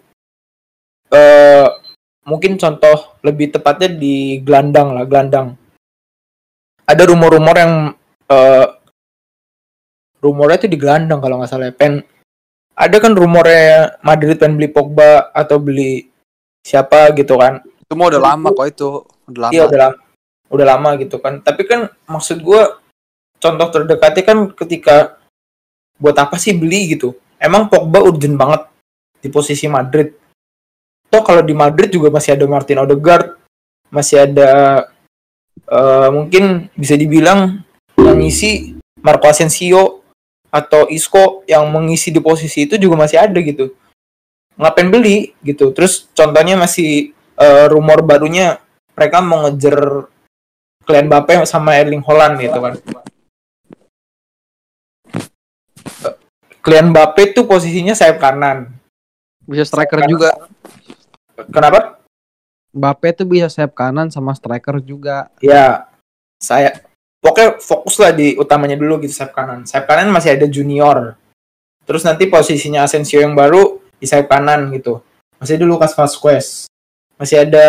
Eh 1.12 1.68
mungkin 2.22 2.54
contoh 2.54 3.18
lebih 3.20 3.52
tepatnya 3.52 3.92
di 3.92 4.40
gelandang 4.40 4.94
lah, 4.96 5.04
gelandang. 5.04 5.58
Ada 6.88 7.06
rumor-rumor 7.06 7.56
yang 7.56 7.74
eh 8.28 8.66
rumornya 10.22 10.64
itu 10.64 10.68
di 10.70 10.78
gelandang 10.78 11.20
kalau 11.20 11.38
nggak 11.42 11.50
salah 11.50 11.68
ya. 11.68 11.74
Pen 11.74 12.00
ada 12.72 12.96
kan 12.98 13.12
rumornya 13.12 14.00
Madrid 14.00 14.40
pengen 14.40 14.56
beli 14.56 14.72
Pogba 14.72 15.28
atau 15.36 15.60
beli 15.60 16.08
siapa 16.64 17.12
gitu 17.12 17.36
kan. 17.36 17.60
Itu 17.84 17.92
mau 17.94 18.08
udah 18.08 18.22
lama 18.22 18.48
kok 18.50 18.66
itu. 18.66 18.90
Udah 19.28 19.40
lama. 19.48 19.52
Iya 19.52 19.62
udah 19.68 19.78
lama, 19.78 19.96
udah 20.48 20.66
lama 20.66 20.90
gitu 20.98 21.16
kan. 21.20 21.44
Tapi 21.44 21.62
kan 21.68 21.92
maksud 22.08 22.40
gua 22.40 22.80
contoh 23.38 23.68
terdekatnya 23.68 24.22
kan 24.24 24.38
ketika 24.56 25.20
buat 25.98 26.16
apa 26.16 26.36
sih 26.40 26.56
beli 26.56 26.96
gitu? 26.96 27.16
Emang 27.36 27.66
Pogba 27.66 28.04
urgent 28.04 28.38
banget 28.38 28.62
di 29.18 29.28
posisi 29.28 29.66
Madrid. 29.66 30.14
Toh 31.12 31.22
kalau 31.22 31.44
di 31.44 31.52
Madrid 31.52 31.92
juga 31.92 32.08
masih 32.08 32.38
ada 32.38 32.44
Martin 32.48 32.80
Odegaard, 32.80 33.36
masih 33.92 34.24
ada 34.24 34.50
eh, 35.68 36.08
mungkin 36.08 36.72
bisa 36.72 36.96
dibilang 36.96 37.60
yang 38.00 38.18
ngisi 38.18 38.78
Marco 39.02 39.28
Asensio 39.28 40.00
atau 40.52 40.88
Isco 40.88 41.44
yang 41.48 41.68
mengisi 41.68 42.12
di 42.12 42.20
posisi 42.20 42.64
itu 42.64 42.80
juga 42.80 43.04
masih 43.04 43.18
ada 43.20 43.38
gitu. 43.40 43.72
Ngapain 44.56 44.88
beli 44.88 45.32
gitu? 45.44 45.72
Terus 45.76 46.08
contohnya 46.16 46.56
masih 46.56 47.12
eh, 47.36 47.66
rumor 47.68 48.00
barunya 48.06 48.62
mereka 48.96 49.18
mau 49.24 49.48
ngejar 49.48 50.08
Kylian 50.82 51.06
Mbappe 51.08 51.46
sama 51.46 51.78
Erling 51.78 52.02
Haaland 52.02 52.34
gitu 52.42 52.58
kan. 52.58 52.74
Kylian 56.62 56.94
Mbappe 56.94 57.34
tuh 57.34 57.44
posisinya 57.44 57.90
sayap 57.90 58.22
kanan. 58.22 58.70
Bisa 59.42 59.66
striker 59.66 60.06
juga. 60.06 60.30
Kenapa? 61.50 61.98
Mbappe 62.70 63.08
tuh 63.18 63.26
bisa 63.26 63.50
sayap 63.50 63.74
kanan 63.74 64.14
sama 64.14 64.30
striker 64.32 64.78
juga. 64.78 65.26
Ya, 65.42 65.90
saya 66.38 66.86
pokoknya 67.18 67.58
fokus 67.58 67.98
lah 67.98 68.14
di 68.14 68.38
utamanya 68.38 68.78
dulu 68.78 69.02
gitu 69.02 69.10
sayap 69.10 69.34
kanan. 69.34 69.66
Sayap 69.66 69.90
kanan 69.90 70.14
masih 70.14 70.38
ada 70.38 70.46
Junior. 70.46 71.18
Terus 71.82 72.06
nanti 72.06 72.30
posisinya 72.30 72.86
Asensio 72.86 73.18
yang 73.18 73.34
baru 73.34 73.82
di 73.98 74.06
sayap 74.06 74.30
kanan 74.30 74.70
gitu. 74.70 75.02
Masih 75.42 75.58
ada 75.58 75.66
Lucas 75.66 75.98
Vazquez. 75.98 76.70
Masih 77.18 77.42
ada 77.42 77.66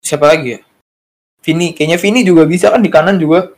siapa 0.00 0.24
lagi 0.32 0.56
ya? 0.56 0.60
Vini, 1.44 1.76
kayaknya 1.76 2.00
Vini 2.00 2.20
juga 2.24 2.48
bisa 2.48 2.72
kan 2.72 2.80
di 2.80 2.88
kanan 2.88 3.20
juga. 3.20 3.52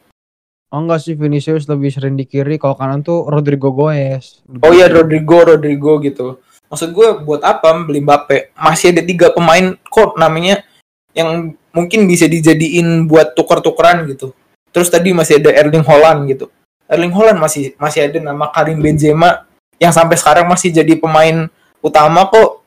Oh 0.70 0.78
enggak 0.78 1.02
sih 1.02 1.18
Vinicius 1.18 1.66
lebih 1.66 1.90
sering 1.90 2.14
di 2.14 2.30
kiri, 2.30 2.54
kalau 2.54 2.78
kanan 2.78 3.02
tuh 3.02 3.26
Rodrigo 3.26 3.74
Goes. 3.74 4.46
Oh 4.62 4.70
iya 4.70 4.86
Rodrigo, 4.86 5.42
Rodrigo 5.42 5.98
gitu. 5.98 6.38
Maksud 6.70 6.94
gue 6.94 7.08
buat 7.26 7.42
apa 7.42 7.74
beli 7.82 7.98
Mbappe? 7.98 8.54
Masih 8.54 8.94
ada 8.94 9.02
tiga 9.02 9.34
pemain 9.34 9.74
kok 9.90 10.14
namanya 10.14 10.62
yang 11.10 11.58
mungkin 11.74 12.06
bisa 12.06 12.30
dijadiin 12.30 13.10
buat 13.10 13.34
tuker-tukeran 13.34 14.06
gitu. 14.14 14.30
Terus 14.70 14.86
tadi 14.86 15.10
masih 15.10 15.42
ada 15.42 15.50
Erling 15.50 15.82
Haaland 15.82 16.30
gitu. 16.30 16.46
Erling 16.86 17.10
Haaland 17.10 17.42
masih 17.42 17.74
masih 17.74 18.06
ada 18.06 18.18
nama 18.22 18.46
Karim 18.54 18.78
Benzema 18.78 19.50
yang 19.82 19.90
sampai 19.90 20.14
sekarang 20.14 20.46
masih 20.46 20.70
jadi 20.70 20.94
pemain 20.94 21.50
utama 21.82 22.30
kok. 22.30 22.62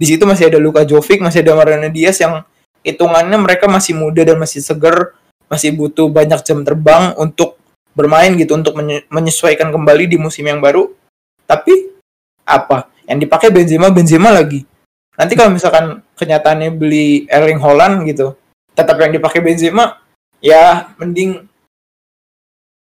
Di 0.00 0.08
situ 0.08 0.24
masih 0.24 0.48
ada 0.48 0.56
Luka 0.56 0.88
Jovic, 0.88 1.20
masih 1.20 1.44
ada 1.44 1.52
Mariano 1.52 1.92
Diaz 1.92 2.16
yang 2.16 2.40
hitungannya 2.80 3.36
mereka 3.36 3.68
masih 3.68 3.92
muda 3.92 4.24
dan 4.24 4.40
masih 4.40 4.64
seger, 4.64 5.12
masih 5.52 5.76
butuh 5.76 6.08
banyak 6.08 6.40
jam 6.40 6.64
terbang 6.64 7.12
untuk 7.20 7.60
bermain 7.92 8.32
gitu 8.40 8.56
untuk 8.56 8.72
menye- 8.72 9.04
menyesuaikan 9.12 9.68
kembali 9.68 10.08
di 10.08 10.16
musim 10.16 10.48
yang 10.48 10.64
baru. 10.64 10.88
Tapi 11.44 11.92
apa? 12.48 12.88
Yang 13.04 13.28
dipakai 13.28 13.52
Benzema 13.52 13.92
Benzema 13.92 14.32
lagi. 14.32 14.64
Nanti 15.12 15.36
kalau 15.36 15.52
misalkan 15.52 16.00
kenyataannya 16.16 16.72
beli 16.72 17.28
Erling 17.28 17.60
Haaland 17.60 18.08
gitu, 18.08 18.32
tetap 18.72 18.96
yang 18.96 19.12
dipakai 19.12 19.44
Benzema 19.44 20.00
ya 20.40 20.88
mending 20.96 21.44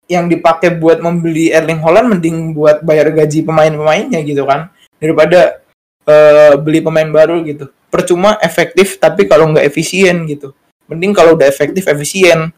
yang 0.08 0.28
dipakai 0.28 0.72
buat 0.72 1.04
membeli 1.04 1.52
Erling 1.52 1.80
Haaland 1.84 2.16
mending 2.16 2.56
buat 2.56 2.80
bayar 2.80 3.12
gaji 3.12 3.44
pemain-pemainnya 3.44 4.20
gitu 4.24 4.44
kan 4.48 4.72
daripada 4.96 5.60
eh, 6.08 6.56
beli 6.60 6.80
pemain 6.80 7.08
baru 7.08 7.44
gitu 7.44 7.68
percuma 7.88 8.36
efektif 8.40 8.96
tapi 9.00 9.28
kalau 9.28 9.52
nggak 9.52 9.64
efisien 9.64 10.24
gitu 10.28 10.52
mending 10.86 11.12
kalau 11.12 11.34
udah 11.36 11.46
efektif 11.46 11.84
efisien. 11.88 12.52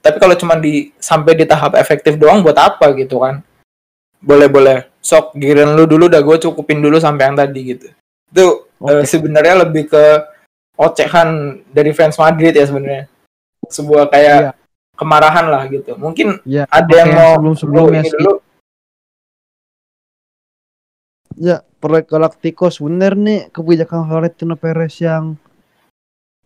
Tapi 0.00 0.16
kalau 0.16 0.32
cuma 0.32 0.56
di 0.56 0.90
sampai 0.96 1.36
di 1.36 1.44
tahap 1.44 1.76
efektif 1.76 2.16
doang 2.16 2.40
buat 2.40 2.56
apa 2.56 2.88
gitu 2.96 3.20
kan? 3.20 3.44
Boleh 4.20 4.48
boleh. 4.48 4.78
Sok 5.00 5.36
giliran 5.36 5.76
lu 5.76 5.84
dulu 5.84 6.08
udah 6.08 6.20
gue 6.20 6.36
cukupin 6.40 6.80
dulu 6.80 6.96
sampai 6.96 7.28
yang 7.32 7.36
tadi 7.36 7.60
gitu. 7.76 7.88
Itu 8.32 8.68
eh, 8.88 9.00
Oke. 9.00 9.08
sebenarnya 9.08 9.64
lebih 9.64 9.92
ke 9.92 10.04
ocehan 10.76 11.60
dari 11.68 11.92
fans 11.92 12.16
Madrid 12.16 12.56
ya 12.56 12.64
sebenarnya. 12.64 13.04
Sebuah 13.68 14.08
kayak 14.08 14.38
Iya. 14.40 14.52
kemarahan 14.96 15.46
lah 15.52 15.62
gitu. 15.68 15.92
Mungkin 16.00 16.40
Ya, 16.48 16.64
ada 16.68 16.92
yang 16.92 17.12
oke, 17.12 17.16
mau 17.16 17.32
sebelum-sebelumnya 17.36 18.00
ini 18.00 18.08
sih. 18.08 18.16
dulu? 18.16 18.32
Ya, 21.40 21.56
proyek 21.80 22.08
Galacticos 22.10 22.80
bener 22.80 23.16
nih 23.16 23.48
kebijakan 23.52 24.04
Florentino 24.08 24.56
Perez 24.60 24.96
yang 25.00 25.36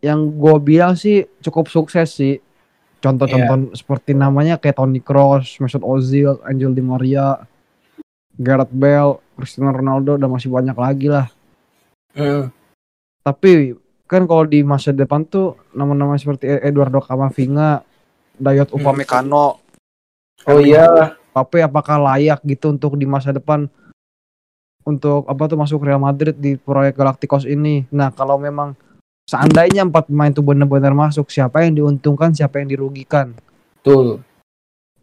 yang 0.04 0.36
gue 0.36 0.56
bilang 0.60 0.92
sih 0.92 1.24
cukup 1.40 1.72
sukses 1.72 2.12
sih. 2.12 2.36
Contoh-contoh 3.00 3.76
seperti 3.76 4.12
namanya 4.12 4.60
kayak 4.60 4.80
Toni 4.80 5.00
Kroos, 5.00 5.60
Mesut 5.60 5.84
Ozil, 5.84 6.40
Angel 6.44 6.72
Di 6.72 6.80
Maria, 6.80 7.40
Gareth 8.36 8.72
Bale, 8.72 9.20
Cristiano 9.36 9.72
Ronaldo 9.72 10.16
dan 10.16 10.28
masih 10.28 10.48
banyak 10.48 10.76
lagi 10.76 11.08
lah. 11.12 11.28
Hmm, 12.16 12.48
Tapi 13.20 13.76
kan 14.08 14.24
kalau 14.28 14.44
di 14.48 14.64
masa 14.64 14.92
depan 14.92 15.24
tuh 15.24 15.56
nama-nama 15.76 16.16
seperti 16.16 16.48
Eduardo 16.64 17.00
Camavinga, 17.00 17.84
Dayot 18.40 18.72
Hmm. 18.72 18.80
Upamecano, 18.80 19.46
oh 20.48 20.60
iya 20.60 21.16
Mbappe 21.34 21.66
apakah 21.66 21.98
layak 21.98 22.46
gitu 22.46 22.70
untuk 22.70 22.94
di 22.94 23.10
masa 23.10 23.34
depan 23.34 23.66
untuk 24.86 25.26
apa 25.26 25.50
tuh 25.50 25.58
masuk 25.58 25.82
Real 25.82 25.98
Madrid 25.98 26.38
di 26.38 26.54
proyek 26.54 26.94
Galacticos 26.94 27.42
ini. 27.42 27.90
Nah, 27.90 28.14
kalau 28.14 28.38
memang 28.38 28.78
seandainya 29.24 29.84
empat 29.84 30.08
pemain 30.12 30.32
itu 30.32 30.44
benar-benar 30.44 30.92
masuk, 30.92 31.28
siapa 31.32 31.64
yang 31.64 31.76
diuntungkan, 31.76 32.32
siapa 32.36 32.60
yang 32.60 32.68
dirugikan? 32.72 33.36
betul 33.80 34.24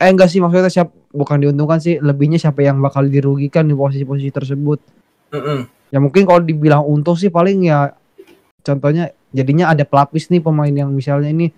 Eh 0.02 0.10
enggak 0.10 0.34
sih 0.34 0.42
maksudnya 0.42 0.74
siapa 0.74 0.90
bukan 1.14 1.38
diuntungkan 1.38 1.78
sih, 1.78 2.02
lebihnya 2.02 2.42
siapa 2.42 2.66
yang 2.66 2.82
bakal 2.82 3.06
dirugikan 3.06 3.70
di 3.70 3.78
posisi-posisi 3.78 4.34
tersebut. 4.34 4.82
Mm-mm. 5.30 5.70
Ya 5.94 6.02
mungkin 6.02 6.26
kalau 6.26 6.42
dibilang 6.42 6.82
untung 6.90 7.14
sih 7.14 7.30
paling 7.30 7.70
ya 7.70 7.94
contohnya 8.66 9.14
jadinya 9.30 9.70
ada 9.70 9.86
pelapis 9.86 10.34
nih 10.34 10.42
pemain 10.42 10.74
yang 10.74 10.90
misalnya 10.90 11.30
ini 11.30 11.54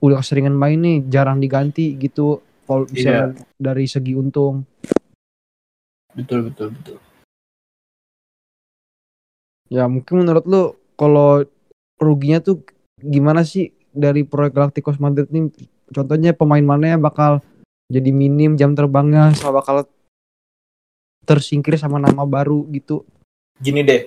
udah 0.00 0.24
keseringan 0.24 0.56
main 0.56 0.80
nih 0.80 1.04
jarang 1.12 1.36
diganti 1.36 1.92
gitu 2.00 2.40
kalau 2.64 2.88
misalnya 2.88 3.36
dari 3.60 3.84
segi 3.84 4.16
untung. 4.16 4.64
Betul 6.16 6.48
betul 6.48 6.72
betul. 6.72 6.96
Ya 9.68 9.84
mungkin 9.84 10.24
menurut 10.24 10.48
lu 10.48 10.80
kalau 10.96 11.44
ruginya 12.02 12.42
tuh 12.42 12.62
gimana 12.98 13.46
sih 13.46 13.70
dari 13.94 14.26
proyek 14.26 14.52
Galacticos 14.54 14.98
Madrid 14.98 15.30
nih? 15.30 15.48
Contohnya 15.92 16.32
pemain 16.32 16.62
mana 16.64 16.96
yang 16.96 17.02
bakal 17.02 17.40
jadi 17.92 18.08
minim 18.10 18.56
jam 18.56 18.72
terbangnya 18.72 19.36
sama 19.36 19.60
bakal 19.60 19.84
tersingkir 21.22 21.76
sama 21.78 22.00
nama 22.02 22.24
baru 22.26 22.64
gitu. 22.72 23.06
Gini 23.60 23.84
deh. 23.86 24.02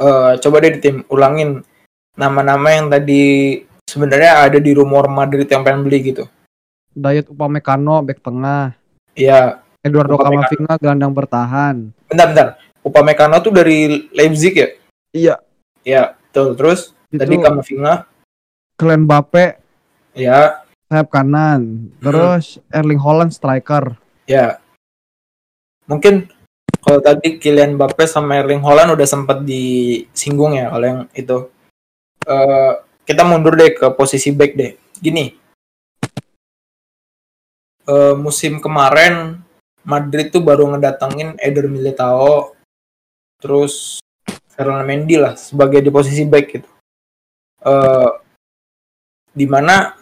Eh 0.00 0.32
coba 0.42 0.56
deh 0.64 0.74
di 0.74 0.80
tim 0.82 0.96
ulangin 1.12 1.62
nama-nama 2.16 2.72
yang 2.72 2.88
tadi 2.90 3.60
sebenarnya 3.86 4.48
ada 4.48 4.58
di 4.58 4.72
rumor 4.72 5.06
Madrid 5.06 5.46
yang 5.46 5.62
pengen 5.62 5.84
beli 5.86 6.12
gitu. 6.12 6.24
Dayot 6.92 7.32
Upamecano 7.32 8.04
back 8.04 8.20
tengah, 8.20 8.76
Iya, 9.16 9.64
Eduardo. 9.80 10.20
Camavinga 10.20 10.76
gelandang 10.76 11.12
bertahan. 11.12 11.76
bentar 12.08 12.26
bentar. 12.28 12.46
Upamecano 12.84 13.40
tuh 13.40 13.52
dari 13.52 14.08
Leipzig 14.12 14.52
ya? 14.56 14.68
Iya, 15.12 15.34
Iya, 15.84 16.14
betul. 16.32 16.56
Terus 16.56 16.80
itu 17.12 17.20
tadi 17.20 17.36
Kamavinga, 17.36 18.08
Kylian 18.80 19.04
Mbappe 19.04 19.60
ya, 20.16 20.64
sayap 20.88 21.12
kanan. 21.12 21.92
Terus 22.00 22.56
Erling 22.72 23.00
Haaland 23.04 23.36
striker. 23.36 24.00
ya. 24.24 24.56
Mungkin 25.84 26.32
kalau 26.80 27.04
tadi 27.04 27.36
Kylian 27.36 27.76
Mbappe 27.76 28.08
sama 28.08 28.40
Erling 28.40 28.64
Haaland 28.64 28.96
udah 28.96 29.04
sempat 29.04 29.44
disinggung 29.44 30.56
ya 30.56 30.72
kalau 30.72 30.86
yang 30.88 31.00
itu. 31.12 31.52
Eh 32.24 32.72
kita 33.04 33.28
mundur 33.28 33.52
deh 33.60 33.76
ke 33.76 33.92
posisi 33.92 34.32
back 34.32 34.56
deh. 34.56 34.72
Gini. 34.96 35.36
Eh 37.84 38.14
musim 38.16 38.56
kemarin 38.56 39.36
Madrid 39.82 40.30
tuh 40.30 40.40
baru 40.40 40.70
ngedatengin 40.70 41.36
Eder 41.42 41.66
Militao 41.66 42.54
terus 43.42 43.98
Ferland 44.52 44.84
Mendy 44.84 45.16
lah 45.16 45.32
sebagai 45.34 45.80
di 45.80 45.88
posisi 45.88 46.22
back 46.28 46.46
gitu. 46.52 46.70
Eh 47.64 48.10
di 49.32 49.48
mana 49.48 49.96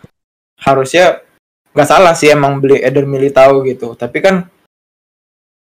harusnya 0.66 1.22
nggak 1.70 1.86
salah 1.88 2.18
sih 2.18 2.34
emang 2.34 2.58
beli 2.58 2.82
Eder 2.82 3.06
Militao 3.06 3.62
gitu. 3.62 3.94
Tapi 3.94 4.18
kan 4.18 4.42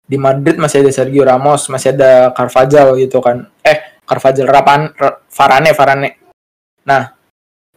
di 0.05 0.21
Madrid 0.21 0.61
masih 0.61 0.85
ada 0.85 0.93
Sergio 0.93 1.25
Ramos, 1.25 1.71
masih 1.73 1.97
ada 1.97 2.35
Carvajal 2.35 2.99
gitu 3.01 3.23
kan. 3.25 3.49
Eh, 3.65 4.03
Carvajal 4.05 4.51
Rapan 4.51 4.93
Ra- 4.93 5.23
Varane 5.33 5.71
Varane. 5.73 6.11
Nah, 6.85 7.15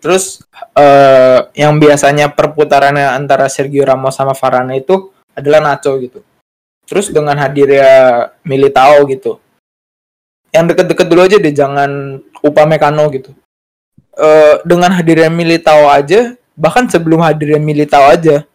terus 0.02 0.44
eh 0.76 1.40
yang 1.56 1.80
biasanya 1.80 2.34
perputarannya 2.34 3.16
antara 3.16 3.48
Sergio 3.48 3.88
Ramos 3.88 4.18
sama 4.18 4.36
Varane 4.36 4.82
itu 4.82 5.14
adalah 5.38 5.62
Nacho 5.62 5.96
gitu. 6.02 6.20
Terus 6.84 7.14
dengan 7.14 7.38
hadirnya 7.40 8.28
Militao 8.44 9.06
gitu. 9.08 9.40
Yang 10.52 10.66
deket-deket 10.74 11.08
dulu 11.12 11.22
aja 11.24 11.38
deh, 11.38 11.54
jangan 11.54 12.22
Upamecano 12.40 13.10
gitu. 13.12 13.32
Eh 14.18 14.56
dengan 14.66 14.94
hadirnya 14.94 15.30
Militao 15.30 15.92
aja, 15.92 16.34
bahkan 16.58 16.90
sebelum 16.90 17.22
hadirnya 17.22 17.62
Militao 17.62 18.08
aja, 18.08 18.48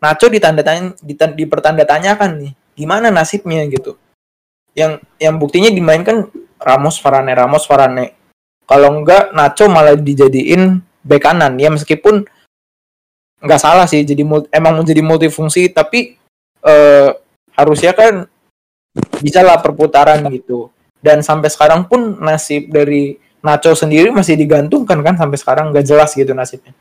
Nacho 0.00 0.28
ditandatanya 0.28 0.92
ditan- 1.00 1.32
dipertandatanyakan 1.32 2.30
nih, 2.44 2.52
gimana 2.76 3.08
nasibnya 3.08 3.64
gitu. 3.68 3.96
Yang 4.76 5.00
yang 5.16 5.40
buktinya 5.40 5.70
dimainkan 5.72 6.28
Ramos 6.60 7.00
Varane 7.00 7.32
Ramos 7.32 7.64
Varane. 7.64 8.16
Kalau 8.64 9.00
enggak 9.00 9.32
Nacho 9.32 9.68
malah 9.68 9.96
dijadiin 9.96 10.80
bek 11.04 11.20
kanan. 11.20 11.56
Ya 11.60 11.68
meskipun 11.68 12.24
nggak 13.44 13.60
salah 13.60 13.84
sih 13.84 14.00
jadi 14.04 14.24
emang 14.48 14.80
menjadi 14.80 15.04
multifungsi 15.04 15.68
tapi 15.68 16.16
eh, 16.64 17.10
harusnya 17.52 17.92
kan 17.92 18.24
bisa 19.20 19.44
lah 19.44 19.60
perputaran 19.60 20.24
gitu. 20.32 20.73
Dan 21.04 21.20
sampai 21.20 21.52
sekarang 21.52 21.84
pun 21.84 22.16
nasib 22.16 22.72
dari 22.72 23.20
Nacho 23.44 23.76
sendiri 23.76 24.08
masih 24.08 24.40
digantungkan 24.40 25.04
kan 25.04 25.20
sampai 25.20 25.36
sekarang 25.36 25.68
nggak 25.68 25.84
jelas 25.84 26.16
gitu 26.16 26.32
nasibnya. 26.32 26.72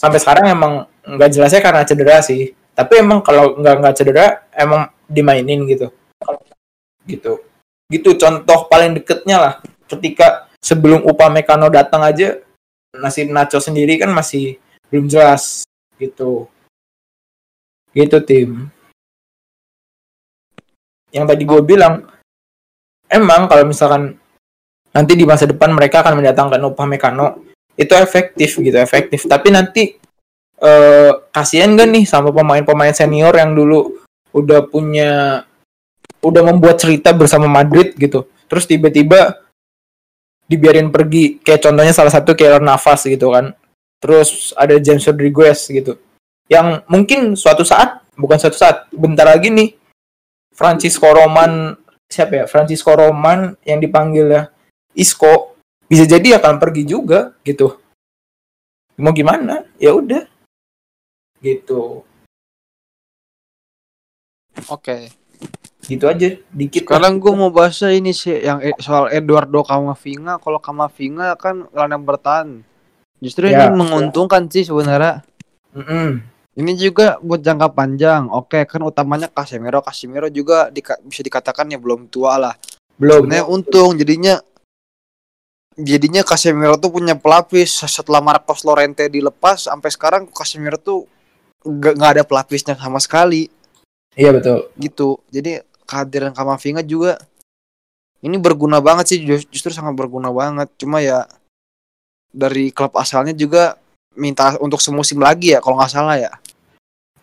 Sampai 0.00 0.16
sekarang 0.16 0.48
emang 0.48 0.88
nggak 1.04 1.28
jelasnya 1.28 1.60
karena 1.60 1.84
cedera 1.84 2.24
sih. 2.24 2.56
Tapi 2.72 3.04
emang 3.04 3.20
kalau 3.20 3.60
nggak 3.60 3.74
nggak 3.84 3.94
cedera 4.00 4.48
emang 4.56 4.88
dimainin 5.04 5.68
gitu. 5.68 5.92
Gitu. 7.04 7.44
Gitu 7.92 8.10
contoh 8.16 8.64
paling 8.72 8.96
deketnya 8.96 9.36
lah. 9.36 9.54
Ketika 9.84 10.48
sebelum 10.64 11.04
Upamecano 11.04 11.68
datang 11.68 12.00
aja 12.00 12.40
nasib 12.96 13.28
Nacho 13.28 13.60
sendiri 13.60 14.00
kan 14.00 14.08
masih 14.08 14.56
belum 14.88 15.04
jelas 15.04 15.68
gitu. 16.00 16.48
Gitu 17.92 18.16
tim. 18.24 18.72
Yang 21.12 21.26
tadi 21.28 21.42
gue 21.44 21.60
bilang 21.60 22.08
emang 23.08 23.48
kalau 23.48 23.64
misalkan 23.64 24.16
nanti 24.92 25.12
di 25.16 25.24
masa 25.28 25.44
depan 25.44 25.72
mereka 25.72 26.00
akan 26.00 26.20
mendatangkan 26.20 26.60
Upamecano 26.64 27.44
itu 27.76 27.92
efektif 27.96 28.56
gitu 28.60 28.76
efektif. 28.78 29.24
Tapi 29.28 29.48
nanti 29.52 29.82
eh 30.58 31.12
kasihan 31.30 31.78
gak 31.78 31.88
nih 31.88 32.04
sama 32.04 32.34
pemain-pemain 32.34 32.90
senior 32.90 33.30
yang 33.36 33.54
dulu 33.54 34.02
udah 34.34 34.66
punya 34.66 35.42
udah 36.18 36.42
membuat 36.42 36.82
cerita 36.82 37.14
bersama 37.14 37.46
Madrid 37.46 37.94
gitu. 37.94 38.26
Terus 38.50 38.66
tiba-tiba 38.66 39.38
dibiarin 40.48 40.90
pergi 40.90 41.38
kayak 41.44 41.62
contohnya 41.62 41.94
salah 41.94 42.10
satu 42.10 42.34
kayak 42.34 42.58
Navas 42.58 43.06
gitu 43.06 43.30
kan. 43.30 43.54
Terus 44.02 44.50
ada 44.58 44.74
James 44.82 45.06
Rodriguez 45.06 45.62
gitu. 45.70 45.94
Yang 46.50 46.82
mungkin 46.90 47.20
suatu 47.38 47.62
saat 47.62 48.02
bukan 48.18 48.40
suatu 48.40 48.58
saat 48.58 48.90
bentar 48.90 49.30
lagi 49.30 49.52
nih 49.52 49.78
Francisco 50.50 51.06
Roman 51.06 51.76
siapa 52.08 52.32
ya 52.42 52.44
Francisco 52.48 52.90
Roman 52.96 53.54
yang 53.62 53.78
dipanggil 53.78 54.26
ya 54.32 54.42
Isco 54.96 55.54
bisa 55.84 56.08
jadi 56.08 56.40
akan 56.40 56.56
pergi 56.56 56.88
juga 56.88 57.36
gitu 57.44 57.76
mau 58.98 59.12
gimana 59.14 59.62
ya 59.78 59.94
udah 59.94 60.24
gitu 61.38 62.02
Oke. 64.66 65.14
gitu 65.86 66.04
aja 66.10 66.34
dikit 66.50 66.82
lah. 66.84 66.98
Sekarang 66.98 67.22
gue 67.22 67.32
mau 67.32 67.48
bahas 67.48 67.78
ini 67.86 68.10
sih 68.10 68.42
yang 68.42 68.58
e- 68.58 68.74
soal 68.82 69.06
Eduardo 69.08 69.62
Camavinga. 69.62 70.42
Kalau 70.42 70.58
Camavinga 70.58 71.38
kan 71.38 71.70
gelandang 71.70 72.02
bertahan. 72.02 72.48
Justru 73.22 73.48
Ya. 73.48 73.70
ini 73.70 73.78
menguntungkan 73.78 74.50
sih 74.50 74.66
sebenarnya. 74.66 75.22
Mm-mm. 75.72 76.20
Ini 76.58 76.74
juga 76.74 77.22
buat 77.22 77.38
jangka 77.38 77.70
panjang. 77.70 78.26
Oke, 78.34 78.66
kan 78.66 78.82
utamanya 78.82 79.30
Casemiro. 79.30 79.78
Casemiro 79.78 80.26
juga 80.26 80.66
dika- 80.74 80.98
bisa 81.06 81.22
dikatakan 81.22 81.70
ya 81.70 81.78
belum 81.78 82.10
tua 82.10 82.34
lah. 82.34 82.54
belum 82.98 83.30
Sebenarnya 83.30 83.46
untung 83.46 83.94
jadinya 83.94 84.34
jadinya 85.78 86.26
Casemiro 86.26 86.74
tuh 86.74 86.90
punya 86.90 87.14
pelapis 87.14 87.86
setelah 87.86 88.18
Marcos 88.18 88.66
Llorente 88.66 89.06
dilepas 89.06 89.70
sampai 89.70 89.94
sekarang 89.94 90.26
Casemiro 90.34 90.74
tuh 90.82 91.06
nggak 91.62 91.94
nggak 91.94 92.10
ada 92.18 92.24
pelapisnya 92.26 92.74
sama 92.74 92.98
sekali 92.98 93.46
iya 94.18 94.34
betul 94.34 94.66
gitu. 94.74 95.22
Jadi 95.30 95.62
kehadiran 95.86 96.34
Kamavinga 96.34 96.82
juga 96.82 97.22
ini 98.18 98.34
berguna 98.34 98.82
banget 98.82 99.14
sih 99.14 99.18
jus- 99.22 99.46
justru 99.46 99.70
sangat 99.70 99.94
berguna 99.94 100.34
banget. 100.34 100.66
Cuma 100.74 100.98
ya 100.98 101.22
dari 102.34 102.74
klub 102.74 102.98
asalnya 102.98 103.30
juga 103.30 103.78
minta 104.18 104.58
untuk 104.58 104.82
semusim 104.82 105.22
lagi 105.22 105.54
ya 105.54 105.62
kalau 105.62 105.78
nggak 105.78 105.94
salah 105.94 106.18
ya. 106.18 106.34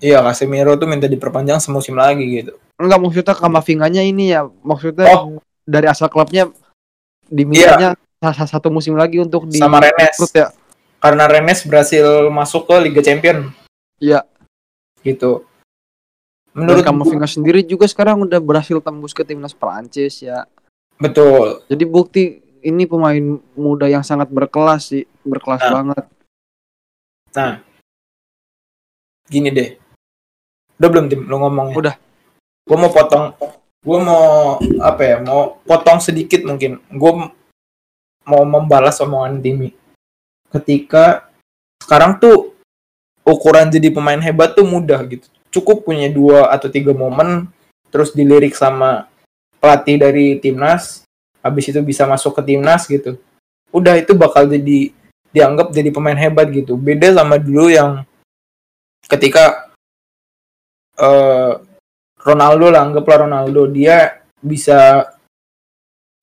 Iya 0.05 0.21
Casemiro 0.21 0.77
tuh 0.77 0.85
minta 0.85 1.09
diperpanjang 1.09 1.57
semusim 1.57 1.97
lagi 1.97 2.21
gitu 2.35 2.53
Enggak 2.77 2.99
maksudnya 2.99 3.33
Kamavinganya 3.33 4.01
ini 4.03 4.29
ya 4.29 4.45
maksudnya 4.61 5.09
Oh. 5.09 5.41
dari 5.63 5.89
asal 5.89 6.05
klubnya 6.07 6.45
dimintanya 7.25 7.97
sa- 8.21 8.45
satu 8.47 8.69
musim 8.69 8.93
lagi 8.93 9.17
untuk 9.17 9.49
di 9.49 9.57
Sama 9.57 9.81
Rennes. 9.81 10.13
ya. 10.29 10.53
karena 10.99 11.25
Rennes 11.25 11.61
berhasil 11.63 12.05
masuk 12.29 12.65
ke 12.65 12.75
Liga 12.79 13.01
Champion 13.01 13.49
Iya. 13.97 14.21
gitu 15.01 15.41
Menurut 16.51 16.79
menurut 16.79 16.83
Kamavinga 16.85 17.27
sendiri 17.27 17.59
juga 17.61 17.83
sekarang 17.83 18.21
udah 18.21 18.39
berhasil 18.39 18.79
tembus 18.79 19.11
ke 19.11 19.21
timnas 19.21 19.51
Prancis 19.51 20.21
ya. 20.21 20.45
betul 20.95 21.65
Jadi 21.65 21.83
bukti 21.83 22.23
ini 22.61 22.85
pemain 22.85 23.21
muda 23.53 23.85
yang 23.85 24.01
sangat 24.01 24.25
berkelas 24.27 24.89
sih, 24.89 25.03
berkelas 25.21 25.61
Nah. 25.61 25.71
banget. 25.73 26.03
nah 27.31 27.53
gini 29.25 29.49
deh 29.49 29.75
udah 30.79 30.89
belum 30.91 31.05
tim? 31.07 31.21
Lu 31.25 31.35
ngomongnya 31.39 31.75
Udah. 31.75 31.95
gue 32.65 32.77
mau 32.81 32.89
potong 32.89 33.37
gue 33.85 33.99
mau 34.01 34.57
apa 34.81 35.01
ya 35.05 35.17
mau 35.21 35.61
potong 35.61 36.01
sedikit 36.01 36.41
mungkin. 36.41 36.81
Gue 36.89 37.11
mau 38.25 38.41
membalas 38.41 38.97
omongan 38.99 39.37
Timi 39.39 39.69
ketika 40.49 41.29
sekarang 41.83 42.17
tuh 42.17 42.55
ukuran 43.21 43.69
jadi 43.69 43.93
pemain 43.93 44.17
hebat 44.17 44.57
tuh 44.57 44.65
mudah 44.65 45.01
gitu. 45.05 45.27
Cukup 45.53 45.85
punya 45.85 46.09
dua 46.09 46.49
atau 46.49 46.67
tiga 46.67 46.91
momen 46.91 47.47
terus 47.93 48.11
dilirik 48.11 48.57
sama 48.57 49.07
pelatih 49.61 50.01
dari 50.01 50.37
timnas 50.41 51.05
habis 51.45 51.69
itu 51.69 51.79
bisa 51.85 52.09
masuk 52.09 52.33
ke 52.41 52.53
timnas 52.53 52.89
gitu. 52.89 53.21
Udah 53.69 53.97
itu 54.01 54.17
bakal 54.17 54.49
jadi 54.49 54.89
dianggap 55.29 55.69
jadi 55.69 55.89
pemain 55.93 56.17
hebat 56.17 56.49
gitu. 56.49 56.73
Beda 56.79 57.13
sama 57.13 57.37
dulu 57.37 57.69
yang 57.69 58.01
ketika 59.05 59.64
eh 60.95 61.53
Ronaldo 62.25 62.73
lah 62.73 62.81
anggaplah 62.81 63.29
Ronaldo. 63.29 63.69
Dia 63.69 64.23
bisa 64.41 65.05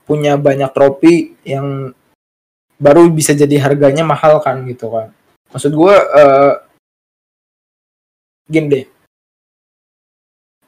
punya 0.03 0.35
banyak 0.35 0.71
trofi 0.75 1.39
yang 1.47 1.95
baru 2.83 3.07
bisa 3.15 3.31
jadi 3.33 3.63
harganya 3.63 4.03
mahal 4.03 4.43
kan 4.43 4.67
gitu 4.67 4.91
kan. 4.91 5.15
Maksud 5.55 5.73
gue 5.73 5.95
eh 5.95 6.53
gini 8.51 8.67
deh. 8.69 8.87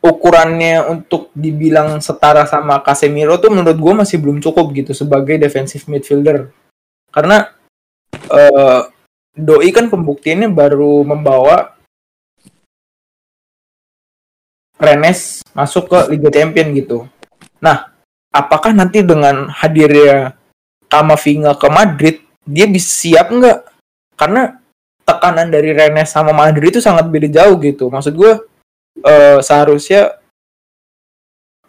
Ukurannya 0.05 0.85
untuk 0.85 1.33
dibilang 1.33 1.97
setara 1.99 2.45
sama 2.45 2.85
Casemiro 2.85 3.41
tuh 3.41 3.49
menurut 3.49 3.75
gue 3.81 3.95
masih 4.05 4.21
belum 4.21 4.39
cukup 4.39 4.71
gitu 4.77 4.93
sebagai 4.93 5.41
defensive 5.41 5.89
midfielder. 5.91 6.53
Karena 7.11 7.51
eh 8.31 8.81
Doi 9.35 9.75
kan 9.75 9.91
pembuktiannya 9.91 10.47
baru 10.55 11.03
membawa 11.03 11.75
Rennes 14.85 15.41
masuk 15.57 15.89
ke 15.89 15.99
Liga 16.13 16.29
Champion 16.29 16.69
gitu. 16.77 16.99
Nah, 17.59 17.91
apakah 18.31 18.77
nanti 18.77 19.01
dengan 19.01 19.49
hadirnya 19.49 20.37
Kamavinga 20.87 21.57
ke 21.57 21.69
Madrid, 21.73 22.17
dia 22.45 22.69
bisa 22.69 22.87
siap 22.87 23.33
nggak? 23.33 23.59
Karena 24.15 24.61
tekanan 25.03 25.51
dari 25.51 25.75
Rennes 25.75 26.13
sama 26.13 26.31
Madrid 26.31 26.71
itu 26.71 26.85
sangat 26.85 27.09
beda 27.09 27.27
jauh 27.27 27.57
gitu. 27.59 27.91
Maksud 27.91 28.15
gue, 28.15 28.33
eh, 29.03 29.39
seharusnya 29.43 30.21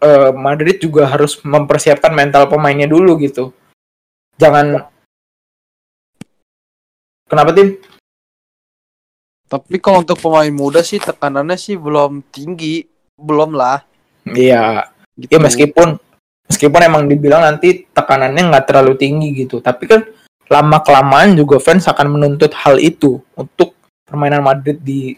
eh, 0.04 0.32
Madrid 0.36 0.78
juga 0.78 1.10
harus 1.10 1.40
mempersiapkan 1.42 2.12
mental 2.14 2.46
pemainnya 2.52 2.86
dulu 2.86 3.18
gitu. 3.18 3.56
Jangan 4.36 4.92
Kenapa 7.26 7.58
tim? 7.58 7.82
Tapi 9.50 9.78
kalau 9.82 10.06
untuk 10.06 10.22
pemain 10.22 10.54
muda 10.54 10.86
sih 10.86 11.02
tekanannya 11.02 11.58
sih 11.58 11.74
belum 11.74 12.22
tinggi, 12.30 12.86
belum 13.20 13.56
lah. 13.56 13.84
Iya, 14.26 14.90
Gitu. 15.16 15.32
ya 15.32 15.40
meskipun 15.40 15.96
meskipun 16.46 16.82
emang 16.84 17.04
dibilang 17.08 17.42
nanti 17.42 17.88
tekanannya 17.88 18.52
nggak 18.52 18.66
terlalu 18.68 18.94
tinggi 19.00 19.32
gitu, 19.34 19.64
tapi 19.64 19.88
kan 19.88 20.04
lama 20.46 20.78
kelamaan 20.84 21.34
juga 21.34 21.58
fans 21.58 21.88
akan 21.88 22.20
menuntut 22.20 22.52
hal 22.54 22.78
itu 22.78 23.18
untuk 23.34 23.74
permainan 24.06 24.44
Madrid 24.46 24.78
di 24.78 25.16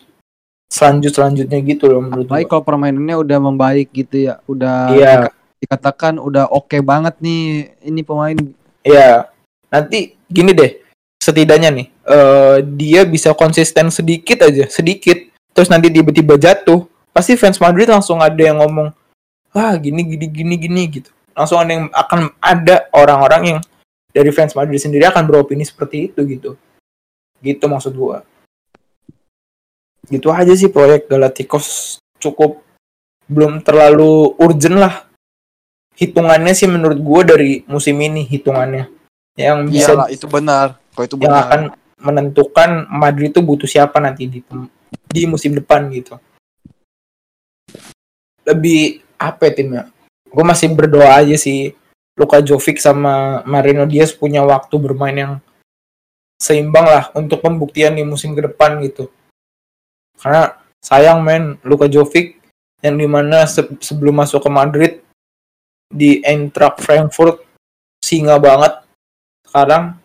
selanjut 0.67 1.11
selanjutnya 1.11 1.59
gitu 1.63 1.87
loh 1.89 1.99
menurut 1.99 2.27
gua. 2.29 2.43
kalau 2.43 2.63
permainannya 2.63 3.17
udah 3.17 3.37
membaik 3.41 3.89
gitu 3.91 4.29
ya, 4.29 4.39
udah 4.45 4.93
Iya, 4.93 5.11
dika- 5.25 5.35
dikatakan 5.57 6.13
udah 6.21 6.45
oke 6.47 6.77
banget 6.79 7.17
nih 7.19 7.43
ini 7.81 8.01
pemain. 8.05 8.37
iya. 8.85 9.27
Nanti 9.67 10.15
gini 10.29 10.55
deh, 10.55 10.79
setidaknya 11.19 11.73
nih 11.73 11.87
eh, 12.07 12.55
dia 12.63 13.01
bisa 13.03 13.33
konsisten 13.33 13.91
sedikit 13.91 14.47
aja, 14.47 14.63
sedikit, 14.71 15.17
terus 15.51 15.67
nanti 15.67 15.91
tiba-tiba 15.91 16.39
jatuh, 16.39 16.87
pasti 17.17 17.33
fans 17.33 17.57
Madrid 17.57 17.89
langsung 17.89 18.21
ada 18.21 18.37
yang 18.37 18.61
ngomong, 18.61 18.93
wah 19.49 19.73
gini 19.81 20.05
gini 20.05 20.29
gini 20.29 20.53
gini 20.53 20.83
gitu. 20.85 21.09
Langsung 21.33 21.57
ada 21.57 21.73
yang 21.73 21.89
akan 21.89 22.29
ada 22.37 22.85
orang-orang 22.93 23.41
yang 23.57 23.59
dari 24.13 24.29
fans 24.29 24.53
Madrid 24.53 24.77
sendiri 24.77 25.09
akan 25.09 25.25
beropini 25.25 25.65
seperti 25.65 26.13
itu 26.13 26.21
gitu. 26.29 26.53
Gitu 27.41 27.65
maksud 27.65 27.97
gua. 27.97 28.21
Gitu 30.05 30.29
aja 30.29 30.53
sih 30.53 30.69
proyek 30.69 31.09
Galacticos 31.09 31.97
cukup 32.21 32.61
belum 33.25 33.65
terlalu 33.65 34.37
urgent 34.37 34.77
lah. 34.77 35.09
Hitungannya 35.97 36.53
sih 36.53 36.69
menurut 36.69 37.01
gua 37.01 37.25
dari 37.25 37.65
musim 37.65 37.97
ini 37.97 38.29
hitungannya 38.29 38.93
yang 39.33 39.65
bisa 39.65 39.97
Iyalah 39.97 40.09
itu 40.13 40.29
benar. 40.29 40.77
Kalau 40.93 41.05
itu 41.09 41.17
yang 41.17 41.33
benar. 41.33 41.45
akan 41.49 41.61
menentukan 41.97 42.69
Madrid 42.93 43.33
itu 43.33 43.41
butuh 43.41 43.65
siapa 43.65 43.97
nanti 43.97 44.29
di 44.29 44.45
di 45.09 45.21
musim 45.25 45.57
depan 45.57 45.89
gitu. 45.89 46.21
Lebih 48.47 49.03
apa 49.19 49.51
ya 49.51 49.53
timnya? 49.53 49.83
Gue 50.31 50.43
masih 50.47 50.71
berdoa 50.71 51.19
aja 51.19 51.35
sih 51.35 51.75
Luka 52.15 52.39
Jovic 52.39 52.79
sama 52.79 53.43
Marino 53.43 53.83
Diaz 53.83 54.15
punya 54.15 54.41
waktu 54.41 54.75
bermain 54.79 55.13
yang 55.13 55.33
seimbang 56.39 56.87
lah 56.87 57.05
untuk 57.13 57.43
pembuktian 57.43 57.93
di 57.93 58.07
musim 58.07 58.33
ke 58.33 58.47
depan 58.47 58.79
gitu. 58.81 59.11
Karena 60.17 60.55
sayang 60.81 61.21
men 61.21 61.59
Luka 61.61 61.85
Jovic 61.85 62.39
yang 62.81 62.95
di 62.97 63.05
mana 63.09 63.45
se- 63.49 63.77
sebelum 63.81 64.21
masuk 64.21 64.45
ke 64.45 64.49
Madrid 64.49 64.93
di 65.89 66.21
Eintracht 66.21 66.83
Frankfurt 66.83 67.41
singa 68.03 68.37
banget 68.37 68.85
sekarang 69.47 69.97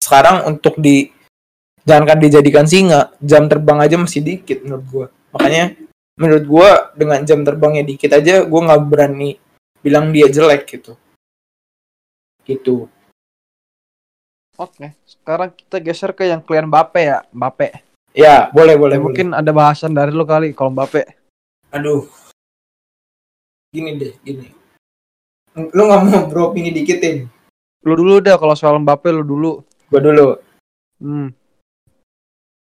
sekarang 0.00 0.36
untuk 0.52 0.76
di 0.76 1.08
jangankan 1.88 2.20
dijadikan 2.20 2.66
singa 2.68 3.08
jam 3.24 3.48
terbang 3.48 3.80
aja 3.80 3.96
masih 3.96 4.20
dikit 4.20 4.60
menurut 4.60 4.84
gua 4.92 5.06
makanya 5.32 5.72
menurut 6.20 6.44
gua 6.44 6.68
dengan 6.92 7.24
jam 7.24 7.40
terbangnya 7.40 7.80
dikit 7.82 8.12
aja 8.12 8.44
gua 8.44 8.60
nggak 8.68 8.82
berani 8.86 9.40
bilang 9.80 10.12
dia 10.12 10.28
jelek 10.28 10.68
gitu 10.68 10.92
gitu 12.44 12.86
Oke, 14.54 14.92
sekarang 15.08 15.56
kita 15.56 15.80
geser 15.80 16.12
ke 16.12 16.28
yang 16.28 16.44
klien 16.44 16.68
Mbappe 16.68 17.00
ya, 17.00 17.24
Mbappe. 17.32 17.80
ya 18.12 18.52
boleh 18.52 18.76
boleh 18.76 18.96
Ya, 18.96 19.00
boleh. 19.00 19.00
mungkin 19.00 19.28
ada 19.32 19.48
bahasan 19.50 19.96
dari 19.96 20.12
lu 20.12 20.28
kali 20.28 20.52
kalau 20.52 20.68
Mbappe. 20.68 21.00
aduh 21.72 22.04
gini 23.70 23.96
deh 23.96 24.12
gini 24.20 24.52
lu 25.56 25.80
nggak 25.80 26.02
mau 26.04 26.20
bro 26.26 26.44
ini 26.52 26.70
dikitin 26.70 27.24
Lu 27.80 27.96
dulu 27.96 28.20
dah 28.20 28.36
kalau 28.36 28.52
soal 28.52 28.76
Mbappe 28.76 29.08
lu 29.08 29.24
dulu. 29.24 29.64
gua 29.88 30.00
dulu 30.00 30.26
Hmm. 31.00 31.32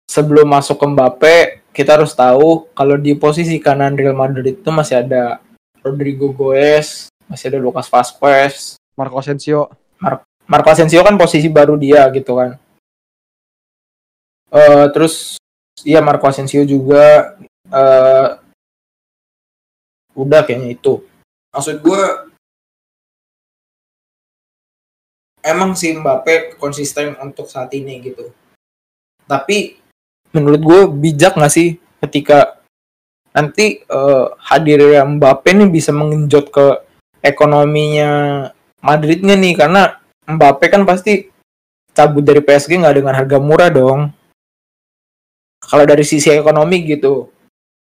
sebelum 0.08 0.48
masuk 0.48 0.80
ke 0.80 0.86
Mbappe, 0.88 1.36
kita 1.72 1.96
harus 1.98 2.12
tahu 2.18 2.68
kalau 2.76 2.98
di 3.00 3.16
posisi 3.16 3.58
kanan 3.62 3.96
Real 3.96 4.18
Madrid 4.18 4.60
itu 4.60 4.70
masih 4.70 5.06
ada 5.06 5.40
Rodrigo 5.80 6.34
Goes, 6.36 7.08
masih 7.30 7.54
ada 7.54 7.60
Lucas 7.62 7.88
Vazquez, 7.88 8.76
Marco 8.98 9.16
Asensio. 9.16 9.72
Marco 10.50 10.70
Asensio 10.70 11.00
kan 11.06 11.16
posisi 11.16 11.48
baru 11.48 11.80
dia 11.80 12.04
gitu 12.12 12.36
kan. 12.36 12.60
Eh 14.52 14.86
terus 14.92 15.38
iya 15.88 16.04
Marco 16.04 16.28
Asensio 16.28 16.66
juga 16.68 17.38
eh 17.72 18.28
udah 20.20 20.42
kayaknya 20.44 20.76
itu. 20.76 21.00
Maksud 21.56 21.80
gue 21.80 22.02
emang 25.40 25.72
sih 25.80 25.96
Mbappe 25.96 26.60
konsisten 26.60 27.16
untuk 27.24 27.48
saat 27.48 27.72
ini 27.72 28.04
gitu. 28.04 28.28
Tapi 29.24 29.79
menurut 30.36 30.62
gue 30.62 30.80
bijak 31.10 31.36
nggak 31.36 31.54
sih 31.54 31.78
ketika 32.06 32.60
nanti 33.34 33.82
eh, 33.84 34.26
hadirnya 34.50 35.06
Mbappe 35.06 35.50
nih 35.54 35.70
bisa 35.70 35.94
mengenjot 35.94 36.50
ke 36.50 36.66
ekonominya 37.24 38.46
Madrid 38.80 39.20
nggak 39.22 39.40
nih 39.40 39.54
karena 39.56 40.00
Mbappe 40.30 40.66
kan 40.70 40.86
pasti 40.86 41.28
cabut 41.94 42.24
dari 42.24 42.40
PSG 42.40 42.80
nggak 42.80 42.96
dengan 43.02 43.14
harga 43.18 43.38
murah 43.42 43.70
dong. 43.74 44.14
Kalau 45.60 45.84
dari 45.84 46.08
sisi 46.08 46.32
ekonomi 46.32 46.88
gitu. 46.88 47.28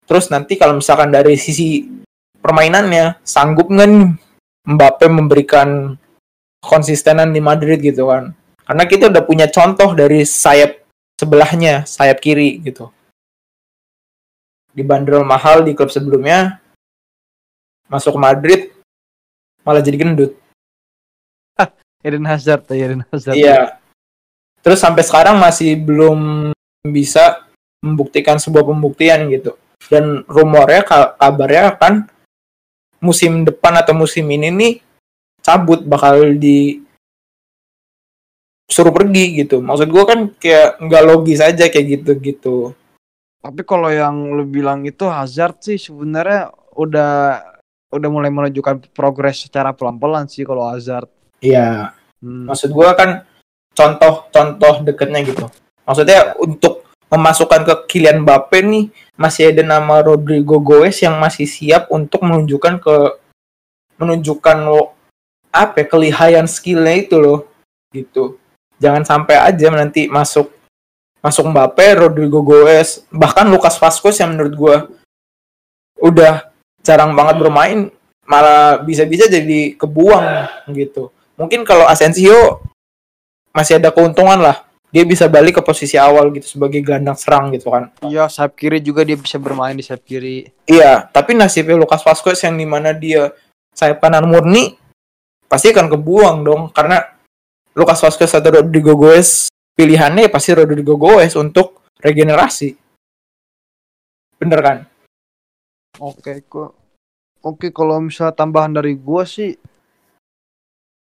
Terus 0.08 0.32
nanti 0.32 0.56
kalau 0.56 0.80
misalkan 0.80 1.12
dari 1.12 1.36
sisi 1.36 1.84
permainannya 2.40 3.20
sanggup 3.28 3.68
nggak 3.68 3.90
nih 3.92 4.06
Mbappe 4.68 5.06
memberikan 5.12 6.00
konsistenan 6.64 7.36
di 7.36 7.44
Madrid 7.44 7.84
gitu 7.84 8.08
kan? 8.08 8.32
Karena 8.64 8.84
kita 8.88 9.12
udah 9.12 9.24
punya 9.24 9.48
contoh 9.52 9.92
dari 9.96 10.24
sayap 10.24 10.87
sebelahnya, 11.18 11.84
sayap 11.84 12.22
kiri 12.22 12.62
gitu. 12.62 12.94
Dibanderol 14.72 15.26
mahal 15.26 15.66
di 15.66 15.74
klub 15.74 15.90
sebelumnya, 15.90 16.62
masuk 17.90 18.16
ke 18.16 18.20
Madrid 18.22 18.62
malah 19.66 19.84
jadi 19.84 19.98
gendut. 20.00 20.38
Eden 22.06 22.24
Hazard, 22.30 22.64
Eden 22.72 23.04
Hazard. 23.10 23.36
Iya. 23.36 23.82
Terus 24.62 24.80
sampai 24.80 25.02
sekarang 25.02 25.42
masih 25.42 25.76
belum 25.76 26.54
bisa 26.88 27.44
membuktikan 27.82 28.38
sebuah 28.38 28.64
pembuktian 28.64 29.28
gitu. 29.34 29.58
Dan 29.90 30.24
rumornya 30.30 30.86
ka- 30.86 31.18
kabarnya 31.18 31.74
akan 31.74 32.06
musim 33.02 33.44
depan 33.44 33.76
atau 33.82 33.98
musim 33.98 34.26
ini 34.30 34.50
nih 34.54 34.74
cabut 35.42 35.86
bakal 35.86 36.38
di 36.38 36.86
suruh 38.68 38.92
pergi 38.92 39.42
gitu. 39.44 39.64
Maksud 39.64 39.88
gua 39.88 40.04
kan 40.04 40.20
kayak 40.36 40.84
nggak 40.84 41.04
logis 41.08 41.40
aja 41.40 41.72
kayak 41.72 42.04
gitu-gitu. 42.04 42.76
Tapi 43.40 43.62
kalau 43.64 43.88
yang 43.88 44.36
lu 44.36 44.44
bilang 44.44 44.84
itu 44.84 45.08
Hazard 45.08 45.64
sih 45.64 45.80
sebenarnya 45.80 46.52
udah 46.76 47.42
udah 47.88 48.10
mulai 48.12 48.28
menunjukkan 48.28 48.92
progres 48.92 49.48
secara 49.48 49.72
pelan-pelan 49.72 50.28
sih 50.28 50.44
kalau 50.44 50.68
Hazard. 50.68 51.08
Iya. 51.40 51.96
Hmm. 52.20 52.52
Maksud 52.52 52.76
gua 52.76 52.92
kan 52.94 53.24
contoh-contoh 53.72 54.84
deketnya 54.84 55.24
gitu. 55.24 55.48
Maksudnya 55.88 56.36
untuk 56.36 56.84
memasukkan 57.08 57.64
ke 57.64 57.74
Kylian 57.88 58.28
Mbappe 58.28 58.60
nih 58.60 58.92
masih 59.16 59.56
ada 59.56 59.64
nama 59.64 60.04
Rodrigo 60.04 60.60
Goes 60.60 61.00
yang 61.00 61.16
masih 61.16 61.48
siap 61.48 61.88
untuk 61.88 62.20
menunjukkan 62.28 62.84
ke 62.84 62.96
menunjukkan 63.98 64.58
lo 64.68 64.94
apa 65.50 65.82
ya, 65.82 65.86
kelihayan 65.88 66.46
skillnya 66.46 67.08
itu 67.08 67.16
loh 67.18 67.48
gitu. 67.96 68.36
Jangan 68.78 69.04
sampai 69.04 69.36
aja 69.42 69.68
nanti 69.74 70.06
masuk 70.06 70.54
masuk 71.22 71.50
Mbappe, 71.50 71.98
Rodrigo 71.98 72.46
Goes, 72.46 73.04
bahkan 73.10 73.50
Lucas 73.50 73.76
Vazquez 73.82 74.22
yang 74.22 74.38
menurut 74.38 74.54
gua 74.54 74.76
udah 75.98 76.46
jarang 76.86 77.18
banget 77.18 77.36
bermain 77.42 77.80
malah 78.28 78.80
bisa-bisa 78.84 79.26
jadi 79.26 79.74
kebuang 79.74 80.26
gitu. 80.76 81.10
Mungkin 81.40 81.64
kalau 81.64 81.88
Asensio 81.88 82.62
masih 83.56 83.82
ada 83.82 83.90
keuntungan 83.90 84.38
lah. 84.38 84.68
Dia 84.88 85.04
bisa 85.04 85.28
balik 85.28 85.60
ke 85.60 85.62
posisi 85.62 86.00
awal 86.00 86.32
gitu 86.32 86.48
sebagai 86.48 86.80
gelandang 86.80 87.20
serang 87.20 87.52
gitu 87.52 87.68
kan. 87.68 87.92
Iya, 88.08 88.32
sayap 88.32 88.56
kiri 88.56 88.80
juga 88.80 89.04
dia 89.04 89.20
bisa 89.20 89.36
bermain 89.36 89.76
di 89.76 89.84
sayap 89.84 90.00
kiri. 90.08 90.48
Iya, 90.64 91.12
tapi 91.12 91.36
nasibnya 91.36 91.76
Lucas 91.76 92.00
Vazquez 92.08 92.40
yang 92.48 92.56
di 92.56 92.64
mana 92.64 92.96
dia 92.96 93.36
sayap 93.76 94.00
kanan 94.00 94.24
murni 94.32 94.80
pasti 95.52 95.76
akan 95.76 95.92
kebuang 95.92 96.38
dong 96.44 96.62
karena 96.72 97.04
Lucas 97.78 98.02
Vazquez 98.02 98.34
atau 98.34 98.50
Rodrigo 98.50 98.98
Goes 98.98 99.54
pilihannya 99.78 100.26
ya 100.26 100.32
pasti 100.34 100.58
Rodrigo 100.58 100.98
Goes 100.98 101.38
untuk 101.38 101.86
regenerasi. 102.02 102.74
Bener 104.42 104.60
kan? 104.66 104.78
Oke, 106.02 106.42
kok. 106.50 106.74
Oke, 107.46 107.70
kalau 107.70 108.02
misalnya 108.02 108.34
tambahan 108.34 108.74
dari 108.74 108.98
gua 108.98 109.24
sih 109.30 109.54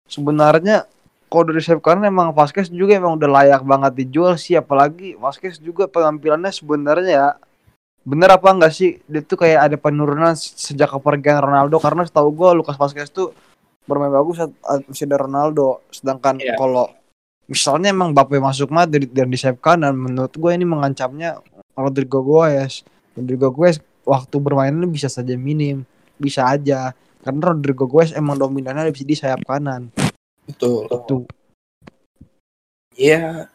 sebenarnya 0.05 0.86
kalau 1.28 1.51
dari 1.51 1.59
sayap 1.59 1.84
kanan 1.84 2.07
emang 2.07 2.32
Vasquez 2.32 2.71
juga 2.71 2.95
emang 2.95 3.19
udah 3.19 3.28
layak 3.28 3.61
banget 3.67 3.91
dijual 3.99 4.39
sih 4.39 4.55
apalagi 4.55 5.19
Vasquez 5.19 5.59
juga 5.59 5.89
penampilannya 5.91 6.47
sebenarnya 6.53 7.11
ya 7.11 7.28
bener 8.07 8.32
apa 8.32 8.47
enggak 8.55 8.71
sih 8.71 9.03
dia 9.03 9.19
tuh 9.19 9.36
kayak 9.36 9.67
ada 9.67 9.75
penurunan 9.75 10.32
se- 10.39 10.55
sejak 10.55 10.88
kepergian 10.88 11.43
Ronaldo 11.43 11.75
karena 11.84 12.07
setahu 12.07 12.32
gua 12.32 12.55
Lucas 12.55 12.80
Vasquez 12.80 13.11
tuh 13.11 13.36
bermain 13.88 14.11
bagus 14.11 14.43
ada 14.43 15.17
Ronaldo 15.17 15.81
sedangkan 15.89 16.38
Iya. 16.38 16.53
kalau 16.53 16.91
misalnya 17.47 17.89
emang 17.89 18.11
Mbappe 18.11 18.38
masuk 18.38 18.69
Madrid 18.69 19.07
dan 19.09 19.27
di 19.27 19.39
sayap 19.39 19.57
kanan 19.57 19.95
menurut 19.95 20.31
gue 20.31 20.51
ini 20.51 20.63
mengancamnya 20.63 21.39
Rodrigo 21.73 22.19
Goes 22.19 22.83
Rodrigo 23.15 23.49
Goes 23.49 23.79
waktu 24.03 24.35
bermainnya 24.38 24.85
bisa 24.85 25.07
saja 25.07 25.33
minim 25.33 25.88
bisa 26.19 26.43
aja 26.45 26.91
karena 27.23 27.41
Rodrigo 27.47 27.88
Goes 27.88 28.11
emang 28.11 28.35
dominannya 28.35 28.91
di 28.91 29.03
di 29.03 29.15
sayap 29.15 29.41
kanan 29.41 29.89
Betul. 30.43 30.91
tuh 31.07 31.23
Iya. 32.97 33.45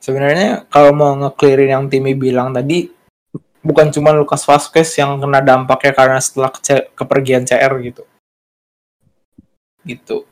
Sebenarnya 0.00 0.68
kalau 0.68 0.92
mau 0.92 1.12
nge-clearin 1.14 1.72
yang 1.72 1.84
Timmy 1.88 2.12
bilang 2.12 2.52
tadi 2.52 2.88
bukan 3.60 3.88
cuma 3.88 4.12
Lucas 4.12 4.44
Vazquez 4.44 4.88
yang 4.96 5.16
kena 5.16 5.40
dampaknya 5.40 5.92
karena 5.92 6.20
setelah 6.20 6.48
ke- 6.50 6.88
kepergian 6.92 7.44
CR 7.44 7.72
gitu. 7.80 8.04
Gitu. 9.90 10.26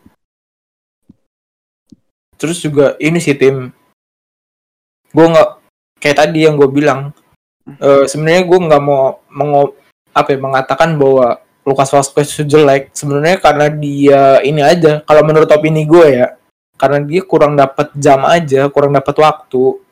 Terus 2.39 2.63
juga 2.63 2.95
ini 3.03 3.19
sih 3.19 3.35
tim 3.35 3.75
gue 5.09 5.27
nggak 5.27 5.51
kayak 5.99 6.19
tadi 6.23 6.45
yang 6.47 6.55
gue 6.55 6.69
bilang 6.71 7.11
eh, 7.81 8.05
sebenarnya 8.07 8.45
gue 8.45 8.59
nggak 8.71 8.83
mau 8.85 9.19
mengo 9.33 9.75
apa 10.15 10.37
ya, 10.37 10.39
mengatakan 10.39 10.95
bahwa 10.95 11.41
Lucas 11.67 11.91
Vazquez 11.91 12.33
itu 12.33 12.45
jelek 12.57 12.95
sebenarnya 12.95 13.37
karena 13.43 13.67
dia 13.73 14.23
ini 14.47 14.63
aja 14.63 15.03
kalau 15.03 15.23
menurut 15.27 15.51
opini 15.51 15.85
gue 15.85 16.07
ya 16.23 16.39
karena 16.79 17.03
dia 17.03 17.27
kurang 17.27 17.59
dapat 17.59 17.91
jam 17.99 18.23
aja, 18.23 18.71
kurang 18.71 18.95
dapat 18.95 19.19
waktu. 19.19 19.83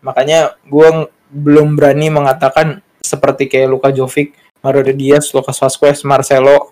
Makanya 0.00 0.54
gue 0.62 1.10
belum 1.34 1.74
berani 1.74 2.06
mengatakan 2.08 2.78
seperti 3.02 3.50
kayak 3.50 3.68
Luka 3.68 3.90
Jovic, 3.90 4.32
Mario 4.62 4.86
Diaz, 4.94 5.34
Lucas 5.34 5.58
Vazquez, 5.58 6.06
Marcelo 6.06 6.70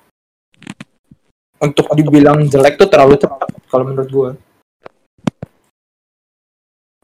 untuk 1.62 1.86
dibilang 1.94 2.42
jelek 2.44 2.74
tuh 2.76 2.90
terlalu 2.90 3.14
cepat 3.16 3.48
kalau 3.70 3.84
menurut 3.86 4.10
gue. 4.10 4.30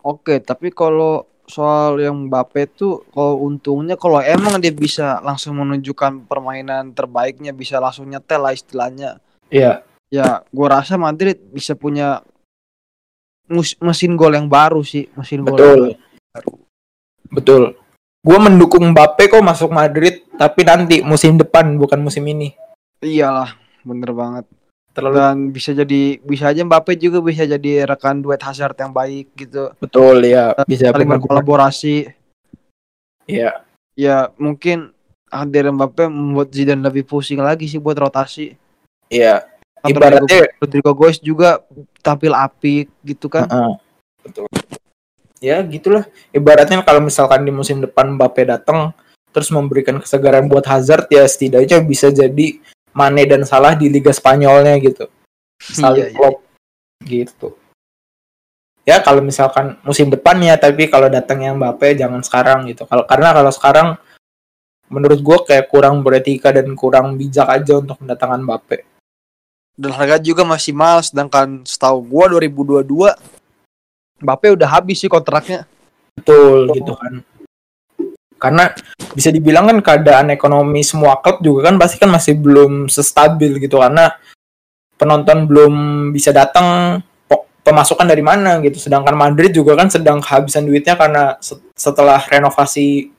Oke, 0.03 0.41
tapi 0.43 0.75
kalau 0.75 1.27
soal 1.49 1.97
yang 1.97 2.29
Mbappe 2.29 2.69
tuh 2.77 3.09
kalau 3.09 3.41
untungnya 3.41 3.97
kalau 3.97 4.21
emang 4.21 4.61
dia 4.61 4.71
bisa 4.71 5.17
langsung 5.25 5.57
menunjukkan 5.57 6.29
permainan 6.29 6.93
terbaiknya 6.93 7.57
bisa 7.57 7.81
langsung 7.81 8.11
nyetel 8.11 8.41
lah 8.43 8.53
istilahnya. 8.53 9.17
Iya, 9.49 9.81
Ya, 10.09 10.41
gua 10.49 10.81
rasa 10.81 10.97
Madrid 10.97 11.37
bisa 11.53 11.77
punya 11.77 12.25
mus- 13.45 13.77
mesin 13.77 14.17
gol 14.17 14.33
yang 14.33 14.49
baru 14.49 14.81
sih, 14.81 15.05
mesin 15.13 15.45
gol. 15.45 15.53
betul. 15.57 15.81
yang 15.93 16.01
baru. 16.33 16.53
Betul. 17.29 17.63
Gue 18.25 18.39
mendukung 18.41 18.85
Mbappe 18.93 19.29
kok 19.29 19.45
masuk 19.45 19.69
Madrid, 19.69 20.25
tapi 20.41 20.65
nanti 20.65 21.05
musim 21.05 21.37
depan 21.37 21.77
bukan 21.77 22.01
musim 22.01 22.25
ini. 22.25 22.57
Iyalah, 23.05 23.53
bener 23.83 24.11
banget. 24.13 24.45
Terlalu 24.93 25.15
Dan 25.15 25.37
bisa 25.51 25.71
jadi 25.71 26.19
bisa 26.19 26.51
aja 26.51 26.63
Mbappe 26.63 26.97
juga 26.97 27.23
bisa 27.23 27.45
jadi 27.45 27.87
rekan 27.87 28.19
duet 28.19 28.41
Hazard 28.41 28.75
yang 28.75 28.91
baik 28.91 29.31
gitu. 29.37 29.71
betul 29.79 30.23
ya, 30.23 30.57
bisa 30.67 30.91
Saling 30.91 31.07
berkolaborasi. 31.07 32.11
Iya, 33.29 33.63
Ya, 33.93 34.31
mungkin 34.39 34.95
hadir 35.27 35.69
Mbappe 35.69 36.07
membuat 36.07 36.55
Zidane 36.55 36.81
lebih 36.81 37.03
pusing 37.03 37.39
lagi 37.39 37.67
sih 37.67 37.79
buat 37.79 37.99
rotasi. 37.99 38.55
iya. 39.07 39.43
Kan 39.79 39.95
Ibaratnya- 39.95 40.27
Rodrigo, 40.27 40.59
Rodrigo 40.59 40.93
Goes 40.93 41.19
juga 41.19 41.63
tampil 42.03 42.35
apik 42.35 42.91
gitu 43.05 43.31
kan. 43.31 43.47
Heeh. 43.47 43.75
Betul. 44.27 44.47
Ya 45.39 45.63
gitulah. 45.63 46.03
Ibaratnya 46.31 46.83
kalau 46.83 46.99
misalkan 46.99 47.47
di 47.47 47.55
musim 47.55 47.79
depan 47.79 48.19
Mbappe 48.19 48.43
datang 48.43 48.91
terus 49.31 49.55
memberikan 49.55 49.95
kesegaran 50.03 50.51
buat 50.51 50.67
Hazard 50.67 51.07
ya 51.09 51.23
setidaknya 51.23 51.79
bisa 51.79 52.11
jadi 52.11 52.59
Mane 52.99 53.23
dan 53.31 53.47
Salah 53.47 53.79
di 53.79 53.87
Liga 53.87 54.11
Spanyolnya 54.11 54.75
gitu. 54.83 55.07
Iya, 55.63 55.75
Saling 55.79 56.11
iya. 56.11 56.17
klop 56.19 56.43
gitu. 57.07 57.49
Ya 58.83 58.99
kalau 59.05 59.23
misalkan 59.23 59.79
musim 59.87 60.11
depannya 60.11 60.59
tapi 60.59 60.91
kalau 60.91 61.07
datangnya 61.07 61.55
Mbappe 61.55 61.95
jangan 61.95 62.25
sekarang 62.27 62.67
gitu. 62.67 62.83
Kalau 62.91 63.07
karena 63.07 63.31
kalau 63.31 63.53
sekarang 63.55 63.89
menurut 64.91 65.21
gua 65.23 65.39
kayak 65.47 65.71
kurang 65.71 66.03
beretika 66.03 66.51
dan 66.51 66.75
kurang 66.75 67.15
bijak 67.15 67.47
aja 67.47 67.79
untuk 67.79 68.01
mendatangkan 68.03 68.43
Mbappe. 68.43 68.79
Dan 69.79 69.95
harga 69.95 70.19
juga 70.19 70.43
masih 70.43 70.75
mahal 70.75 71.05
sedangkan 71.07 71.63
setahu 71.63 72.03
gua 72.03 72.27
2022 72.35 73.15
Mbappe 74.25 74.47
udah 74.59 74.69
habis 74.81 74.99
sih 74.99 75.13
kontraknya. 75.13 75.69
Betul 76.19 76.73
gitu 76.75 76.97
kan. 76.99 77.23
Karena 78.39 78.71
bisa 79.13 79.35
dibilang 79.35 79.67
kan 79.67 79.79
keadaan 79.83 80.31
ekonomi 80.31 80.87
semua 80.87 81.19
klub 81.19 81.43
juga 81.43 81.69
kan 81.69 81.75
pasti 81.75 81.99
kan 81.99 82.07
masih 82.07 82.39
belum 82.39 82.87
sestabil 82.87 83.59
gitu 83.59 83.83
karena 83.83 84.15
penonton 84.95 85.51
belum 85.51 85.75
bisa 86.15 86.31
datang 86.31 86.99
pemasukan 87.67 88.07
dari 88.09 88.23
mana 88.25 88.63
gitu. 88.65 88.79
Sedangkan 88.81 89.19
Madrid 89.19 89.53
juga 89.53 89.77
kan 89.77 89.91
sedang 89.91 90.23
kehabisan 90.23 90.65
duitnya 90.65 90.95
karena 90.95 91.37
se- 91.43 91.61
setelah 91.77 92.23
renovasi 92.31 93.13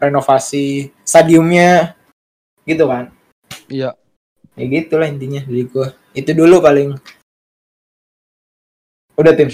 renovasi 0.00 0.88
stadiumnya 1.04 1.94
gitu 2.64 2.88
kan. 2.88 3.12
Iya. 3.68 3.92
Ya 4.56 4.64
gitulah 4.66 5.06
intinya 5.06 5.44
dari 5.44 5.68
gua. 5.68 5.92
Itu 6.16 6.32
dulu 6.34 6.58
paling. 6.64 6.96
Udah 9.14 9.36
tim. 9.36 9.52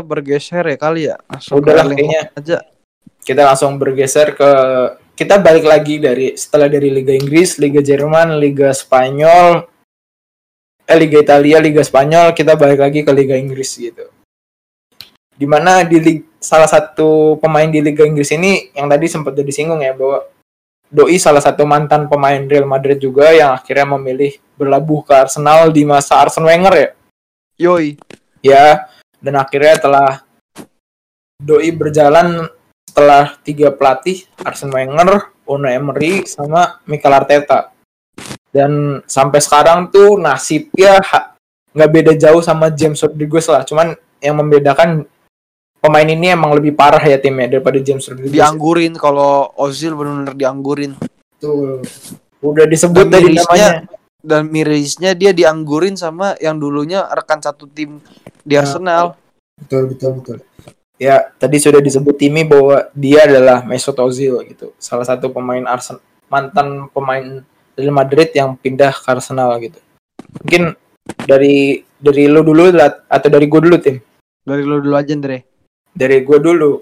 Kita 0.00 0.08
bergeser 0.08 0.64
ya 0.64 0.76
kali 0.80 1.02
ya. 1.12 1.16
Langsung 1.28 1.60
Udahlah 1.60 1.84
Erling 1.84 1.98
kayaknya 2.00 2.22
aja. 2.32 2.58
kita 3.20 3.42
langsung 3.44 3.76
bergeser 3.76 4.32
ke 4.32 4.50
kita 5.12 5.36
balik 5.36 5.68
lagi 5.68 6.00
dari 6.00 6.32
setelah 6.32 6.72
dari 6.72 6.88
Liga 6.88 7.12
Inggris, 7.12 7.60
Liga 7.60 7.84
Jerman, 7.84 8.40
Liga 8.40 8.72
Spanyol, 8.72 9.68
eh 10.88 10.96
Liga 10.96 11.20
Italia, 11.20 11.60
Liga 11.60 11.84
Spanyol, 11.84 12.32
kita 12.32 12.56
balik 12.56 12.80
lagi 12.80 13.04
ke 13.04 13.12
Liga 13.12 13.36
Inggris 13.36 13.76
gitu. 13.76 14.08
Di 15.36 15.44
mana 15.44 15.84
di 15.84 16.00
lig- 16.00 16.28
salah 16.40 16.64
satu 16.64 17.36
pemain 17.36 17.68
di 17.68 17.84
Liga 17.84 18.08
Inggris 18.08 18.32
ini 18.32 18.72
yang 18.72 18.88
tadi 18.88 19.04
sempat 19.12 19.36
jadi 19.36 19.52
singgung 19.52 19.84
ya 19.84 19.92
bahwa 19.92 20.24
Doi 20.90 21.22
salah 21.22 21.38
satu 21.38 21.62
mantan 21.68 22.10
pemain 22.10 22.40
Real 22.48 22.66
Madrid 22.66 22.98
juga 22.98 23.30
yang 23.30 23.54
akhirnya 23.54 23.94
memilih 23.94 24.34
berlabuh 24.58 25.06
ke 25.06 25.12
Arsenal 25.14 25.70
di 25.70 25.86
masa 25.86 26.18
Arsene 26.18 26.48
Wenger 26.50 26.74
ya 26.74 26.88
Yoi. 27.60 27.94
ya 28.42 28.90
dan 29.20 29.34
akhirnya 29.38 29.76
telah 29.80 30.10
doi 31.40 31.70
berjalan 31.72 32.48
setelah 32.90 33.38
tiga 33.46 33.70
pelatih 33.70 34.26
Arsene 34.42 34.74
Wenger, 34.74 35.30
Unai 35.46 35.78
Emery 35.78 36.26
sama 36.26 36.82
Mikel 36.84 37.14
Arteta 37.14 37.70
dan 38.50 39.00
sampai 39.06 39.38
sekarang 39.38 39.88
tuh 39.94 40.18
nasibnya 40.18 40.98
nggak 41.70 41.90
beda 41.90 42.12
jauh 42.18 42.42
sama 42.42 42.66
James 42.74 42.98
Rodriguez 42.98 43.46
lah 43.46 43.62
cuman 43.62 43.94
yang 44.18 44.36
membedakan 44.42 45.06
pemain 45.80 46.04
ini 46.04 46.34
emang 46.34 46.52
lebih 46.52 46.76
parah 46.76 47.00
ya 47.00 47.16
timnya 47.16 47.56
daripada 47.56 47.78
James 47.80 48.04
Rodriguez 48.04 48.36
Dianggurin 48.36 48.98
kalau 48.98 49.48
Ozil 49.56 49.96
benar-benar 49.96 50.36
dianggurin. 50.36 50.92
Betul. 51.38 51.80
Udah 52.44 52.64
disebut 52.68 53.08
tadi 53.08 53.32
namanya. 53.32 53.88
Dan 54.20 54.48
mirisnya 54.48 55.16
dia 55.16 55.32
dianggurin 55.32 55.96
sama 55.96 56.36
yang 56.38 56.60
dulunya 56.60 57.04
rekan 57.12 57.40
satu 57.40 57.68
tim 57.68 58.00
di 58.44 58.54
Ya. 58.56 58.64
Arsenal. 58.64 59.16
Betul 59.60 59.92
betul 59.92 60.10
betul. 60.20 60.38
Ya, 61.00 61.32
tadi 61.40 61.56
sudah 61.56 61.80
disebut 61.80 62.12
Timi 62.20 62.44
bahwa 62.44 62.92
dia 62.92 63.24
adalah 63.24 63.64
Mesut 63.64 63.96
Ozil 63.96 64.36
gitu. 64.44 64.76
Salah 64.76 65.08
satu 65.08 65.32
pemain 65.32 65.64
Arsenal 65.64 66.04
mantan 66.30 66.86
pemain 66.94 67.42
Real 67.74 67.92
Madrid 67.96 68.30
yang 68.36 68.54
pindah 68.54 68.92
ke 68.92 69.08
Arsenal 69.08 69.56
gitu. 69.58 69.80
Mungkin 70.44 70.76
dari 71.24 71.82
dari 71.96 72.28
lu 72.28 72.44
dulu 72.44 72.70
atau 73.08 73.28
dari 73.32 73.48
gue 73.48 73.60
dulu 73.60 73.76
tim? 73.80 73.96
Dari 74.44 74.62
lo 74.64 74.80
dulu 74.80 74.94
aja, 74.94 75.12
Andre. 75.16 75.44
Dari 75.90 76.20
gue 76.20 76.38
dulu. 76.38 76.72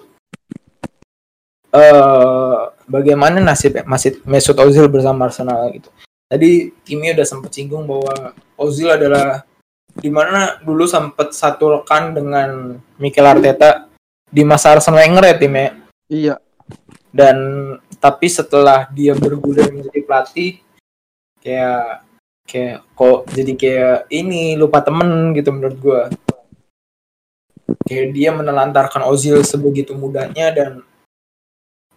Eh 1.71 2.59
bagaimana 2.89 3.39
nasib 3.39 3.79
masih 3.87 4.19
Mesut 4.27 4.59
Ozil 4.59 4.91
bersama 4.91 5.31
Arsenal 5.31 5.71
gitu. 5.71 5.89
Tadi 6.29 6.69
Timi 6.85 7.09
udah 7.17 7.25
sempat 7.25 7.57
singgung 7.57 7.89
bahwa 7.89 8.37
Ozil 8.61 8.93
adalah 8.93 9.49
di 9.97 10.13
mana 10.13 10.61
dulu 10.61 10.85
sempat 10.85 11.33
satu 11.33 11.81
rekan 11.81 12.13
dengan 12.13 12.77
Mikel 13.01 13.25
Arteta 13.25 13.89
di 14.29 14.45
masa 14.45 14.77
Arsene 14.77 15.01
Wenger 15.01 15.25
ya 15.25 15.37
tim 15.41 15.55
ya. 15.57 15.69
Iya. 16.09 16.35
dan 17.09 17.37
tapi 18.01 18.29
setelah 18.29 18.89
dia 18.93 19.17
bergulir 19.17 19.73
menjadi 19.73 20.01
pelatih 20.05 20.61
kayak 21.41 22.05
kayak 22.49 22.85
kok 22.97 23.19
jadi 23.33 23.53
kayak 23.57 23.99
ini 24.13 24.57
lupa 24.57 24.85
temen 24.85 25.33
gitu 25.37 25.53
menurut 25.53 25.77
gua 25.81 26.01
kayak 27.85 28.13
dia 28.13 28.31
menelantarkan 28.33 29.05
Ozil 29.09 29.41
sebegitu 29.45 29.97
mudahnya 29.97 30.53
dan 30.53 30.85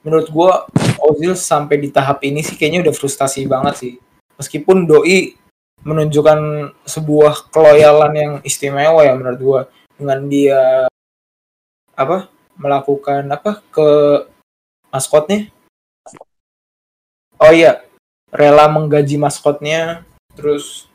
menurut 0.03 0.27
gua 0.31 0.51
Ozil 0.99 1.35
sampai 1.35 1.79
di 1.79 1.91
tahap 1.91 2.23
ini 2.23 2.43
sih 2.43 2.55
kayaknya 2.55 2.87
udah 2.87 2.95
frustasi 2.95 3.47
banget 3.47 3.75
sih 3.79 3.93
meskipun 4.41 4.89
Doi 4.89 5.37
menunjukkan 5.85 6.73
sebuah 6.85 7.53
keloyalan 7.53 8.13
yang 8.17 8.33
istimewa 8.41 9.05
ya 9.05 9.13
menurut 9.13 9.39
gua 9.41 9.61
dengan 9.97 10.25
dia 10.25 10.89
apa 11.93 12.25
melakukan 12.57 13.29
apa 13.29 13.61
ke 13.69 13.89
maskotnya. 14.89 15.53
Oh 17.37 17.53
iya 17.53 17.85
rela 18.33 18.65
menggaji 18.65 19.21
maskotnya 19.21 20.01
terus 20.33 20.89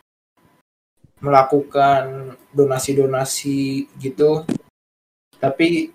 melakukan 1.22 2.34
donasi-donasi 2.50 3.90
gitu. 4.02 4.42
Tapi 5.38 5.90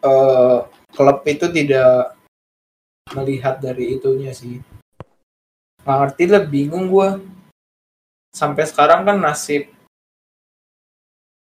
eh, 0.00 0.58
klub 0.92 1.18
itu 1.24 1.46
tidak 1.48 2.16
melihat 3.12 3.60
dari 3.60 3.96
itunya 3.96 4.32
sih 4.32 4.60
nggak 5.84 5.98
ngerti 6.00 6.24
lah 6.32 6.42
bingung 6.48 6.88
gua. 6.88 7.20
Sampai 8.34 8.66
sekarang 8.66 9.06
kan 9.06 9.20
nasib 9.20 9.70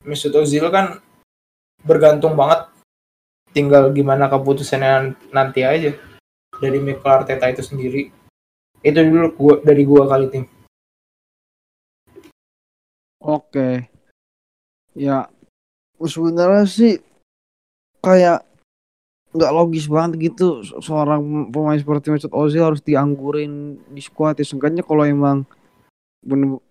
Mesut 0.07 0.35
Ozil 0.35 0.67
kan 0.69 1.01
bergantung 1.83 2.35
banget. 2.35 2.69
Tinggal 3.55 3.89
gimana 3.95 4.29
keputusannya 4.29 5.17
nanti 5.33 5.65
aja. 5.65 5.97
Dari 6.59 6.79
Mikel 6.83 7.09
Arteta 7.09 7.49
itu 7.49 7.63
sendiri. 7.65 8.13
Itu 8.83 8.99
dulu 9.03 9.29
gua 9.35 9.55
dari 9.65 9.83
gua 9.83 10.05
kali 10.11 10.27
tim. 10.29 10.45
Oke. 13.23 13.91
Ya, 14.95 15.27
sebenarnya 15.99 16.65
sih 16.69 17.03
kayak 18.01 18.47
nggak 19.37 19.53
logis 19.53 19.87
banget 19.87 20.33
gitu. 20.33 20.65
Se- 20.65 20.81
seorang 20.81 21.53
pemain 21.53 21.77
seperti 21.77 22.11
Mesut 22.11 22.33
Ozil 22.33 22.65
harus 22.65 22.81
dianggurin 22.81 23.77
di 23.93 24.01
skuad 24.01 24.41
ya. 24.41 24.45
Seenggaknya 24.49 24.83
kalau 24.83 25.05
emang 25.05 25.45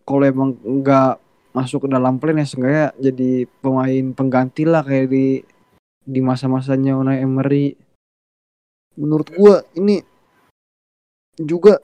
kalau 0.03 0.25
emang 0.25 0.57
nggak 0.59 1.21
masuk 1.55 1.87
ke 1.87 1.89
dalam 1.93 2.19
plan 2.19 2.35
ya 2.35 2.43
seenggaknya 2.43 2.91
jadi 2.99 3.47
pemain 3.63 4.05
pengganti 4.11 4.67
lah 4.67 4.83
kayak 4.83 5.07
di 5.07 5.25
di 6.03 6.19
masa-masanya 6.19 6.99
Unai 6.99 7.23
Emery. 7.23 7.79
Menurut 8.99 9.31
gua 9.31 9.63
ini 9.77 10.03
juga 11.39 11.79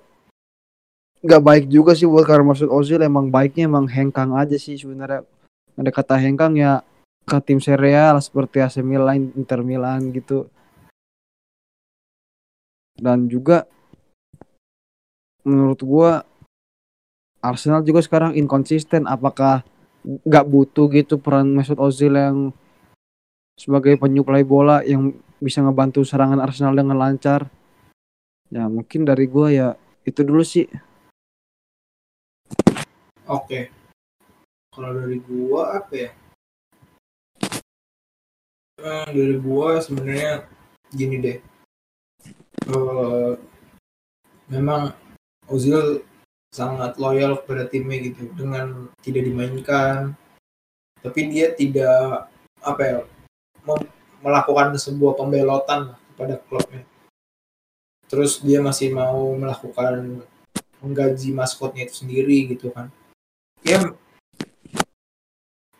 nggak 1.22 1.44
baik 1.44 1.66
juga 1.70 1.94
sih 1.94 2.10
buat 2.10 2.26
karena 2.26 2.50
Mesut 2.50 2.68
Ozil 2.68 3.00
emang 3.06 3.30
baiknya 3.30 3.70
emang 3.70 3.86
hengkang 3.86 4.34
aja 4.34 4.58
sih 4.58 4.76
sebenarnya. 4.76 5.22
Ada 5.78 5.92
kata 5.94 6.16
hengkang 6.18 6.58
ya 6.58 6.82
ke 7.30 7.38
tim 7.46 7.62
serial 7.62 8.18
seperti 8.20 8.60
AC 8.60 8.82
Milan, 8.82 9.30
Inter 9.38 9.62
Milan 9.62 10.10
gitu. 10.12 10.50
Dan 13.02 13.26
juga 13.26 13.66
menurut 15.42 15.82
gua 15.82 16.12
Arsenal 17.42 17.82
juga 17.82 18.06
sekarang 18.06 18.38
inkonsisten 18.38 19.10
apakah 19.10 19.66
nggak 20.06 20.46
butuh 20.46 20.86
gitu 20.94 21.18
peran 21.18 21.50
Mesut 21.50 21.82
Ozil 21.82 22.14
yang 22.14 22.54
sebagai 23.58 23.98
penyuplai 23.98 24.46
bola 24.46 24.86
yang 24.86 25.18
bisa 25.42 25.66
ngebantu 25.66 26.06
serangan 26.06 26.38
Arsenal 26.38 26.78
dengan 26.78 27.02
lancar. 27.02 27.50
Ya 28.54 28.70
mungkin 28.70 29.10
dari 29.10 29.26
gua 29.26 29.50
ya 29.50 29.68
itu 30.06 30.22
dulu 30.22 30.46
sih. 30.46 30.70
oke 33.32 33.72
kalau 34.76 34.92
dari 34.92 35.18
gua 35.24 35.80
apa 35.80 35.94
ya 35.96 36.12
Eh, 38.82 39.08
dari 39.14 39.38
gua 39.38 39.78
sebenarnya 39.78 40.50
gini 40.90 41.22
deh 41.22 41.38
Eh, 42.72 43.32
memang 44.48 44.96
Ozil 45.52 46.08
sangat 46.52 46.96
loyal 46.96 47.44
kepada 47.44 47.68
timnya 47.68 48.00
gitu 48.00 48.32
dengan 48.32 48.88
tidak 49.04 49.28
dimainkan. 49.28 50.16
Tapi 51.04 51.22
dia 51.28 51.52
tidak 51.52 52.32
apa 52.62 52.82
ya 52.86 52.98
melakukan 54.22 54.78
sebuah 54.78 55.20
pembelotan 55.20 55.98
kepada 56.14 56.40
klubnya. 56.48 56.84
Terus 58.08 58.40
dia 58.40 58.64
masih 58.64 58.96
mau 58.96 59.34
melakukan 59.36 60.24
menggaji 60.80 61.36
maskotnya 61.36 61.88
itu 61.90 62.06
sendiri 62.06 62.56
gitu 62.56 62.72
kan. 62.72 62.88
Ya 63.66 63.92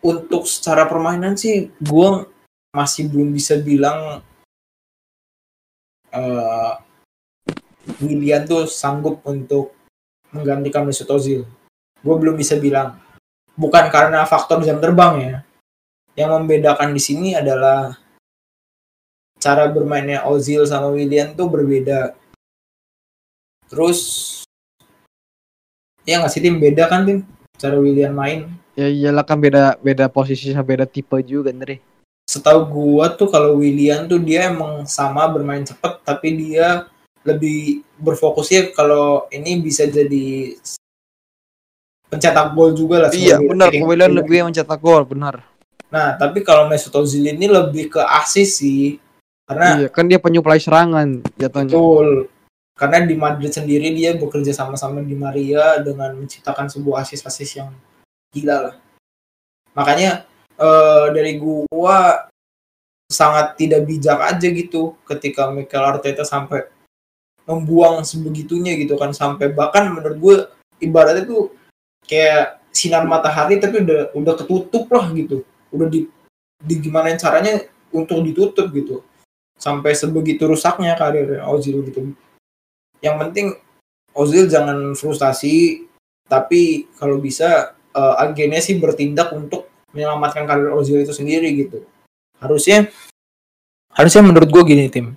untuk 0.02 0.44
secara 0.50 0.84
permainan 0.90 1.38
sih 1.38 1.70
gue 1.78 2.08
masih 2.74 3.06
belum 3.06 3.30
bisa 3.30 3.56
bilang 3.62 4.24
eh 6.12 6.72
Willian 7.98 8.46
tuh 8.46 8.70
sanggup 8.70 9.24
untuk 9.26 9.74
menggantikan 10.30 10.86
Mesut 10.86 11.08
Ozil. 11.10 11.42
Gue 12.02 12.16
belum 12.18 12.38
bisa 12.38 12.56
bilang. 12.56 12.98
Bukan 13.52 13.92
karena 13.92 14.24
faktor 14.24 14.64
jam 14.64 14.80
terbang 14.80 15.14
ya. 15.20 15.36
Yang 16.16 16.30
membedakan 16.36 16.92
di 16.94 17.02
sini 17.02 17.36
adalah 17.36 17.96
cara 19.42 19.66
bermainnya 19.66 20.22
Ozil 20.30 20.62
sama 20.64 20.88
Willian 20.94 21.34
tuh 21.34 21.50
berbeda. 21.50 22.14
Terus 23.66 24.00
ya 26.06 26.22
nggak 26.22 26.32
sih 26.32 26.42
tim 26.42 26.62
beda 26.62 26.86
kan 26.86 27.02
tim 27.08 27.26
cara 27.58 27.76
Willian 27.80 28.14
main. 28.14 28.46
Ya 28.78 28.88
iyalah 28.88 29.26
kan 29.26 29.36
beda 29.36 29.76
beda 29.82 30.08
posisi 30.08 30.54
sama 30.54 30.64
beda 30.64 30.86
tipe 30.86 31.18
juga 31.26 31.52
Andre. 31.52 31.91
Setahu 32.32 32.60
gua 32.64 33.12
tuh 33.12 33.28
kalau 33.28 33.60
Willian 33.60 34.08
tuh 34.08 34.16
dia 34.16 34.48
emang 34.48 34.88
sama 34.88 35.28
bermain 35.28 35.60
cepet 35.60 36.00
tapi 36.00 36.32
dia 36.32 36.88
lebih 37.28 37.84
berfokusnya 38.00 38.72
kalau 38.72 39.28
ini 39.28 39.60
bisa 39.60 39.84
jadi 39.84 40.56
pencetak 42.08 42.56
gol 42.56 42.72
juga 42.72 43.04
lah. 43.04 43.10
Iya 43.12 43.36
benar, 43.36 43.68
kiring. 43.68 44.12
lebih 44.16 44.38
mencetak 44.48 44.80
gol, 44.80 45.04
benar. 45.04 45.44
Nah, 45.92 46.16
tapi 46.16 46.40
kalau 46.40 46.68
Mesut 46.72 46.92
Ozil 46.96 47.24
ini 47.28 47.44
lebih 47.48 47.92
ke 47.92 48.00
asis 48.00 48.64
sih. 48.64 48.96
Karena 49.44 49.84
Iya, 49.84 49.88
kan 49.92 50.08
dia 50.08 50.16
penyuplai 50.16 50.56
serangan 50.56 51.20
jatuhnya. 51.36 51.76
betul. 51.76 52.32
Karena 52.72 53.04
di 53.04 53.14
Madrid 53.14 53.52
sendiri 53.52 53.92
dia 53.92 54.16
bekerja 54.16 54.56
sama-sama 54.56 55.04
di 55.04 55.12
Maria 55.12 55.76
dengan 55.84 56.16
menciptakan 56.16 56.72
sebuah 56.72 57.04
asis-asis 57.04 57.60
yang 57.60 57.68
gila 58.32 58.72
lah. 58.72 58.74
Makanya 59.76 60.24
eh, 60.62 61.06
dari 61.10 61.42
gua 61.42 62.30
sangat 63.12 63.60
tidak 63.60 63.84
bijak 63.84 64.18
aja 64.22 64.48
gitu 64.48 64.96
ketika 65.04 65.52
Mikel 65.52 65.84
Arteta 65.84 66.24
sampai 66.24 66.64
membuang 67.44 68.06
sebegitunya 68.06 68.78
gitu 68.80 68.96
kan 68.96 69.12
sampai 69.12 69.52
bahkan 69.52 69.90
menurut 69.92 70.16
gue 70.18 70.36
ibaratnya 70.80 71.26
tuh 71.26 71.52
kayak 72.06 72.62
sinar 72.72 73.04
matahari 73.04 73.60
tapi 73.60 73.84
udah 73.84 74.16
udah 74.16 74.34
ketutup 74.40 74.88
lah 74.88 75.12
gitu. 75.12 75.44
Udah 75.68 75.86
di, 75.90 76.08
di 76.62 76.74
gimana 76.80 77.12
caranya 77.18 77.68
untuk 77.92 78.24
ditutup 78.24 78.72
gitu. 78.72 79.04
Sampai 79.60 79.92
sebegitu 79.92 80.48
rusaknya 80.48 80.96
karir 80.96 81.44
Ozil 81.46 81.84
gitu. 81.86 82.16
Yang 83.04 83.16
penting 83.20 83.46
Ozil 84.16 84.48
jangan 84.48 84.96
frustasi 84.96 85.86
tapi 86.30 86.88
kalau 86.96 87.20
bisa 87.20 87.76
eh, 87.92 88.14
agennya 88.22 88.62
sih 88.62 88.80
bertindak 88.80 89.34
untuk 89.34 89.71
menyelamatkan 89.92 90.44
karir 90.48 90.72
Ozil 90.72 91.04
itu 91.04 91.12
sendiri 91.14 91.48
gitu 91.54 91.84
harusnya 92.40 92.90
harusnya 93.92 94.22
menurut 94.24 94.48
gue 94.48 94.62
gini 94.64 94.88
tim 94.88 95.16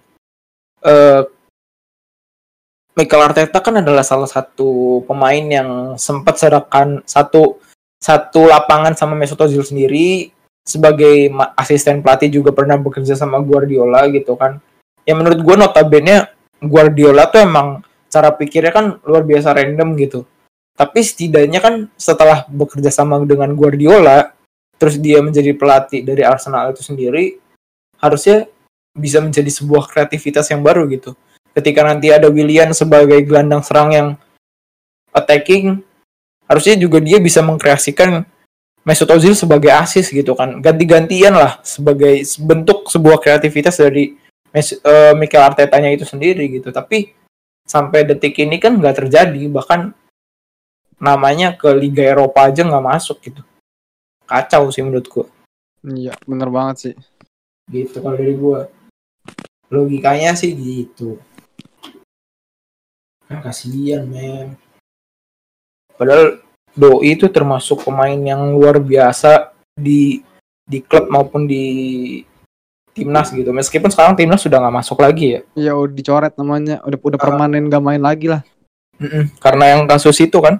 Eh 0.85 1.21
Mikel 2.95 3.19
Arteta 3.19 3.59
kan 3.59 3.83
adalah 3.83 4.07
salah 4.07 4.29
satu 4.29 5.03
pemain 5.03 5.43
yang 5.43 5.99
sempat 5.99 6.39
serahkan 6.39 7.03
satu 7.03 7.59
satu 7.99 8.47
lapangan 8.47 8.95
sama 8.95 9.19
Mesut 9.19 9.35
Ozil 9.35 9.67
sendiri 9.67 10.31
sebagai 10.63 11.27
asisten 11.59 11.99
pelatih 11.99 12.31
juga 12.39 12.55
pernah 12.55 12.79
bekerja 12.79 13.11
sama 13.19 13.43
Guardiola 13.43 14.07
gitu 14.15 14.39
kan. 14.39 14.63
Ya 15.03 15.11
menurut 15.11 15.43
gue 15.43 15.55
notabene 15.59 16.31
Guardiola 16.63 17.27
tuh 17.27 17.43
emang 17.43 17.83
cara 18.07 18.31
pikirnya 18.31 18.71
kan 18.71 18.85
luar 19.03 19.27
biasa 19.27 19.51
random 19.51 19.99
gitu. 19.99 20.23
Tapi 20.79 21.03
setidaknya 21.03 21.59
kan 21.59 21.91
setelah 21.99 22.47
bekerja 22.47 22.95
sama 22.95 23.19
dengan 23.27 23.51
Guardiola, 23.59 24.31
terus 24.75 24.99
dia 24.99 25.23
menjadi 25.23 25.55
pelatih 25.55 26.03
dari 26.03 26.21
Arsenal 26.21 26.71
itu 26.71 26.83
sendiri, 26.83 27.39
harusnya 27.99 28.47
bisa 28.95 29.19
menjadi 29.19 29.51
sebuah 29.51 29.91
kreativitas 29.91 30.47
yang 30.51 30.63
baru 30.63 30.87
gitu. 30.87 31.15
Ketika 31.55 31.83
nanti 31.83 32.11
ada 32.11 32.27
Willian 32.27 32.75
sebagai 32.75 33.19
gelandang 33.23 33.63
serang 33.63 33.89
yang 33.91 34.07
attacking, 35.15 35.79
harusnya 36.47 36.75
juga 36.75 36.99
dia 36.99 37.19
bisa 37.19 37.39
mengkreasikan 37.39 38.27
Mesut 38.85 39.09
Ozil 39.09 39.33
sebagai 39.33 39.73
asis 39.73 40.13
gitu 40.13 40.37
kan. 40.37 40.61
Ganti-gantian 40.61 41.33
lah 41.33 41.57
sebagai 41.65 42.21
bentuk 42.45 42.85
sebuah 42.91 43.17
kreativitas 43.17 43.81
dari 43.81 44.13
Mes 44.53 44.77
eh, 44.77 45.13
Mikel 45.17 45.41
Artetanya 45.41 45.89
itu 45.89 46.05
sendiri 46.05 46.45
gitu. 46.47 46.69
Tapi 46.69 47.11
sampai 47.65 48.05
detik 48.05 48.37
ini 48.37 48.61
kan 48.61 48.77
nggak 48.77 49.01
terjadi, 49.01 49.41
bahkan 49.49 49.89
namanya 51.01 51.57
ke 51.57 51.67
Liga 51.73 52.05
Eropa 52.05 52.45
aja 52.45 52.61
nggak 52.61 52.85
masuk 52.85 53.17
gitu. 53.25 53.41
Kacau 54.25 54.69
sih 54.73 54.81
menurutku. 54.81 55.29
Iya, 55.85 56.17
bener 56.25 56.49
banget 56.49 56.75
sih. 56.81 56.93
Gitu 57.69 58.01
kalau 58.01 58.17
dari 58.17 58.33
gua. 58.33 58.69
Logikanya 59.69 60.33
sih 60.37 60.53
gitu. 60.53 61.17
Kan 63.25 63.41
kasihan, 63.41 64.05
men. 64.05 64.53
Padahal 65.97 66.41
Doi 66.75 67.15
itu 67.15 67.31
termasuk 67.31 67.87
pemain 67.87 68.19
yang 68.19 68.51
luar 68.51 68.83
biasa 68.83 69.55
di 69.79 70.19
di 70.67 70.83
klub 70.83 71.07
maupun 71.07 71.47
di 71.47 71.63
timnas 72.91 73.31
gitu. 73.31 73.55
Meskipun 73.55 73.87
sekarang 73.87 74.19
timnas 74.19 74.43
sudah 74.43 74.59
nggak 74.59 74.75
masuk 74.83 74.99
lagi 74.99 75.39
ya. 75.39 75.41
Iya, 75.55 75.71
udah 75.71 75.95
dicoret 75.95 76.33
namanya, 76.35 76.83
udah 76.83 76.99
udah 76.99 77.19
Ah. 77.19 77.23
permanen 77.23 77.71
gak 77.71 77.79
main 77.83 78.03
lagi 78.03 78.27
lah. 78.27 78.43
Karena 79.39 79.75
yang 79.75 79.87
kasus 79.87 80.19
itu 80.19 80.35
kan 80.43 80.59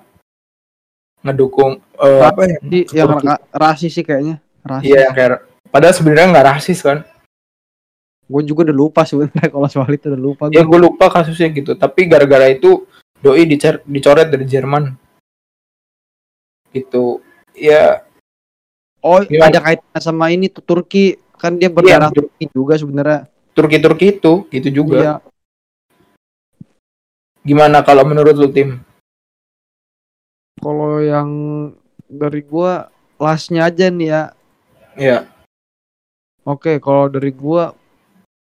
ngedukung 1.25 1.81
eh, 1.97 2.21
apa 2.21 2.41
ya? 2.45 2.57
Di 2.61 2.79
yang 2.93 3.17
ra- 3.17 3.41
rasis 3.49 3.91
sih 3.91 4.05
kayaknya. 4.05 4.37
Rasis. 4.61 4.85
Iya 4.85 5.09
yang 5.09 5.13
kayak 5.13 5.41
padahal 5.73 5.93
sebenarnya 5.93 6.27
nggak 6.31 6.47
rasis 6.53 6.79
kan. 6.79 7.01
Gue 8.25 8.41
juga 8.41 8.65
udah 8.69 8.77
lupa 8.77 9.01
sebenarnya 9.05 9.49
kalau 9.53 9.65
soal 9.65 9.89
itu 9.89 10.05
udah 10.07 10.21
lupa 10.21 10.43
Ya 10.49 10.61
gue. 10.61 10.69
gue 10.69 10.79
lupa 10.81 11.09
kasusnya 11.09 11.49
gitu. 11.49 11.73
Tapi 11.73 12.05
gara-gara 12.05 12.45
itu 12.47 12.85
Doi 13.17 13.43
dicer- 13.43 13.81
dicoret 13.83 14.29
dari 14.29 14.45
Jerman. 14.45 14.93
Gitu. 16.69 17.19
Ya 17.55 18.05
Oh, 18.99 19.21
Gimana? 19.21 19.53
ada 19.53 19.59
kaitannya 19.61 20.01
sama 20.01 20.33
ini 20.33 20.49
tuh 20.49 20.61
Turki. 20.61 21.13
Kan 21.37 21.61
dia 21.61 21.69
berdarah 21.69 22.09
Iya, 22.09 22.17
Turki 22.17 22.43
juga 22.49 22.73
sebenarnya. 22.73 23.29
Turki-Turki 23.53 24.17
itu 24.17 24.33
gitu 24.49 24.69
juga. 24.73 24.97
Iya. 24.97 25.13
Gimana 27.45 27.85
kalau 27.85 28.01
menurut 28.01 28.33
lu 28.33 28.49
tim? 28.49 28.81
Kalau 30.59 31.03
yang 31.03 31.29
dari 32.07 32.41
gua 32.45 32.87
lastnya 33.19 33.67
aja 33.67 33.91
nih 33.91 34.09
ya. 34.11 34.23
Ya. 34.95 35.17
Oke, 36.45 36.79
kalau 36.79 37.09
dari 37.09 37.33
gua 37.33 37.75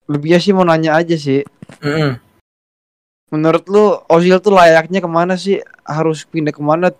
lebihnya 0.04 0.38
sih 0.38 0.52
mau 0.52 0.62
nanya 0.62 0.94
aja 0.94 1.16
sih. 1.16 1.42
Mm-mm. 1.80 2.20
Menurut 3.32 3.64
lu 3.66 3.98
Ozil 4.06 4.38
tuh 4.38 4.54
layaknya 4.54 5.02
ke 5.02 5.10
mana 5.10 5.34
sih? 5.34 5.58
Harus 5.82 6.22
pindah 6.22 6.54
ke 6.54 6.62
mana? 6.62 6.94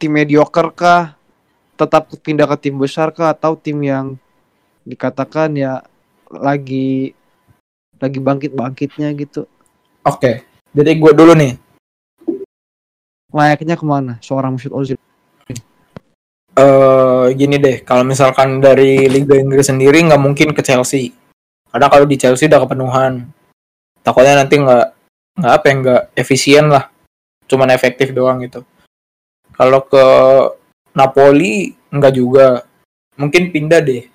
Tim 0.00 0.14
mediocre 0.14 0.72
kah? 0.72 1.18
Tetap 1.76 2.08
pindah 2.24 2.48
ke 2.48 2.56
tim 2.56 2.80
besar 2.80 3.12
kah? 3.12 3.34
Atau 3.34 3.58
tim 3.58 3.76
yang 3.84 4.16
dikatakan 4.88 5.52
ya 5.58 5.84
lagi 6.32 7.12
lagi 8.00 8.18
bangkit-bangkitnya 8.22 9.12
gitu? 9.18 9.44
Oke. 10.06 10.46
Jadi 10.72 10.90
gue 10.96 11.12
dulu 11.12 11.34
nih. 11.34 11.67
Layaknya 13.28 13.76
ke 13.76 13.84
mana 13.84 14.16
seorang 14.24 14.56
Mesut 14.56 14.72
Ozil? 14.72 14.96
eh 16.58 17.26
gini 17.38 17.54
deh, 17.60 17.86
kalau 17.86 18.02
misalkan 18.02 18.58
dari 18.58 19.06
Liga 19.06 19.38
Inggris 19.38 19.70
sendiri 19.70 20.02
nggak 20.02 20.18
mungkin 20.18 20.50
ke 20.50 20.64
Chelsea. 20.64 21.14
Karena 21.70 21.86
kalau 21.86 22.08
di 22.08 22.16
Chelsea 22.18 22.50
udah 22.50 22.66
kepenuhan. 22.66 23.30
Takutnya 24.02 24.42
nanti 24.42 24.58
nggak 24.58 24.86
nggak 25.38 25.52
apa 25.54 25.64
ya 25.68 25.74
nggak 25.78 26.02
efisien 26.18 26.66
lah. 26.72 26.90
Cuman 27.46 27.70
efektif 27.70 28.10
doang 28.10 28.42
gitu. 28.42 28.66
Kalau 29.54 29.86
ke 29.86 30.06
Napoli 30.96 31.76
nggak 31.92 32.14
juga. 32.16 32.66
Mungkin 33.14 33.54
pindah 33.54 33.78
deh 33.84 34.08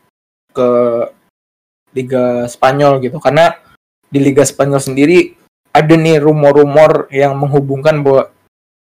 ke 0.51 0.69
Liga 1.93 2.49
Spanyol 2.49 2.99
gitu. 2.99 3.21
Karena 3.21 3.55
di 4.09 4.19
Liga 4.19 4.43
Spanyol 4.43 4.81
sendiri 4.81 5.31
ada 5.71 5.93
nih 5.95 6.19
rumor-rumor 6.19 7.07
yang 7.13 7.39
menghubungkan 7.39 8.03
bahwa 8.03 8.32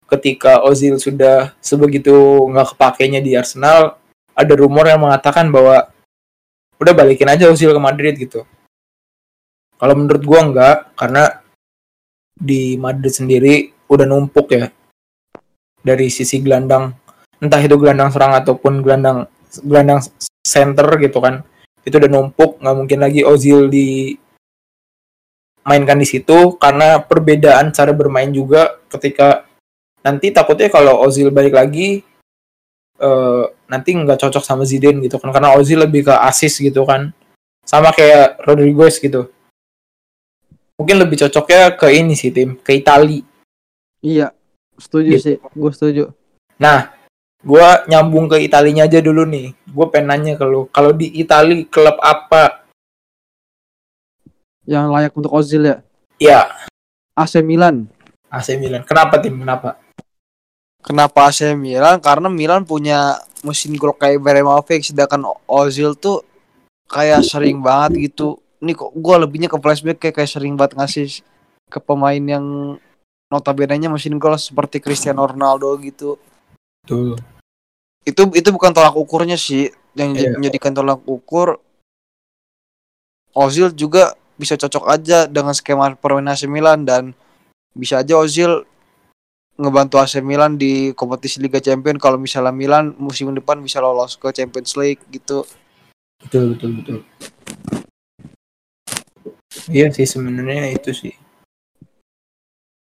ketika 0.07 0.63
Ozil 0.63 0.99
sudah 1.03 1.55
sebegitu 1.59 2.47
nggak 2.51 2.75
kepakainya 2.75 3.19
di 3.19 3.35
Arsenal, 3.35 3.99
ada 4.37 4.55
rumor 4.55 4.87
yang 4.87 5.03
mengatakan 5.03 5.51
bahwa 5.51 5.91
udah 6.79 6.93
balikin 6.95 7.31
aja 7.31 7.51
Ozil 7.51 7.75
ke 7.75 7.81
Madrid 7.81 8.15
gitu. 8.17 8.47
Kalau 9.77 9.95
menurut 9.97 10.23
gua 10.25 10.41
enggak, 10.45 10.77
karena 10.97 11.43
di 12.37 12.77
Madrid 12.77 13.13
sendiri 13.13 13.55
udah 13.89 14.07
numpuk 14.09 14.53
ya 14.53 14.69
dari 15.81 16.11
sisi 16.13 16.41
gelandang, 16.43 16.93
entah 17.41 17.61
itu 17.61 17.77
gelandang 17.81 18.11
serang 18.13 18.33
ataupun 18.37 18.83
gelandang 18.85 19.31
gelandang 19.63 20.05
center 20.45 20.87
gitu 21.01 21.19
kan, 21.23 21.47
itu 21.87 21.97
udah 21.97 22.11
numpuk, 22.11 22.59
nggak 22.61 22.77
mungkin 22.77 22.99
lagi 23.03 23.23
Ozil 23.25 23.71
di 23.73 24.17
mainkan 25.67 25.99
di 25.99 26.07
situ 26.07 26.55
karena 26.63 27.03
perbedaan 27.03 27.75
cara 27.75 27.91
bermain 27.91 28.31
juga 28.31 28.79
ketika 28.87 29.46
nanti 30.07 30.31
takutnya 30.31 30.71
kalau 30.71 31.03
Ozil 31.03 31.35
balik 31.35 31.59
lagi 31.59 32.07
eh 32.97 33.45
nanti 33.67 33.91
nggak 33.93 34.23
cocok 34.23 34.47
sama 34.47 34.63
Zidane 34.63 35.03
gitu 35.03 35.19
kan. 35.19 35.35
Karena 35.35 35.59
Ozil 35.59 35.83
lebih 35.83 36.07
ke 36.07 36.15
asis 36.15 36.63
gitu 36.63 36.87
kan. 36.87 37.11
Sama 37.67 37.91
kayak 37.91 38.39
Rodriguez 38.47 39.03
gitu. 39.03 39.27
Mungkin 40.79 41.03
lebih 41.03 41.19
cocoknya 41.27 41.75
ke 41.75 41.91
ini 41.91 42.15
sih 42.15 42.31
tim. 42.31 42.55
Ke 42.63 42.79
Itali. 42.79 43.27
Iya, 44.01 44.31
setuju 44.79 45.19
Gitu. 45.19 45.25
sih. 45.27 45.37
Gue 45.53 45.71
setuju. 45.75 46.05
nah 46.57 46.89
gua 47.45 47.85
nyambung 47.85 48.33
ke 48.33 48.41
Italinya 48.41 48.87
aja 48.89 49.03
dulu 49.03 49.27
nih. 49.29 49.53
Gue 49.69 49.87
pengen 49.93 50.09
nanya 50.09 50.33
ke 50.41 50.45
lu 50.47 50.71
kalau 50.73 50.95
di 50.95 51.11
Itali 51.21 51.67
klub 51.69 51.99
apa? 52.01 52.65
Yang 54.65 54.87
layak 54.89 55.13
untuk 55.19 55.33
Ozil 55.35 55.63
ya. 55.67 55.77
ya 56.17 56.41
AC 57.13 57.43
Milan. 57.45 57.91
AC 58.33 58.57
Milan. 58.57 58.83
Kenapa 58.89 59.21
tim? 59.21 59.37
Kenapa 59.37 59.77
Kenapa 60.87 61.27
AC 61.27 61.59
Milan? 61.59 61.99
Karena 61.99 62.31
Milan 62.31 62.63
punya 62.63 63.19
mesin 63.43 63.75
gol 63.75 63.91
kayak 63.99 64.23
Ibrahimovic 64.23 64.87
sedangkan 64.87 65.35
Ozil 65.51 65.99
tuh 65.99 66.23
kayak 66.87 67.27
sering 67.27 67.59
banget 67.59 68.15
gitu. 68.15 68.39
Ini 68.63 68.73
kok 68.73 68.95
gua 68.95 69.19
lebihnya 69.19 69.51
ke 69.51 69.59
flashback 69.59 69.99
kayak, 69.99 70.23
kayak 70.23 70.31
sering 70.31 70.55
banget 70.55 70.79
ngasih 70.79 71.27
ke 71.67 71.79
pemain 71.83 72.23
yang 72.23 72.79
notabene-nya 73.27 73.91
mesin 73.91 74.15
gol 74.23 74.39
seperti 74.39 74.79
Cristiano 74.79 75.27
Ronaldo 75.27 75.75
gitu. 75.83 76.15
tuh 76.87 77.19
Itu 78.07 78.31
itu 78.31 78.49
bukan 78.55 78.71
tolak 78.71 78.95
ukurnya 78.95 79.35
sih. 79.35 79.75
Yang 79.99 80.11
Iya. 80.23 80.31
menjadikan 80.39 80.71
tolak 80.71 81.03
ukur 81.03 81.59
Ozil 83.35 83.75
juga 83.75 84.15
bisa 84.39 84.55
cocok 84.55 84.87
aja 84.87 85.27
dengan 85.27 85.51
skema 85.51 85.99
permainan 85.99 86.39
AC 86.39 86.47
Milan 86.47 86.87
dan 86.87 87.11
bisa 87.75 88.01
aja 88.05 88.17
Ozil 88.17 88.63
ngebantu 89.57 89.97
AC 89.97 90.21
Milan 90.21 90.61
di 90.61 90.93
kompetisi 90.93 91.41
Liga 91.41 91.59
Champions. 91.59 92.01
Kalau 92.01 92.21
misalnya 92.21 92.53
Milan 92.53 92.93
musim 93.01 93.33
depan 93.33 93.61
bisa 93.65 93.81
lolos 93.81 94.17
ke 94.21 94.29
Champions 94.33 94.77
League 94.77 95.03
gitu. 95.09 95.45
betul 96.17 96.57
betul 96.57 96.71
betul. 96.81 96.99
Iya 99.73 99.89
sih 99.93 100.07
sebenarnya 100.07 100.73
itu 100.73 100.93
sih. 100.93 101.15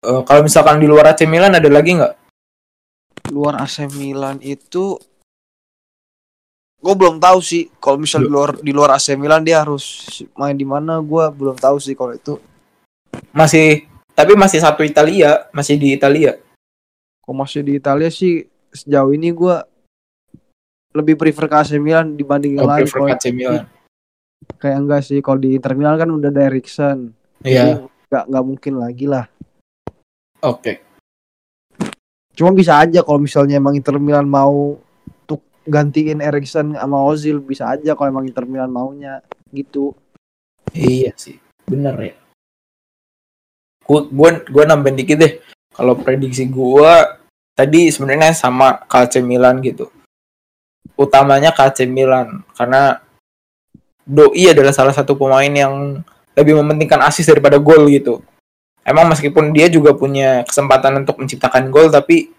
Eh, 0.05 0.21
kalau 0.27 0.41
misalkan 0.45 0.77
di 0.77 0.85
luar 0.85 1.15
AC 1.15 1.25
Milan 1.25 1.55
ada 1.55 1.69
lagi 1.71 1.97
nggak? 1.97 2.13
Luar 3.33 3.57
AC 3.63 3.89
Milan 3.95 4.37
itu 4.43 4.99
gue 6.83 6.93
belum 6.93 7.17
tahu 7.17 7.39
sih. 7.41 7.73
Kalau 7.81 7.97
misal 7.97 8.27
di 8.27 8.29
luar 8.29 8.59
di 8.61 8.71
luar 8.75 8.99
AC 8.99 9.17
Milan 9.17 9.41
dia 9.41 9.65
harus 9.65 10.05
main 10.37 10.53
di 10.53 10.67
mana 10.67 11.01
gue 11.01 11.25
belum 11.33 11.57
tahu 11.57 11.79
sih 11.81 11.95
kalau 11.97 12.13
itu. 12.13 12.37
masih 13.31 13.87
tapi 14.11 14.35
masih 14.35 14.59
satu 14.59 14.83
Italia 14.83 15.47
masih 15.55 15.79
di 15.79 15.95
Italia 15.95 16.35
Kalau 17.25 17.35
masih 17.35 17.65
di 17.65 17.73
Italia 17.75 18.07
sih 18.07 18.45
sejauh 18.69 19.09
ini 19.11 19.33
gue 19.33 19.55
lebih 20.93 21.17
prefer 21.17 21.49
ke 21.49 21.55
AC 21.57 21.71
Milan 21.75 22.13
dibanding 22.13 22.55
yang 22.55 22.69
Oh, 22.69 22.71
lain. 22.71 22.85
prefer 22.85 22.99
Kalau 23.01 23.11
AC 23.17 23.25
Milan 23.33 23.65
kayak 24.61 24.77
enggak 24.77 25.01
sih 25.01 25.19
kalau 25.25 25.41
di 25.41 25.57
Inter 25.57 25.73
Milan 25.73 25.97
kan 25.97 26.09
udah 26.11 26.29
ada 26.29 26.41
Erikson. 26.45 27.09
iya 27.41 27.81
Jadi 27.81 28.29
nggak 28.29 28.45
mungkin 28.45 28.73
lagi 28.77 29.09
lah. 29.09 29.25
Oke. 30.45 30.85
Cuma 32.35 32.53
bisa 32.53 32.77
aja 32.77 33.01
kalau 33.01 33.17
misalnya 33.17 33.57
emang 33.57 33.73
Inter 33.73 33.97
Milan 33.97 34.29
mau 34.29 34.77
untuk 35.25 35.41
gantiin 35.65 36.21
Erikson 36.21 36.77
sama 36.77 37.01
Ozil 37.01 37.41
bisa 37.41 37.73
aja 37.73 37.97
kalau 37.97 38.13
emang 38.13 38.29
Inter 38.29 38.45
Milan 38.45 38.69
maunya 38.69 39.25
gitu. 39.49 39.97
Iya 40.75 41.15
sih, 41.17 41.41
bener 41.65 41.95
ya. 41.97 42.13
Gua 43.81 44.05
gua 44.45 44.63
nambahin 44.67 44.99
dikit 44.99 45.17
deh. 45.17 45.33
Kalau 45.71 45.95
prediksi 45.97 46.45
gua 46.45 47.14
tadi 47.55 47.87
sebenarnya 47.89 48.35
sama 48.35 48.83
KC 48.85 49.23
Milan 49.23 49.63
gitu. 49.63 49.89
Utamanya 50.99 51.55
KC 51.55 51.87
Milan 51.89 52.43
karena 52.53 52.99
Doi 54.05 54.53
adalah 54.53 54.69
salah 54.69 54.93
satu 54.93 55.17
pemain 55.17 55.49
yang 55.49 56.05
lebih 56.37 56.53
mementingkan 56.61 57.01
asis 57.09 57.25
daripada 57.25 57.57
gol 57.57 57.89
gitu. 57.89 58.21
Emang 58.85 59.09
meskipun 59.09 59.49
dia 59.49 59.65
juga 59.65 59.97
punya 59.97 60.45
kesempatan 60.45 61.01
untuk 61.01 61.17
menciptakan 61.17 61.73
gol 61.73 61.89
tapi 61.89 62.29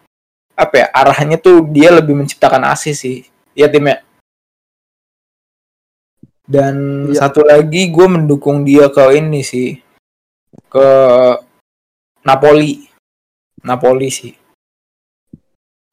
apa 0.54 0.74
ya 0.78 0.86
arahnya 0.94 1.42
tuh 1.42 1.66
dia 1.66 1.90
lebih 1.90 2.14
menciptakan 2.14 2.70
asis 2.70 3.02
sih. 3.02 3.18
Ya 3.56 3.66
timnya. 3.66 4.06
Dan 6.46 7.10
Iya. 7.10 7.26
satu 7.26 7.42
lagi 7.42 7.90
gue 7.90 8.06
mendukung 8.06 8.62
dia 8.62 8.86
ke 8.86 9.02
ini 9.18 9.42
sih 9.42 9.82
ke 10.70 10.88
Napoli. 12.22 12.86
Napoli 13.66 14.08
sih. 14.14 14.30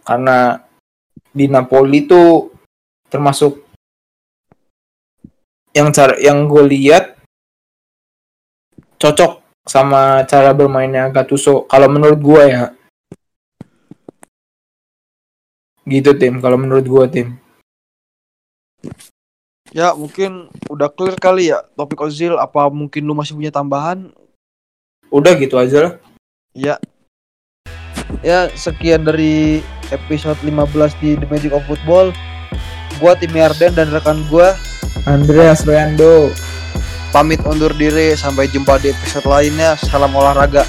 Karena 0.03 0.59
di 1.33 1.49
Napoli 1.49 2.05
tuh 2.05 2.51
termasuk 3.09 3.63
yang 5.73 5.89
cara 5.89 6.13
yang 6.21 6.45
gue 6.45 6.63
lihat 6.69 7.17
cocok 9.01 9.41
sama 9.65 10.27
cara 10.29 10.53
bermainnya 10.53 11.09
Gattuso. 11.09 11.65
Kalau 11.65 11.87
menurut 11.89 12.19
gue 12.19 12.43
ya. 12.45 12.65
Gitu 15.83 16.11
tim. 16.15 16.39
Kalau 16.43 16.55
menurut 16.59 16.85
gue 16.85 17.05
tim. 17.09 17.27
Ya 19.73 19.95
mungkin 19.97 20.53
udah 20.69 20.91
clear 20.93 21.17
kali 21.17 21.49
ya 21.49 21.65
topik 21.73 22.03
Ozil. 22.03 22.37
Apa 22.37 22.69
mungkin 22.69 23.07
lu 23.07 23.17
masih 23.17 23.33
punya 23.33 23.49
tambahan? 23.49 24.13
udah 25.13 25.37
gitu 25.37 25.61
aja 25.61 25.77
lah. 25.85 25.93
Ya. 26.57 26.75
Ya 28.25 28.49
sekian 28.57 29.05
dari 29.05 29.61
episode 29.93 30.37
15 30.41 30.97
di 30.99 31.15
The 31.15 31.27
Magic 31.29 31.53
of 31.53 31.63
Football. 31.69 32.11
Gua 32.97 33.13
Tim 33.13 33.33
Yarden 33.33 33.73
dan 33.77 33.93
rekan 33.93 34.25
gua 34.27 34.57
Andreas 35.05 35.65
Rando 35.65 36.33
pamit 37.13 37.41
undur 37.45 37.69
diri 37.77 38.17
sampai 38.17 38.49
jumpa 38.49 38.81
di 38.81 38.89
episode 38.89 39.29
lainnya. 39.29 39.77
Salam 39.77 40.17
olahraga. 40.17 40.65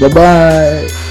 bye 0.00 0.08
bye 0.08 1.09